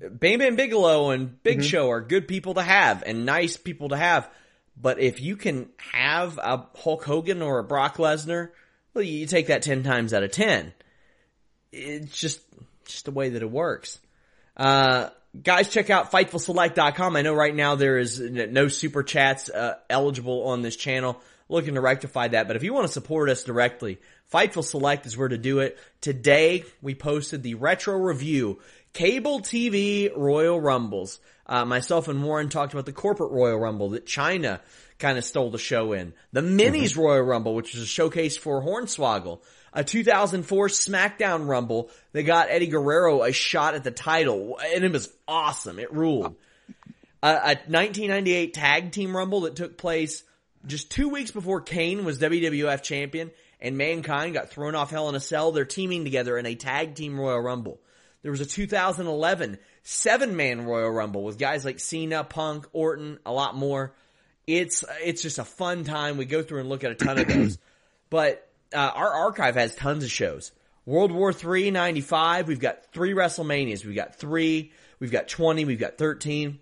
Bam 0.00 0.38
Bam 0.38 0.54
Bigelow 0.56 1.10
and 1.10 1.42
Big 1.42 1.58
mm-hmm. 1.58 1.66
Show 1.66 1.90
are 1.90 2.00
good 2.00 2.28
people 2.28 2.54
to 2.54 2.62
have 2.62 3.02
and 3.04 3.26
nice 3.26 3.56
people 3.56 3.88
to 3.88 3.96
have. 3.96 4.30
But 4.76 5.00
if 5.00 5.20
you 5.20 5.36
can 5.36 5.68
have 5.92 6.38
a 6.38 6.68
Hulk 6.76 7.04
Hogan 7.04 7.42
or 7.42 7.58
a 7.58 7.64
Brock 7.64 7.96
Lesnar, 7.96 8.50
well, 8.94 9.02
you 9.02 9.26
take 9.26 9.48
that 9.48 9.62
ten 9.62 9.82
times 9.82 10.14
out 10.14 10.22
of 10.22 10.30
ten. 10.30 10.72
It's 11.72 12.18
just 12.18 12.40
just 12.84 13.04
the 13.04 13.10
way 13.10 13.30
that 13.30 13.42
it 13.42 13.50
works. 13.50 13.98
Uh, 14.56 15.10
guys, 15.40 15.68
check 15.68 15.90
out 15.90 16.10
FightfulSelect.com. 16.10 17.16
I 17.16 17.22
know 17.22 17.34
right 17.34 17.54
now 17.54 17.76
there 17.76 17.98
is 17.98 18.20
no 18.20 18.68
super 18.68 19.02
chats 19.02 19.48
uh, 19.48 19.76
eligible 19.88 20.48
on 20.48 20.62
this 20.62 20.76
channel. 20.76 21.20
looking 21.48 21.74
to 21.74 21.80
rectify 21.80 22.28
that. 22.28 22.46
But 22.46 22.56
if 22.56 22.62
you 22.62 22.72
want 22.72 22.86
to 22.86 22.92
support 22.92 23.28
us 23.28 23.44
directly, 23.44 23.98
Fightful 24.32 24.64
Select 24.64 25.06
is 25.06 25.16
where 25.16 25.28
to 25.28 25.38
do 25.38 25.60
it. 25.60 25.78
Today, 26.00 26.64
we 26.80 26.94
posted 26.94 27.42
the 27.42 27.54
retro 27.54 27.96
review, 27.96 28.60
cable 28.92 29.40
TV 29.40 30.10
Royal 30.14 30.60
Rumbles. 30.60 31.18
Uh, 31.46 31.64
myself 31.64 32.06
and 32.06 32.22
Warren 32.22 32.48
talked 32.48 32.72
about 32.72 32.86
the 32.86 32.92
corporate 32.92 33.32
Royal 33.32 33.58
Rumble 33.58 33.90
that 33.90 34.06
Chyna 34.06 34.60
kind 35.00 35.18
of 35.18 35.24
stole 35.24 35.50
the 35.50 35.58
show 35.58 35.92
in. 35.92 36.12
The 36.32 36.42
Minis 36.42 36.92
mm-hmm. 36.92 37.00
Royal 37.00 37.22
Rumble, 37.22 37.54
which 37.54 37.74
was 37.74 37.82
a 37.82 37.86
showcase 37.86 38.36
for 38.36 38.62
Hornswoggle. 38.62 39.40
A 39.72 39.84
2004 39.84 40.68
SmackDown 40.68 41.46
Rumble 41.46 41.90
that 42.12 42.24
got 42.24 42.50
Eddie 42.50 42.66
Guerrero 42.66 43.22
a 43.22 43.32
shot 43.32 43.74
at 43.74 43.84
the 43.84 43.90
title, 43.90 44.58
and 44.74 44.84
it 44.84 44.92
was 44.92 45.12
awesome. 45.28 45.78
It 45.78 45.92
ruled. 45.92 46.34
A, 47.22 47.28
a 47.28 47.54
1998 47.66 48.54
Tag 48.54 48.92
Team 48.92 49.16
Rumble 49.16 49.42
that 49.42 49.56
took 49.56 49.78
place 49.78 50.24
just 50.66 50.90
two 50.90 51.08
weeks 51.08 51.30
before 51.30 51.60
Kane 51.60 52.04
was 52.04 52.18
WWF 52.18 52.82
champion 52.82 53.30
and 53.60 53.76
Mankind 53.76 54.34
got 54.34 54.50
thrown 54.50 54.74
off 54.74 54.90
Hell 54.90 55.08
in 55.08 55.14
a 55.14 55.20
Cell. 55.20 55.52
They're 55.52 55.64
teaming 55.64 56.04
together 56.04 56.38
in 56.38 56.46
a 56.46 56.54
Tag 56.54 56.94
Team 56.94 57.18
Royal 57.18 57.40
Rumble. 57.40 57.80
There 58.22 58.30
was 58.30 58.40
a 58.40 58.46
2011 58.46 59.58
seven 59.82 60.36
man 60.36 60.64
Royal 60.64 60.90
Rumble 60.90 61.24
with 61.24 61.38
guys 61.38 61.64
like 61.64 61.80
Cena, 61.80 62.24
Punk, 62.24 62.66
Orton, 62.72 63.18
a 63.24 63.32
lot 63.32 63.56
more. 63.56 63.94
It's 64.46 64.84
it's 65.02 65.22
just 65.22 65.38
a 65.38 65.44
fun 65.44 65.84
time. 65.84 66.16
We 66.16 66.24
go 66.24 66.42
through 66.42 66.60
and 66.60 66.68
look 66.68 66.84
at 66.84 66.90
a 66.90 66.94
ton 66.94 67.18
of 67.18 67.28
those. 67.28 67.58
But 68.10 68.49
uh, 68.74 68.78
our 68.78 69.12
archive 69.12 69.54
has 69.56 69.74
tons 69.74 70.04
of 70.04 70.10
shows. 70.10 70.52
World 70.86 71.12
War 71.12 71.32
III, 71.32 71.70
95. 71.70 72.48
We've 72.48 72.60
got 72.60 72.84
three 72.92 73.12
WrestleManias. 73.12 73.84
We've 73.84 73.94
got 73.94 74.16
three. 74.16 74.72
We've 74.98 75.12
got 75.12 75.28
20. 75.28 75.64
We've 75.64 75.78
got 75.78 75.98
13. 75.98 76.58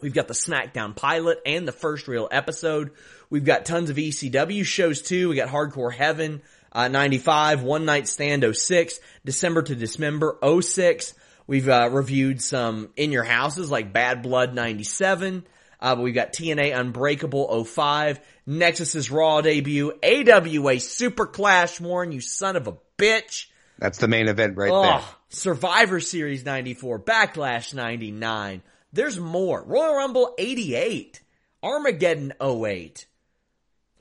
We've 0.00 0.14
got 0.14 0.26
the 0.26 0.34
SmackDown 0.34 0.96
pilot 0.96 1.40
and 1.46 1.66
the 1.66 1.72
first 1.72 2.08
real 2.08 2.28
episode. 2.30 2.90
We've 3.30 3.44
got 3.44 3.64
tons 3.64 3.88
of 3.88 3.96
ECW 3.96 4.64
shows 4.64 5.00
too. 5.00 5.28
We 5.28 5.36
got 5.36 5.48
Hardcore 5.48 5.92
Heaven, 5.92 6.42
uh, 6.72 6.88
95, 6.88 7.62
One 7.62 7.84
Night 7.84 8.08
Stand 8.08 8.44
06, 8.44 8.98
December 9.24 9.62
to 9.62 9.76
Dismember 9.76 10.38
06. 10.60 11.14
We've, 11.46 11.68
uh, 11.68 11.88
reviewed 11.92 12.42
some 12.42 12.90
In 12.96 13.12
Your 13.12 13.22
Houses 13.22 13.70
like 13.70 13.92
Bad 13.92 14.22
Blood 14.22 14.54
97. 14.54 15.44
Uh, 15.82 15.96
but 15.96 16.02
we've 16.02 16.14
got 16.14 16.32
TNA 16.32 16.78
Unbreakable 16.78 17.64
05, 17.64 18.20
Nexus's 18.48 19.10
Raw 19.10 19.40
debut, 19.40 19.92
AWA 20.00 20.78
Super 20.78 21.26
Clash 21.26 21.80
Warren, 21.80 22.12
you 22.12 22.20
son 22.20 22.54
of 22.54 22.68
a 22.68 22.76
bitch. 22.96 23.46
That's 23.80 23.98
the 23.98 24.06
main 24.06 24.28
event 24.28 24.56
right 24.56 24.70
oh, 24.70 24.82
there. 24.82 25.02
Survivor 25.30 25.98
Series 25.98 26.44
94, 26.44 27.00
Backlash 27.00 27.74
99. 27.74 28.62
There's 28.92 29.18
more. 29.18 29.60
Royal 29.64 29.96
Rumble 29.96 30.36
88, 30.38 31.20
Armageddon 31.64 32.32
08. 32.40 33.06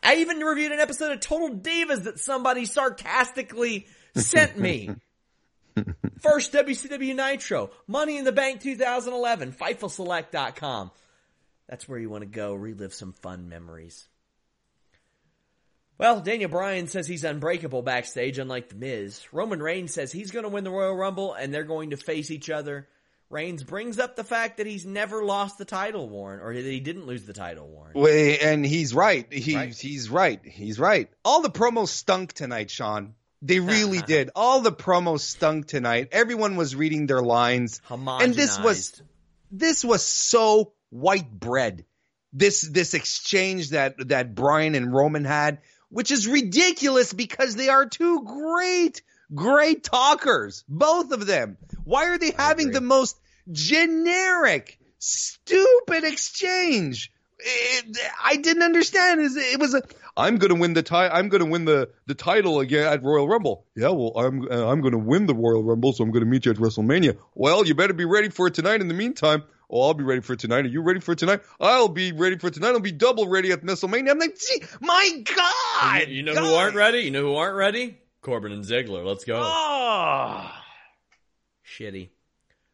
I 0.04 0.18
even 0.18 0.38
reviewed 0.38 0.74
an 0.74 0.80
episode 0.80 1.14
of 1.14 1.20
Total 1.20 1.50
Divas 1.50 2.04
that 2.04 2.20
somebody 2.20 2.66
sarcastically 2.66 3.88
sent 4.16 4.56
me. 4.56 4.92
First 6.20 6.54
WCW 6.54 7.16
Nitro, 7.16 7.72
Money 7.88 8.18
in 8.18 8.24
the 8.26 8.32
Bank 8.32 8.62
2011, 8.62 9.54
FightfulSelect.com. 9.54 10.92
That's 11.72 11.88
where 11.88 11.98
you 11.98 12.10
want 12.10 12.24
to 12.24 12.30
go 12.30 12.54
relive 12.54 12.94
some 12.94 13.14
fun 13.14 13.48
memories. 13.48 14.10
Well, 15.98 16.20
Daniel 16.20 16.50
Bryan 16.50 16.88
says 16.88 17.08
he's 17.08 17.24
unbreakable 17.24 17.82
backstage, 17.82 18.40
unlike 18.40 18.68
The 18.68 18.76
Miz. 18.76 19.22
Roman 19.32 19.64
Reigns 19.64 19.94
says 19.94 20.12
he's 20.12 20.32
going 20.32 20.44
to 20.44 20.50
win 20.50 20.66
the 20.66 20.70
Royal 20.70 20.96
Rumble 20.96 21.34
and 21.34 21.54
they're 21.54 21.64
going 21.64 21.92
to 21.92 21.98
face 21.98 22.30
each 22.30 22.50
other. 22.50 22.90
Reigns 23.30 23.64
brings 23.64 24.00
up 24.00 24.18
the 24.18 24.26
fact 24.26 24.58
that 24.58 24.68
he's 24.68 24.86
never 24.86 25.24
lost 25.24 25.58
the 25.58 25.64
title, 25.64 26.10
Warren, 26.10 26.42
or 26.42 26.54
that 26.54 26.66
he 26.66 26.82
didn't 26.82 27.08
lose 27.08 27.24
the 27.24 27.32
title, 27.32 27.70
Warren. 27.70 27.94
Well, 27.96 28.38
and 28.42 28.66
he's 28.66 28.94
right. 28.94 29.32
He's 29.32 29.56
right. 29.56 29.74
he's 29.74 30.10
right. 30.10 30.42
He's 30.44 30.78
right. 30.78 31.10
All 31.24 31.42
the 31.42 31.50
promos 31.50 31.88
stunk 31.88 32.34
tonight, 32.34 32.70
Sean. 32.70 33.14
They 33.42 33.62
really 33.62 34.02
did. 34.06 34.32
All 34.36 34.60
the 34.60 34.74
promos 34.74 35.22
stunk 35.22 35.68
tonight. 35.68 36.10
Everyone 36.12 36.58
was 36.58 36.76
reading 36.76 37.08
their 37.08 37.22
lines, 37.22 37.80
and 37.90 38.34
this 38.34 38.60
was 38.60 39.02
this 39.50 39.86
was 39.86 40.04
so 40.04 40.74
white 40.92 41.32
bread. 41.32 41.86
This 42.34 42.62
this 42.62 42.94
exchange 42.94 43.72
that 43.72 43.96
that 44.08 44.36
Bryan 44.36 44.76
and 44.76 44.94
Roman 44.94 45.26
had, 45.26 45.60
which 45.90 46.12
is 46.12 46.28
ridiculous 46.28 47.12
because 47.12 47.56
they 47.56 47.68
are 47.68 47.86
two 47.86 48.24
great 48.24 49.02
great 49.34 49.84
talkers, 49.84 50.64
both 50.68 51.12
of 51.12 51.26
them. 51.26 51.58
Why 51.84 52.06
are 52.10 52.18
they 52.18 52.32
having 52.32 52.72
the 52.72 52.82
most 52.82 53.20
generic, 53.52 54.80
stupid 55.00 56.04
exchange? 56.04 57.12
It, 57.40 57.98
I 58.24 58.36
didn't 58.36 58.64
understand. 58.64 59.20
It 59.22 59.60
was 59.60 59.74
a 59.74 59.82
I'm 60.16 60.38
going 60.38 60.54
to 60.54 60.60
win 60.60 60.74
the 60.74 60.84
ti- 60.84 60.96
I'm 60.96 61.30
going 61.30 61.44
to 61.44 61.50
win 61.50 61.66
the 61.66 61.90
the 62.06 62.14
title 62.14 62.60
again 62.60 62.86
at 62.86 63.04
Royal 63.04 63.28
Rumble. 63.28 63.66
Yeah, 63.76 63.90
well, 63.90 64.14
I'm 64.16 64.48
uh, 64.50 64.72
I'm 64.72 64.82
going 64.82 64.92
to 64.92 65.00
win 65.00 65.26
the 65.26 65.36
Royal 65.36 65.64
Rumble, 65.64 65.94
so 65.94 66.04
I'm 66.04 66.12
going 66.12 66.24
to 66.24 66.30
meet 66.30 66.46
you 66.46 66.52
at 66.52 66.58
WrestleMania. 66.58 67.18
Well, 67.34 67.66
you 67.66 67.74
better 67.74 67.94
be 67.94 68.06
ready 68.06 68.30
for 68.30 68.48
it 68.48 68.54
tonight. 68.54 68.82
In 68.82 68.88
the 68.88 68.94
meantime, 68.94 69.44
Oh, 69.72 69.84
I'll 69.84 69.94
be 69.94 70.04
ready 70.04 70.22
for 70.22 70.36
tonight. 70.36 70.66
Are 70.66 70.68
you 70.68 70.82
ready 70.82 71.00
for 71.00 71.16
tonight? 71.16 71.42
I'll 71.60 71.88
be 71.88 72.12
ready 72.12 72.38
for 72.38 72.50
tonight. 72.50 72.72
I'll 72.72 72.82
be 72.82 72.92
double 72.92 73.30
ready 73.30 73.54
at 73.54 73.62
WrestleMania. 73.62 74.12
I'm 74.12 74.20
like, 74.20 74.38
gee, 74.38 74.64
my 74.82 75.24
God. 75.34 76.10
You, 76.10 76.16
you 76.16 76.24
know 76.24 76.34
God. 76.34 76.44
who 76.44 76.54
aren't 76.56 76.76
ready? 76.76 77.00
You 77.00 77.12
know 77.12 77.22
who 77.22 77.36
aren't 77.36 77.56
ready? 77.56 77.98
Corbin 78.22 78.52
and 78.52 78.66
Ziggler. 78.66 79.06
Let's 79.06 79.24
go. 79.24 79.42
Oh. 79.42 80.52
Shitty. 81.66 82.10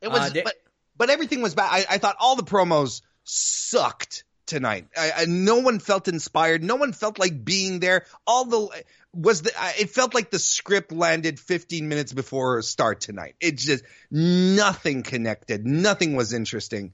It 0.01 0.07
was, 0.07 0.35
uh, 0.35 0.41
but, 0.43 0.55
but 0.97 1.09
everything 1.11 1.43
was 1.43 1.53
bad. 1.53 1.69
I, 1.71 1.85
I 1.87 1.97
thought 1.99 2.15
all 2.19 2.35
the 2.35 2.43
promos 2.43 3.01
sucked 3.23 4.23
tonight. 4.47 4.87
I, 4.97 5.11
I, 5.17 5.25
no 5.25 5.59
one 5.59 5.77
felt 5.79 6.07
inspired. 6.07 6.63
No 6.63 6.77
one 6.77 6.93
felt 6.93 7.19
like 7.19 7.45
being 7.45 7.79
there. 7.79 8.05
All 8.25 8.45
the 8.45 8.83
was 9.13 9.41
the 9.41 9.51
it 9.79 9.89
felt 9.89 10.13
like 10.13 10.29
the 10.31 10.39
script 10.39 10.91
landed 10.91 11.39
15 11.39 11.87
minutes 11.87 12.13
before 12.13 12.61
start 12.61 13.01
tonight. 13.01 13.35
It 13.39 13.57
just 13.57 13.83
nothing 14.11 15.03
connected. 15.03 15.65
Nothing 15.65 16.15
was 16.15 16.33
interesting. 16.33 16.93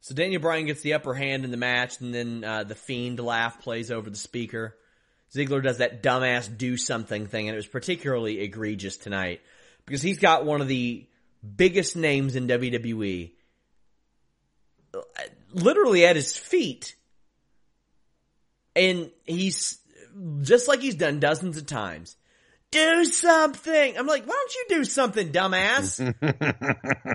So 0.00 0.14
Daniel 0.14 0.42
Bryan 0.42 0.66
gets 0.66 0.82
the 0.82 0.94
upper 0.94 1.14
hand 1.14 1.44
in 1.44 1.50
the 1.50 1.56
match, 1.56 2.00
and 2.00 2.12
then 2.12 2.42
uh, 2.42 2.64
the 2.64 2.74
fiend 2.74 3.20
laugh 3.20 3.60
plays 3.60 3.90
over 3.90 4.10
the 4.10 4.16
speaker. 4.16 4.76
Ziggler 5.32 5.62
does 5.62 5.78
that 5.78 6.02
dumbass 6.02 6.54
do 6.54 6.76
something 6.76 7.26
thing, 7.26 7.48
and 7.48 7.54
it 7.54 7.56
was 7.56 7.66
particularly 7.66 8.40
egregious 8.40 8.96
tonight 8.96 9.40
because 9.86 10.02
he's 10.02 10.18
got 10.18 10.44
one 10.44 10.60
of 10.60 10.68
the 10.68 11.06
biggest 11.56 11.96
names 11.96 12.36
in 12.36 12.48
WWE 12.48 13.32
literally 15.52 16.04
at 16.06 16.16
his 16.16 16.36
feet. 16.36 16.96
And 18.74 19.10
he's 19.24 19.78
just 20.42 20.68
like 20.68 20.80
he's 20.80 20.94
done 20.94 21.20
dozens 21.20 21.56
of 21.56 21.66
times. 21.66 22.16
Do 22.70 23.04
something. 23.04 23.98
I'm 23.98 24.06
like, 24.06 24.26
why 24.26 24.34
don't 24.34 24.54
you 24.54 24.76
do 24.76 24.84
something, 24.84 25.30
dumbass? 25.30 26.00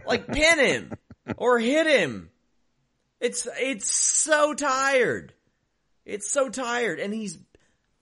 like 0.05 0.27
pin 0.27 0.59
him 0.59 0.93
or 1.35 1.57
hit 1.57 1.87
him. 1.87 2.29
It's 3.19 3.47
it's 3.59 3.89
so 3.89 4.53
tired. 4.53 5.33
It's 6.05 6.31
so 6.31 6.49
tired, 6.49 6.99
and 6.99 7.13
he's 7.13 7.37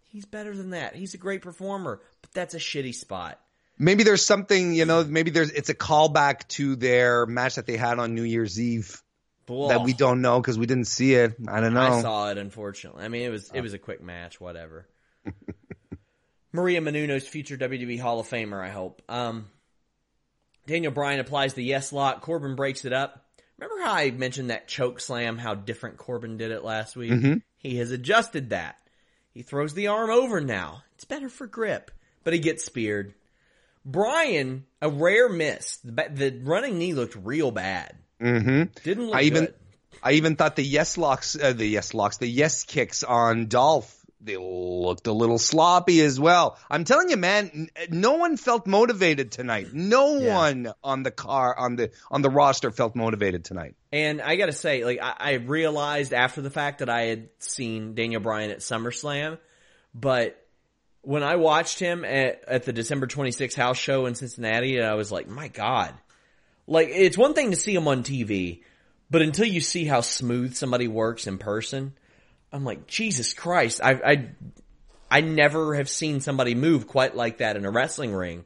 he's 0.09 0.25
better 0.25 0.55
than 0.55 0.71
that. 0.71 0.95
He's 0.95 1.13
a 1.13 1.17
great 1.17 1.41
performer, 1.41 2.01
but 2.21 2.31
that's 2.33 2.53
a 2.53 2.59
shitty 2.59 2.93
spot. 2.93 3.39
Maybe 3.77 4.03
there's 4.03 4.25
something, 4.25 4.73
you 4.73 4.85
know, 4.85 5.03
maybe 5.03 5.31
there's 5.31 5.51
it's 5.51 5.69
a 5.69 5.73
callback 5.73 6.47
to 6.49 6.75
their 6.75 7.25
match 7.25 7.55
that 7.55 7.65
they 7.65 7.77
had 7.77 7.99
on 7.99 8.15
New 8.15 8.23
Year's 8.23 8.59
Eve 8.59 9.01
that 9.47 9.81
we 9.83 9.93
don't 9.93 10.21
know 10.21 10.39
because 10.39 10.57
we 10.57 10.65
didn't 10.65 10.87
see 10.87 11.13
it. 11.13 11.35
I 11.47 11.59
don't 11.59 11.73
know. 11.73 11.81
I 11.81 12.01
saw 12.01 12.29
it, 12.31 12.37
unfortunately. 12.37 13.03
I 13.03 13.07
mean, 13.09 13.23
it 13.23 13.29
was 13.29 13.51
it 13.53 13.61
was 13.61 13.73
a 13.73 13.79
quick 13.79 14.01
match, 14.01 14.39
whatever. 14.39 14.87
Maria 16.51 16.81
Menounos, 16.81 17.23
future 17.23 17.57
WWE 17.57 17.99
Hall 17.99 18.19
of 18.19 18.29
Famer, 18.29 18.63
I 18.63 18.69
hope. 18.69 19.01
Um, 19.09 19.47
Daniel 20.65 20.91
Bryan 20.91 21.19
applies 21.19 21.53
the 21.53 21.63
yes 21.63 21.91
lock. 21.91 22.21
Corbin 22.21 22.55
breaks 22.55 22.85
it 22.85 22.93
up. 22.93 23.25
Remember 23.57 23.83
how 23.83 23.93
I 23.93 24.11
mentioned 24.11 24.49
that 24.49 24.67
choke 24.67 24.99
slam? 24.99 25.37
How 25.37 25.53
different 25.53 25.97
Corbin 25.97 26.37
did 26.37 26.51
it 26.51 26.63
last 26.63 26.95
week? 26.95 27.11
Mm-hmm. 27.11 27.35
He 27.57 27.77
has 27.77 27.91
adjusted 27.91 28.49
that. 28.49 28.77
He 29.33 29.43
throws 29.43 29.73
the 29.73 29.87
arm 29.87 30.09
over 30.09 30.41
now. 30.41 30.83
It's 30.95 31.05
better 31.05 31.29
for 31.29 31.45
grip, 31.45 31.91
but 32.23 32.33
he 32.33 32.39
gets 32.39 32.63
speared. 32.63 33.13
Bryan, 33.85 34.65
a 34.81 34.89
rare 34.89 35.29
miss. 35.29 35.77
The, 35.77 36.09
the 36.11 36.41
running 36.43 36.77
knee 36.77 36.93
looked 36.93 37.15
real 37.15 37.51
bad. 37.51 37.95
Mm-hmm. 38.21 38.63
Didn't 38.83 39.07
look 39.07 39.15
I 39.15 39.21
even, 39.21 39.45
good. 39.45 39.55
I 40.01 40.11
even 40.13 40.35
thought 40.35 40.55
the 40.55 40.63
yes 40.63 40.97
locks, 40.97 41.37
uh, 41.41 41.53
the 41.53 41.65
yes 41.65 41.93
locks, 41.93 42.17
the 42.17 42.27
yes 42.27 42.63
kicks 42.63 43.03
on 43.03 43.47
Dolph, 43.47 44.05
they 44.25 44.37
looked 44.37 45.07
a 45.07 45.11
little 45.11 45.37
sloppy 45.37 46.01
as 46.01 46.19
well. 46.19 46.57
I'm 46.69 46.83
telling 46.83 47.09
you, 47.09 47.17
man, 47.17 47.69
no 47.89 48.13
one 48.13 48.37
felt 48.37 48.65
motivated 48.65 49.31
tonight. 49.31 49.67
No 49.73 50.17
yeah. 50.17 50.35
one 50.35 50.73
on 50.83 51.03
the 51.03 51.11
car 51.11 51.57
on 51.57 51.75
the 51.75 51.91
on 52.09 52.21
the 52.21 52.29
roster 52.29 52.71
felt 52.71 52.95
motivated 52.95 53.45
tonight. 53.45 53.75
And 53.91 54.21
I 54.21 54.35
got 54.35 54.47
to 54.47 54.53
say, 54.53 54.83
like 54.83 54.99
I, 55.01 55.15
I 55.19 55.33
realized 55.33 56.13
after 56.13 56.41
the 56.41 56.49
fact 56.49 56.79
that 56.79 56.89
I 56.89 57.03
had 57.03 57.29
seen 57.39 57.93
Daniel 57.93 58.21
Bryan 58.21 58.51
at 58.51 58.59
SummerSlam, 58.59 59.37
but 59.93 60.41
when 61.01 61.21
I 61.21 61.35
watched 61.35 61.77
him 61.77 62.03
at, 62.03 62.43
at 62.47 62.63
the 62.63 62.73
December 62.73 63.05
26th 63.05 63.55
house 63.55 63.77
show 63.77 64.07
in 64.07 64.15
Cincinnati, 64.15 64.81
I 64.81 64.95
was 64.95 65.11
like, 65.11 65.27
my 65.27 65.49
God, 65.49 65.93
like, 66.67 66.89
it's 66.91 67.17
one 67.17 67.33
thing 67.33 67.51
to 67.51 67.57
see 67.57 67.73
him 67.75 67.87
on 67.87 68.03
TV, 68.03 68.61
but 69.09 69.21
until 69.21 69.45
you 69.45 69.61
see 69.61 69.85
how 69.85 70.01
smooth 70.01 70.55
somebody 70.55 70.87
works 70.87 71.27
in 71.27 71.37
person, 71.37 71.93
I'm 72.51 72.63
like, 72.63 72.87
Jesus 72.87 73.33
Christ. 73.33 73.81
I, 73.83 73.91
I, 73.93 74.29
I 75.11 75.21
never 75.21 75.75
have 75.75 75.89
seen 75.89 76.21
somebody 76.21 76.55
move 76.55 76.87
quite 76.87 77.15
like 77.15 77.37
that 77.39 77.55
in 77.55 77.65
a 77.65 77.71
wrestling 77.71 78.13
ring. 78.13 78.45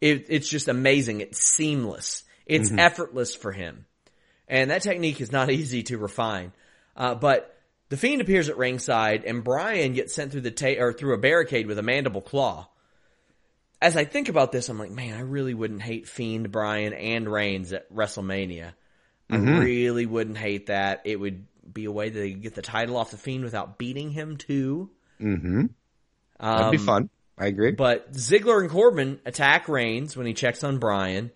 It, 0.00 0.26
it's 0.28 0.48
just 0.48 0.68
amazing. 0.68 1.20
It's 1.20 1.40
seamless. 1.40 2.24
It's 2.46 2.70
Mm-hmm. 2.70 2.78
effortless 2.78 3.34
for 3.34 3.52
him. 3.52 3.84
And 4.48 4.70
that 4.70 4.82
technique 4.82 5.20
is 5.20 5.30
not 5.30 5.50
easy 5.50 5.82
to 5.84 5.98
refine. 5.98 6.52
Uh, 6.96 7.14
but 7.14 7.56
the 7.90 7.96
Fiend 7.96 8.20
appears 8.20 8.48
at 8.48 8.56
ringside 8.56 9.24
and 9.24 9.44
Bryan 9.44 9.92
gets 9.92 10.14
sent 10.14 10.32
through 10.32 10.40
the 10.42 10.50
ta- 10.50 10.80
or 10.80 10.92
through 10.92 11.14
a 11.14 11.18
barricade 11.18 11.66
with 11.66 11.78
a 11.78 11.82
mandible 11.82 12.20
claw. 12.20 12.68
As 13.82 13.96
I 13.96 14.04
think 14.04 14.28
about 14.28 14.52
this, 14.52 14.68
I'm 14.68 14.78
like, 14.78 14.90
man, 14.90 15.16
I 15.16 15.22
really 15.22 15.54
wouldn't 15.54 15.82
hate 15.82 16.06
Fiend, 16.06 16.52
Bryan, 16.52 16.92
and 16.92 17.30
Reigns 17.30 17.72
at 17.72 17.92
WrestleMania. 17.92 18.72
I 19.30 19.36
really 19.36 20.06
wouldn't 20.06 20.36
hate 20.36 20.66
that. 20.66 21.02
It 21.04 21.16
would 21.18 21.46
be 21.72 21.84
a 21.84 21.92
way 21.92 22.10
that 22.10 22.18
they 22.18 22.32
could 22.32 22.42
get 22.42 22.54
the 22.54 22.62
title 22.62 22.96
off 22.96 23.12
the 23.12 23.16
Fiend 23.16 23.44
without 23.44 23.78
beating 23.78 24.10
him 24.10 24.36
too. 24.36 24.90
Mm-hmm. 25.20 25.66
That'd 26.40 26.70
be 26.72 26.78
Um, 26.78 26.86
fun. 26.86 27.10
I 27.38 27.46
agree. 27.46 27.70
But 27.70 28.12
Ziggler 28.12 28.60
and 28.60 28.70
Corbin 28.70 29.20
attack 29.24 29.68
Reigns 29.68 30.16
when 30.16 30.26
he 30.26 30.34
checks 30.34 30.64
on 30.64 30.78
Bryan, 30.78 31.30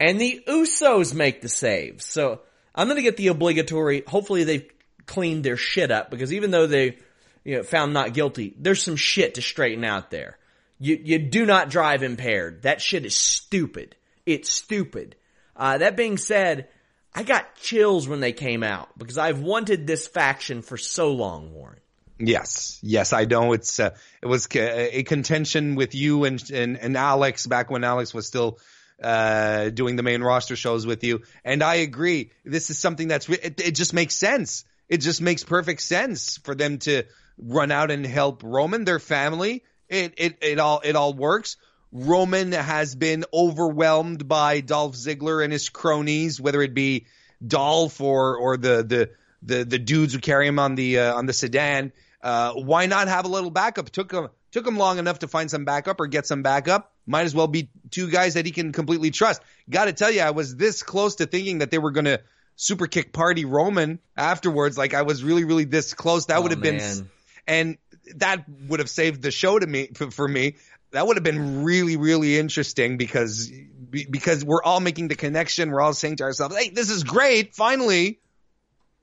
and 0.00 0.20
the 0.20 0.42
Usos 0.48 1.14
make 1.14 1.42
the 1.42 1.48
save. 1.48 2.02
So 2.02 2.40
I'm 2.74 2.86
going 2.88 2.96
to 2.96 3.02
get 3.02 3.16
the 3.16 3.28
obligatory. 3.28 4.02
Hopefully 4.06 4.44
they've 4.44 4.68
cleaned 5.06 5.44
their 5.44 5.56
shit 5.56 5.90
up 5.90 6.10
because 6.10 6.32
even 6.32 6.50
though 6.50 6.66
they 6.66 6.96
you 7.44 7.56
know, 7.58 7.62
found 7.62 7.92
not 7.92 8.14
guilty, 8.14 8.54
there's 8.58 8.82
some 8.82 8.96
shit 8.96 9.34
to 9.34 9.42
straighten 9.42 9.84
out 9.84 10.10
there. 10.10 10.38
You 10.78 11.00
you 11.02 11.18
do 11.18 11.46
not 11.46 11.70
drive 11.70 12.02
impaired. 12.02 12.62
That 12.62 12.80
shit 12.80 13.04
is 13.04 13.16
stupid. 13.16 13.96
It's 14.26 14.50
stupid. 14.50 15.16
Uh, 15.56 15.78
that 15.78 15.96
being 15.96 16.18
said, 16.18 16.68
I 17.14 17.24
got 17.24 17.56
chills 17.56 18.06
when 18.06 18.20
they 18.20 18.32
came 18.32 18.62
out 18.62 18.96
because 18.96 19.18
I've 19.18 19.40
wanted 19.40 19.86
this 19.86 20.06
faction 20.06 20.62
for 20.62 20.76
so 20.76 21.12
long, 21.12 21.52
Warren. 21.52 21.80
Yes, 22.20 22.78
yes, 22.82 23.12
I 23.12 23.24
know. 23.24 23.52
It's 23.52 23.78
uh, 23.78 23.90
it 24.22 24.26
was 24.26 24.48
a 24.54 25.02
contention 25.04 25.76
with 25.76 25.94
you 25.94 26.24
and, 26.24 26.50
and 26.50 26.76
and 26.76 26.96
Alex 26.96 27.46
back 27.46 27.70
when 27.70 27.84
Alex 27.84 28.12
was 28.12 28.26
still 28.26 28.58
uh, 29.02 29.70
doing 29.70 29.96
the 29.96 30.02
main 30.02 30.22
roster 30.22 30.56
shows 30.56 30.84
with 30.84 31.04
you, 31.04 31.22
and 31.44 31.62
I 31.62 31.76
agree. 31.76 32.32
This 32.44 32.70
is 32.70 32.78
something 32.78 33.08
that's 33.08 33.28
it, 33.28 33.60
it 33.60 33.72
just 33.72 33.94
makes 33.94 34.14
sense. 34.14 34.64
It 34.88 34.98
just 34.98 35.20
makes 35.20 35.44
perfect 35.44 35.80
sense 35.82 36.38
for 36.38 36.54
them 36.54 36.78
to 36.78 37.04
run 37.36 37.70
out 37.70 37.90
and 37.90 38.04
help 38.04 38.42
Roman, 38.42 38.84
their 38.84 38.98
family. 38.98 39.62
It 39.88 40.14
it 40.16 40.38
it 40.42 40.58
all 40.58 40.80
it 40.84 40.96
all 40.96 41.14
works. 41.14 41.56
Roman 41.90 42.52
has 42.52 42.94
been 42.94 43.24
overwhelmed 43.32 44.28
by 44.28 44.60
Dolph 44.60 44.94
Ziggler 44.94 45.42
and 45.42 45.52
his 45.52 45.68
cronies, 45.70 46.40
whether 46.40 46.60
it 46.60 46.74
be 46.74 47.06
Dolph 47.46 48.00
or 48.00 48.36
or 48.36 48.56
the 48.56 48.82
the 48.82 49.10
the, 49.42 49.64
the 49.64 49.78
dudes 49.78 50.12
who 50.12 50.18
carry 50.20 50.46
him 50.46 50.58
on 50.58 50.74
the 50.74 50.98
uh, 50.98 51.14
on 51.14 51.26
the 51.26 51.32
sedan. 51.32 51.92
Uh, 52.22 52.52
why 52.54 52.86
not 52.86 53.08
have 53.08 53.24
a 53.24 53.28
little 53.28 53.50
backup? 53.50 53.90
Took 53.90 54.12
him 54.12 54.28
took 54.50 54.66
him 54.66 54.76
long 54.76 54.98
enough 54.98 55.20
to 55.20 55.28
find 55.28 55.50
some 55.50 55.64
backup 55.64 56.00
or 56.00 56.06
get 56.06 56.26
some 56.26 56.42
backup. 56.42 56.92
Might 57.06 57.22
as 57.22 57.34
well 57.34 57.46
be 57.46 57.70
two 57.90 58.10
guys 58.10 58.34
that 58.34 58.44
he 58.44 58.52
can 58.52 58.72
completely 58.72 59.10
trust. 59.10 59.40
Got 59.70 59.86
to 59.86 59.92
tell 59.92 60.10
you, 60.10 60.20
I 60.20 60.30
was 60.30 60.56
this 60.56 60.82
close 60.82 61.16
to 61.16 61.26
thinking 61.26 61.58
that 61.58 61.70
they 61.70 61.78
were 61.78 61.92
gonna 61.92 62.18
super 62.56 62.86
kick 62.86 63.12
party 63.12 63.44
Roman 63.44 64.00
afterwards. 64.16 64.76
Like 64.76 64.92
I 64.92 65.02
was 65.02 65.22
really 65.24 65.44
really 65.44 65.64
this 65.64 65.94
close. 65.94 66.26
That 66.26 66.42
would 66.42 66.50
have 66.50 66.60
been 66.60 67.08
and 67.46 67.78
that 68.16 68.44
would 68.68 68.80
have 68.80 68.90
saved 68.90 69.22
the 69.22 69.30
show 69.30 69.58
to 69.58 69.66
me 69.66 69.88
for, 69.94 70.10
for 70.10 70.28
me. 70.28 70.56
That 70.90 71.06
would 71.06 71.16
have 71.16 71.24
been 71.24 71.64
really 71.64 71.96
really 71.96 72.38
interesting 72.38 72.96
because 72.96 73.52
because 73.90 74.44
we're 74.44 74.62
all 74.62 74.80
making 74.80 75.08
the 75.08 75.16
connection. 75.16 75.70
We're 75.70 75.80
all 75.80 75.92
saying 75.92 76.16
to 76.16 76.24
ourselves, 76.24 76.56
"Hey, 76.56 76.70
this 76.70 76.90
is 76.90 77.04
great! 77.04 77.54
Finally." 77.54 78.20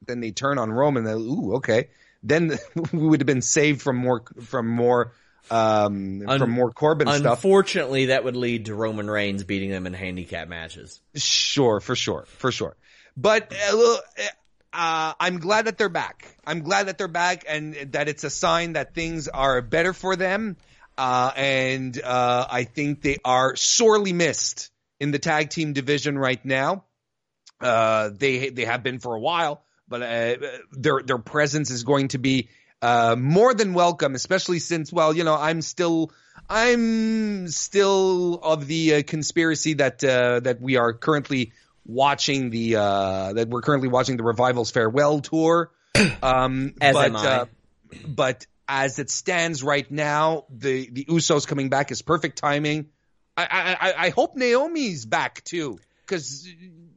Then 0.05 0.19
they 0.19 0.31
turn 0.31 0.59
on 0.59 0.71
Roman. 0.71 1.03
They're, 1.03 1.15
Ooh, 1.15 1.55
okay. 1.55 1.89
Then 2.21 2.57
we 2.91 3.07
would 3.07 3.21
have 3.21 3.27
been 3.27 3.41
saved 3.41 3.81
from 3.81 3.97
more 3.97 4.23
from 4.41 4.67
more 4.67 5.13
um 5.51 6.23
Un- 6.27 6.39
from 6.39 6.51
more 6.51 6.71
Corbin 6.71 7.07
stuff. 7.07 7.37
Unfortunately, 7.37 8.07
that 8.07 8.23
would 8.23 8.35
lead 8.35 8.65
to 8.65 8.75
Roman 8.75 9.09
Reigns 9.09 9.43
beating 9.43 9.69
them 9.69 9.85
in 9.85 9.93
handicap 9.93 10.47
matches. 10.47 10.99
Sure, 11.15 11.79
for 11.79 11.95
sure, 11.95 12.25
for 12.25 12.51
sure. 12.51 12.75
But 13.15 13.53
uh, 13.53 13.75
look, 13.75 14.03
uh, 14.75 15.13
I'm 15.19 15.39
glad 15.39 15.65
that 15.65 15.77
they're 15.77 15.89
back. 15.89 16.37
I'm 16.45 16.61
glad 16.61 16.87
that 16.87 16.97
they're 16.97 17.07
back, 17.07 17.45
and 17.47 17.73
that 17.93 18.09
it's 18.09 18.23
a 18.23 18.29
sign 18.29 18.73
that 18.73 18.93
things 18.93 19.27
are 19.27 19.61
better 19.61 19.93
for 19.93 20.15
them. 20.15 20.57
Uh, 20.97 21.31
and 21.35 22.01
uh, 22.01 22.47
I 22.49 22.63
think 22.63 23.01
they 23.01 23.17
are 23.23 23.55
sorely 23.55 24.13
missed 24.13 24.71
in 24.99 25.11
the 25.11 25.19
tag 25.19 25.49
team 25.49 25.73
division 25.73 26.17
right 26.17 26.43
now. 26.43 26.83
Uh, 27.59 28.09
they 28.13 28.49
they 28.49 28.65
have 28.65 28.83
been 28.83 28.99
for 28.99 29.15
a 29.15 29.19
while, 29.19 29.63
but 29.87 30.01
uh, 30.01 30.35
their 30.71 31.01
their 31.01 31.17
presence 31.17 31.71
is 31.71 31.83
going 31.83 32.09
to 32.09 32.17
be 32.17 32.49
uh, 32.81 33.15
more 33.17 33.53
than 33.53 33.73
welcome, 33.73 34.13
especially 34.13 34.59
since 34.59 34.91
well, 34.91 35.15
you 35.15 35.23
know, 35.23 35.35
I'm 35.35 35.61
still 35.61 36.11
I'm 36.49 37.47
still 37.47 38.35
of 38.35 38.67
the 38.67 39.03
conspiracy 39.03 39.75
that 39.75 40.03
uh, 40.03 40.41
that 40.41 40.61
we 40.61 40.75
are 40.75 40.93
currently 40.93 41.53
watching 41.85 42.49
the 42.49 42.75
uh, 42.77 43.33
that 43.33 43.47
we're 43.49 43.61
currently 43.61 43.87
watching 43.89 44.17
the 44.17 44.23
revival's 44.23 44.71
farewell 44.71 45.19
tour. 45.21 45.71
Um, 46.21 46.73
As 46.81 46.93
but, 46.93 47.05
am 47.05 47.15
I. 47.15 47.25
Uh, 47.27 47.45
but 48.07 48.45
as 48.67 48.99
it 48.99 49.09
stands 49.09 49.63
right 49.63 49.89
now, 49.89 50.45
the 50.49 50.89
the 50.89 51.05
Usos 51.05 51.47
coming 51.47 51.69
back 51.69 51.91
is 51.91 52.01
perfect 52.01 52.37
timing. 52.37 52.87
I 53.37 53.77
I, 53.79 53.93
I- 54.07 54.09
hope 54.09 54.35
Naomi's 54.35 55.05
back 55.05 55.43
too, 55.43 55.79
because 56.01 56.47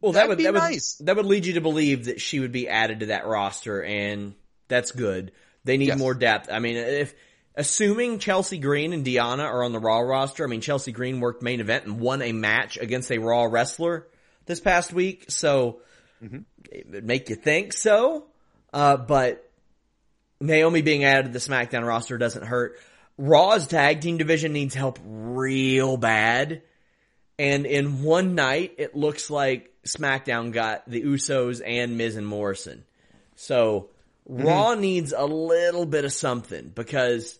Well, 0.01 0.12
that 0.12 0.28
would 0.28 0.39
be 0.39 0.45
that 0.45 0.55
nice. 0.55 0.97
would 0.99 1.07
that 1.09 1.16
would 1.16 1.26
lead 1.26 1.47
you 1.47 1.55
to 1.55 1.61
believe 1.61 2.07
that 2.07 2.20
she 2.20 2.41
would 2.41 2.53
be 2.53 2.68
added 2.68 3.01
to 3.01 3.07
that 3.07 3.26
roster, 3.26 3.82
and 3.82 4.34
that's 4.68 4.93
good. 4.93 5.32
They 5.64 5.76
need 5.76 5.89
Yes. 5.89 5.99
more 5.99 6.14
depth. 6.14 6.49
I 6.51 6.59
mean, 6.61 6.76
if 6.76 7.14
assuming 7.55 8.18
Chelsea 8.18 8.59
Green 8.59 8.93
and 8.93 9.05
Deonna 9.05 9.45
are 9.45 9.62
on 9.62 9.72
the 9.72 9.80
Raw 9.80 9.99
roster, 10.01 10.45
I 10.45 10.47
mean, 10.49 10.61
Chelsea 10.61 10.93
Green 10.93 11.20
worked 11.20 11.43
main 11.43 11.61
event 11.61 11.84
and 11.84 12.01
won 12.01 12.22
a 12.22 12.32
match 12.32 12.78
against 12.78 13.11
a 13.12 13.18
Raw 13.18 13.45
wrestler 13.45 14.07
this 14.49 14.61
past 14.61 14.92
week, 14.92 15.26
so 15.28 15.80
Mm-hmm. 16.20 16.38
it 16.72 16.90
would 16.90 17.05
make 17.05 17.28
you 17.30 17.36
think 17.36 17.72
so. 17.72 18.24
Uh, 18.72 18.96
but 18.96 19.49
Naomi 20.40 20.82
being 20.82 21.05
added 21.05 21.26
to 21.26 21.32
the 21.32 21.38
SmackDown 21.38 21.86
roster 21.86 22.18
doesn't 22.18 22.44
hurt. 22.44 22.76
Raw's 23.16 23.68
tag 23.68 24.01
team 24.01 24.16
division 24.18 24.53
needs 24.53 24.74
help 24.74 24.99
real 25.05 25.96
bad. 25.96 26.62
And 27.38 27.66
in 27.66 28.03
one 28.03 28.34
night, 28.34 28.74
it 28.78 28.96
looks 28.96 29.30
like 29.30 29.72
SmackDown 29.86 30.51
got 30.51 30.88
the 30.90 31.03
Usos 31.03 31.62
and 31.64 31.96
Miz 31.96 32.16
and 32.16 32.26
Morrison. 32.26 32.84
So 33.36 33.90
Raw 34.26 34.74
needs 34.74 35.12
a 35.16 35.24
little 35.24 35.86
bit 35.86 36.05
of 36.05 36.12
something 36.12 36.72
because 36.74 37.38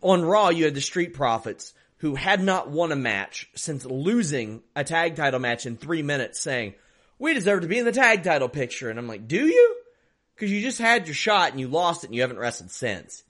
on 0.00 0.22
Raw 0.24 0.48
you 0.48 0.64
had 0.64 0.74
the 0.74 0.80
Street 0.80 1.14
Profits 1.14 1.74
who 2.02 2.16
had 2.16 2.42
not 2.42 2.68
won 2.68 2.90
a 2.90 2.96
match 2.96 3.48
since 3.54 3.84
losing 3.84 4.60
a 4.74 4.82
tag 4.82 5.14
title 5.14 5.38
match 5.38 5.66
in 5.66 5.76
three 5.76 6.02
minutes 6.02 6.40
saying, 6.40 6.74
we 7.16 7.32
deserve 7.32 7.60
to 7.60 7.68
be 7.68 7.78
in 7.78 7.84
the 7.84 7.92
tag 7.92 8.24
title 8.24 8.48
picture. 8.48 8.90
And 8.90 8.98
I'm 8.98 9.06
like, 9.06 9.28
do 9.28 9.46
you? 9.46 9.76
Cause 10.36 10.50
you 10.50 10.62
just 10.62 10.80
had 10.80 11.06
your 11.06 11.14
shot 11.14 11.52
and 11.52 11.60
you 11.60 11.68
lost 11.68 12.02
it 12.02 12.08
and 12.08 12.16
you 12.16 12.22
haven't 12.22 12.38
wrestled 12.40 12.72
since. 12.72 13.22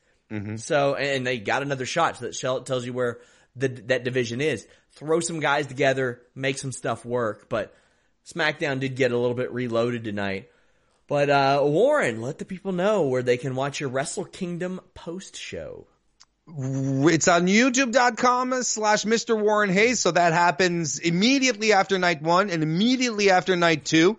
So, 0.56 0.94
and 0.94 1.26
they 1.26 1.36
got 1.36 1.60
another 1.60 1.84
shot, 1.84 2.16
so 2.16 2.24
that 2.24 2.64
tells 2.64 2.86
you 2.86 2.94
where 2.94 3.18
the, 3.54 3.68
that 3.68 4.04
division 4.04 4.40
is. 4.40 4.66
Throw 4.92 5.20
some 5.20 5.40
guys 5.40 5.66
together, 5.66 6.22
make 6.34 6.56
some 6.56 6.72
stuff 6.72 7.04
work, 7.04 7.50
but 7.50 7.74
SmackDown 8.34 8.80
did 8.80 8.96
get 8.96 9.12
a 9.12 9.18
little 9.18 9.36
bit 9.36 9.52
reloaded 9.52 10.04
tonight. 10.04 10.48
But, 11.08 11.28
uh, 11.28 11.60
Warren, 11.62 12.22
let 12.22 12.38
the 12.38 12.46
people 12.46 12.72
know 12.72 13.02
where 13.02 13.22
they 13.22 13.36
can 13.36 13.54
watch 13.54 13.80
your 13.80 13.90
Wrestle 13.90 14.24
Kingdom 14.24 14.80
post 14.94 15.36
show. 15.36 15.86
It's 16.48 17.28
on 17.28 17.46
youtube.com 17.46 18.62
slash 18.64 19.04
Mr. 19.04 19.40
Warren 19.40 19.70
Hayes. 19.70 20.00
So 20.00 20.10
that 20.10 20.32
happens 20.32 20.98
immediately 20.98 21.72
after 21.72 21.98
night 21.98 22.20
one 22.20 22.50
and 22.50 22.62
immediately 22.62 23.30
after 23.30 23.56
night 23.56 23.84
two. 23.84 24.18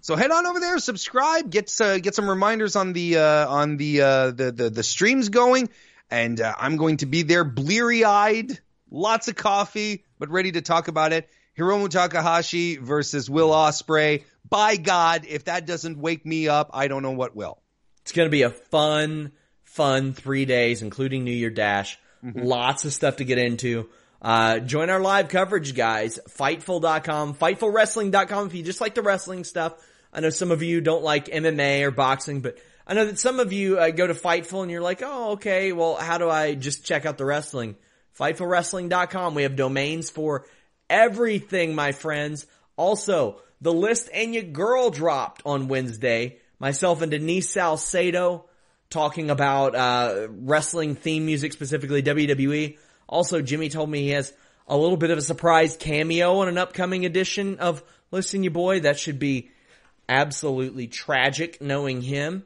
So 0.00 0.16
head 0.16 0.30
on 0.30 0.46
over 0.46 0.60
there, 0.60 0.78
subscribe, 0.78 1.50
get 1.50 1.72
uh, 1.80 1.98
get 1.98 2.14
some 2.14 2.28
reminders 2.28 2.76
on 2.76 2.92
the 2.92 3.16
uh, 3.16 3.48
on 3.48 3.78
the, 3.78 4.02
uh, 4.02 4.30
the 4.32 4.52
the 4.52 4.70
the 4.70 4.82
streams 4.82 5.30
going, 5.30 5.70
and 6.10 6.38
uh, 6.40 6.54
I'm 6.58 6.76
going 6.76 6.98
to 6.98 7.06
be 7.06 7.22
there, 7.22 7.42
bleary 7.42 8.04
eyed, 8.04 8.60
lots 8.90 9.28
of 9.28 9.34
coffee, 9.34 10.04
but 10.18 10.28
ready 10.28 10.52
to 10.52 10.60
talk 10.60 10.88
about 10.88 11.14
it. 11.14 11.28
Hiromu 11.58 11.88
Takahashi 11.88 12.76
versus 12.76 13.30
Will 13.30 13.50
Ospreay. 13.50 14.24
By 14.46 14.76
God, 14.76 15.24
if 15.26 15.44
that 15.44 15.66
doesn't 15.66 15.98
wake 15.98 16.26
me 16.26 16.48
up, 16.48 16.70
I 16.74 16.88
don't 16.88 17.02
know 17.02 17.12
what 17.12 17.34
will. 17.34 17.62
It's 18.02 18.12
to 18.12 18.28
be 18.28 18.42
a 18.42 18.50
fun, 18.50 19.32
fun 19.74 20.12
three 20.12 20.44
days, 20.44 20.82
including 20.82 21.24
New 21.24 21.32
Year 21.32 21.50
Dash. 21.50 21.98
Lots 22.22 22.84
of 22.84 22.92
stuff 22.92 23.16
to 23.16 23.24
get 23.24 23.38
into. 23.38 23.90
Uh, 24.22 24.60
join 24.60 24.88
our 24.88 25.00
live 25.00 25.28
coverage, 25.28 25.74
guys. 25.74 26.18
Fightful.com, 26.30 27.34
FightfulWrestling.com 27.34 28.46
if 28.46 28.54
you 28.54 28.62
just 28.62 28.80
like 28.80 28.94
the 28.94 29.02
wrestling 29.02 29.44
stuff. 29.44 29.74
I 30.12 30.20
know 30.20 30.30
some 30.30 30.50
of 30.52 30.62
you 30.62 30.80
don't 30.80 31.02
like 31.02 31.26
MMA 31.26 31.82
or 31.82 31.90
boxing, 31.90 32.40
but 32.40 32.56
I 32.86 32.94
know 32.94 33.04
that 33.04 33.18
some 33.18 33.40
of 33.40 33.52
you 33.52 33.78
uh, 33.78 33.90
go 33.90 34.06
to 34.06 34.14
Fightful 34.14 34.62
and 34.62 34.70
you're 34.70 34.80
like, 34.80 35.02
oh, 35.04 35.32
okay, 35.32 35.72
well, 35.72 35.96
how 35.96 36.18
do 36.18 36.30
I 36.30 36.54
just 36.54 36.84
check 36.84 37.04
out 37.04 37.18
the 37.18 37.26
wrestling? 37.26 37.76
FightfulWrestling.com. 38.18 39.34
We 39.34 39.42
have 39.42 39.56
domains 39.56 40.08
for 40.08 40.46
everything, 40.88 41.74
my 41.74 41.92
friends. 41.92 42.46
Also, 42.76 43.42
the 43.60 43.72
list 43.72 44.08
and 44.14 44.32
your 44.32 44.44
girl 44.44 44.90
dropped 44.90 45.42
on 45.44 45.68
Wednesday. 45.68 46.38
Myself 46.60 47.02
and 47.02 47.10
Denise 47.10 47.50
Salcedo 47.50 48.46
talking 48.90 49.30
about 49.30 49.74
uh, 49.74 50.28
wrestling 50.30 50.94
theme 50.94 51.26
music, 51.26 51.52
specifically 51.52 52.02
WWE. 52.02 52.78
Also, 53.08 53.42
Jimmy 53.42 53.68
told 53.68 53.90
me 53.90 54.02
he 54.02 54.10
has 54.10 54.32
a 54.66 54.76
little 54.76 54.96
bit 54.96 55.10
of 55.10 55.18
a 55.18 55.22
surprise 55.22 55.76
cameo 55.76 56.38
on 56.38 56.48
an 56.48 56.58
upcoming 56.58 57.04
edition 57.04 57.58
of 57.58 57.82
Listen 58.10 58.42
You 58.42 58.50
Boy. 58.50 58.80
That 58.80 58.98
should 58.98 59.18
be 59.18 59.50
absolutely 60.08 60.86
tragic 60.86 61.60
knowing 61.60 62.00
him. 62.00 62.44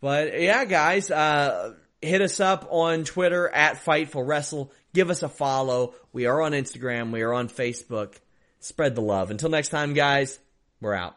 But 0.00 0.40
yeah, 0.40 0.64
guys, 0.64 1.10
uh, 1.10 1.74
hit 2.00 2.22
us 2.22 2.40
up 2.40 2.68
on 2.70 3.04
Twitter 3.04 3.48
at 3.48 3.84
Fightful 3.84 4.26
Wrestle. 4.26 4.72
Give 4.94 5.10
us 5.10 5.22
a 5.22 5.28
follow. 5.28 5.94
We 6.12 6.26
are 6.26 6.40
on 6.42 6.52
Instagram. 6.52 7.12
We 7.12 7.22
are 7.22 7.32
on 7.32 7.48
Facebook. 7.48 8.14
Spread 8.60 8.94
the 8.94 9.02
love. 9.02 9.30
Until 9.30 9.50
next 9.50 9.68
time, 9.68 9.94
guys, 9.94 10.38
we're 10.80 10.94
out. 10.94 11.16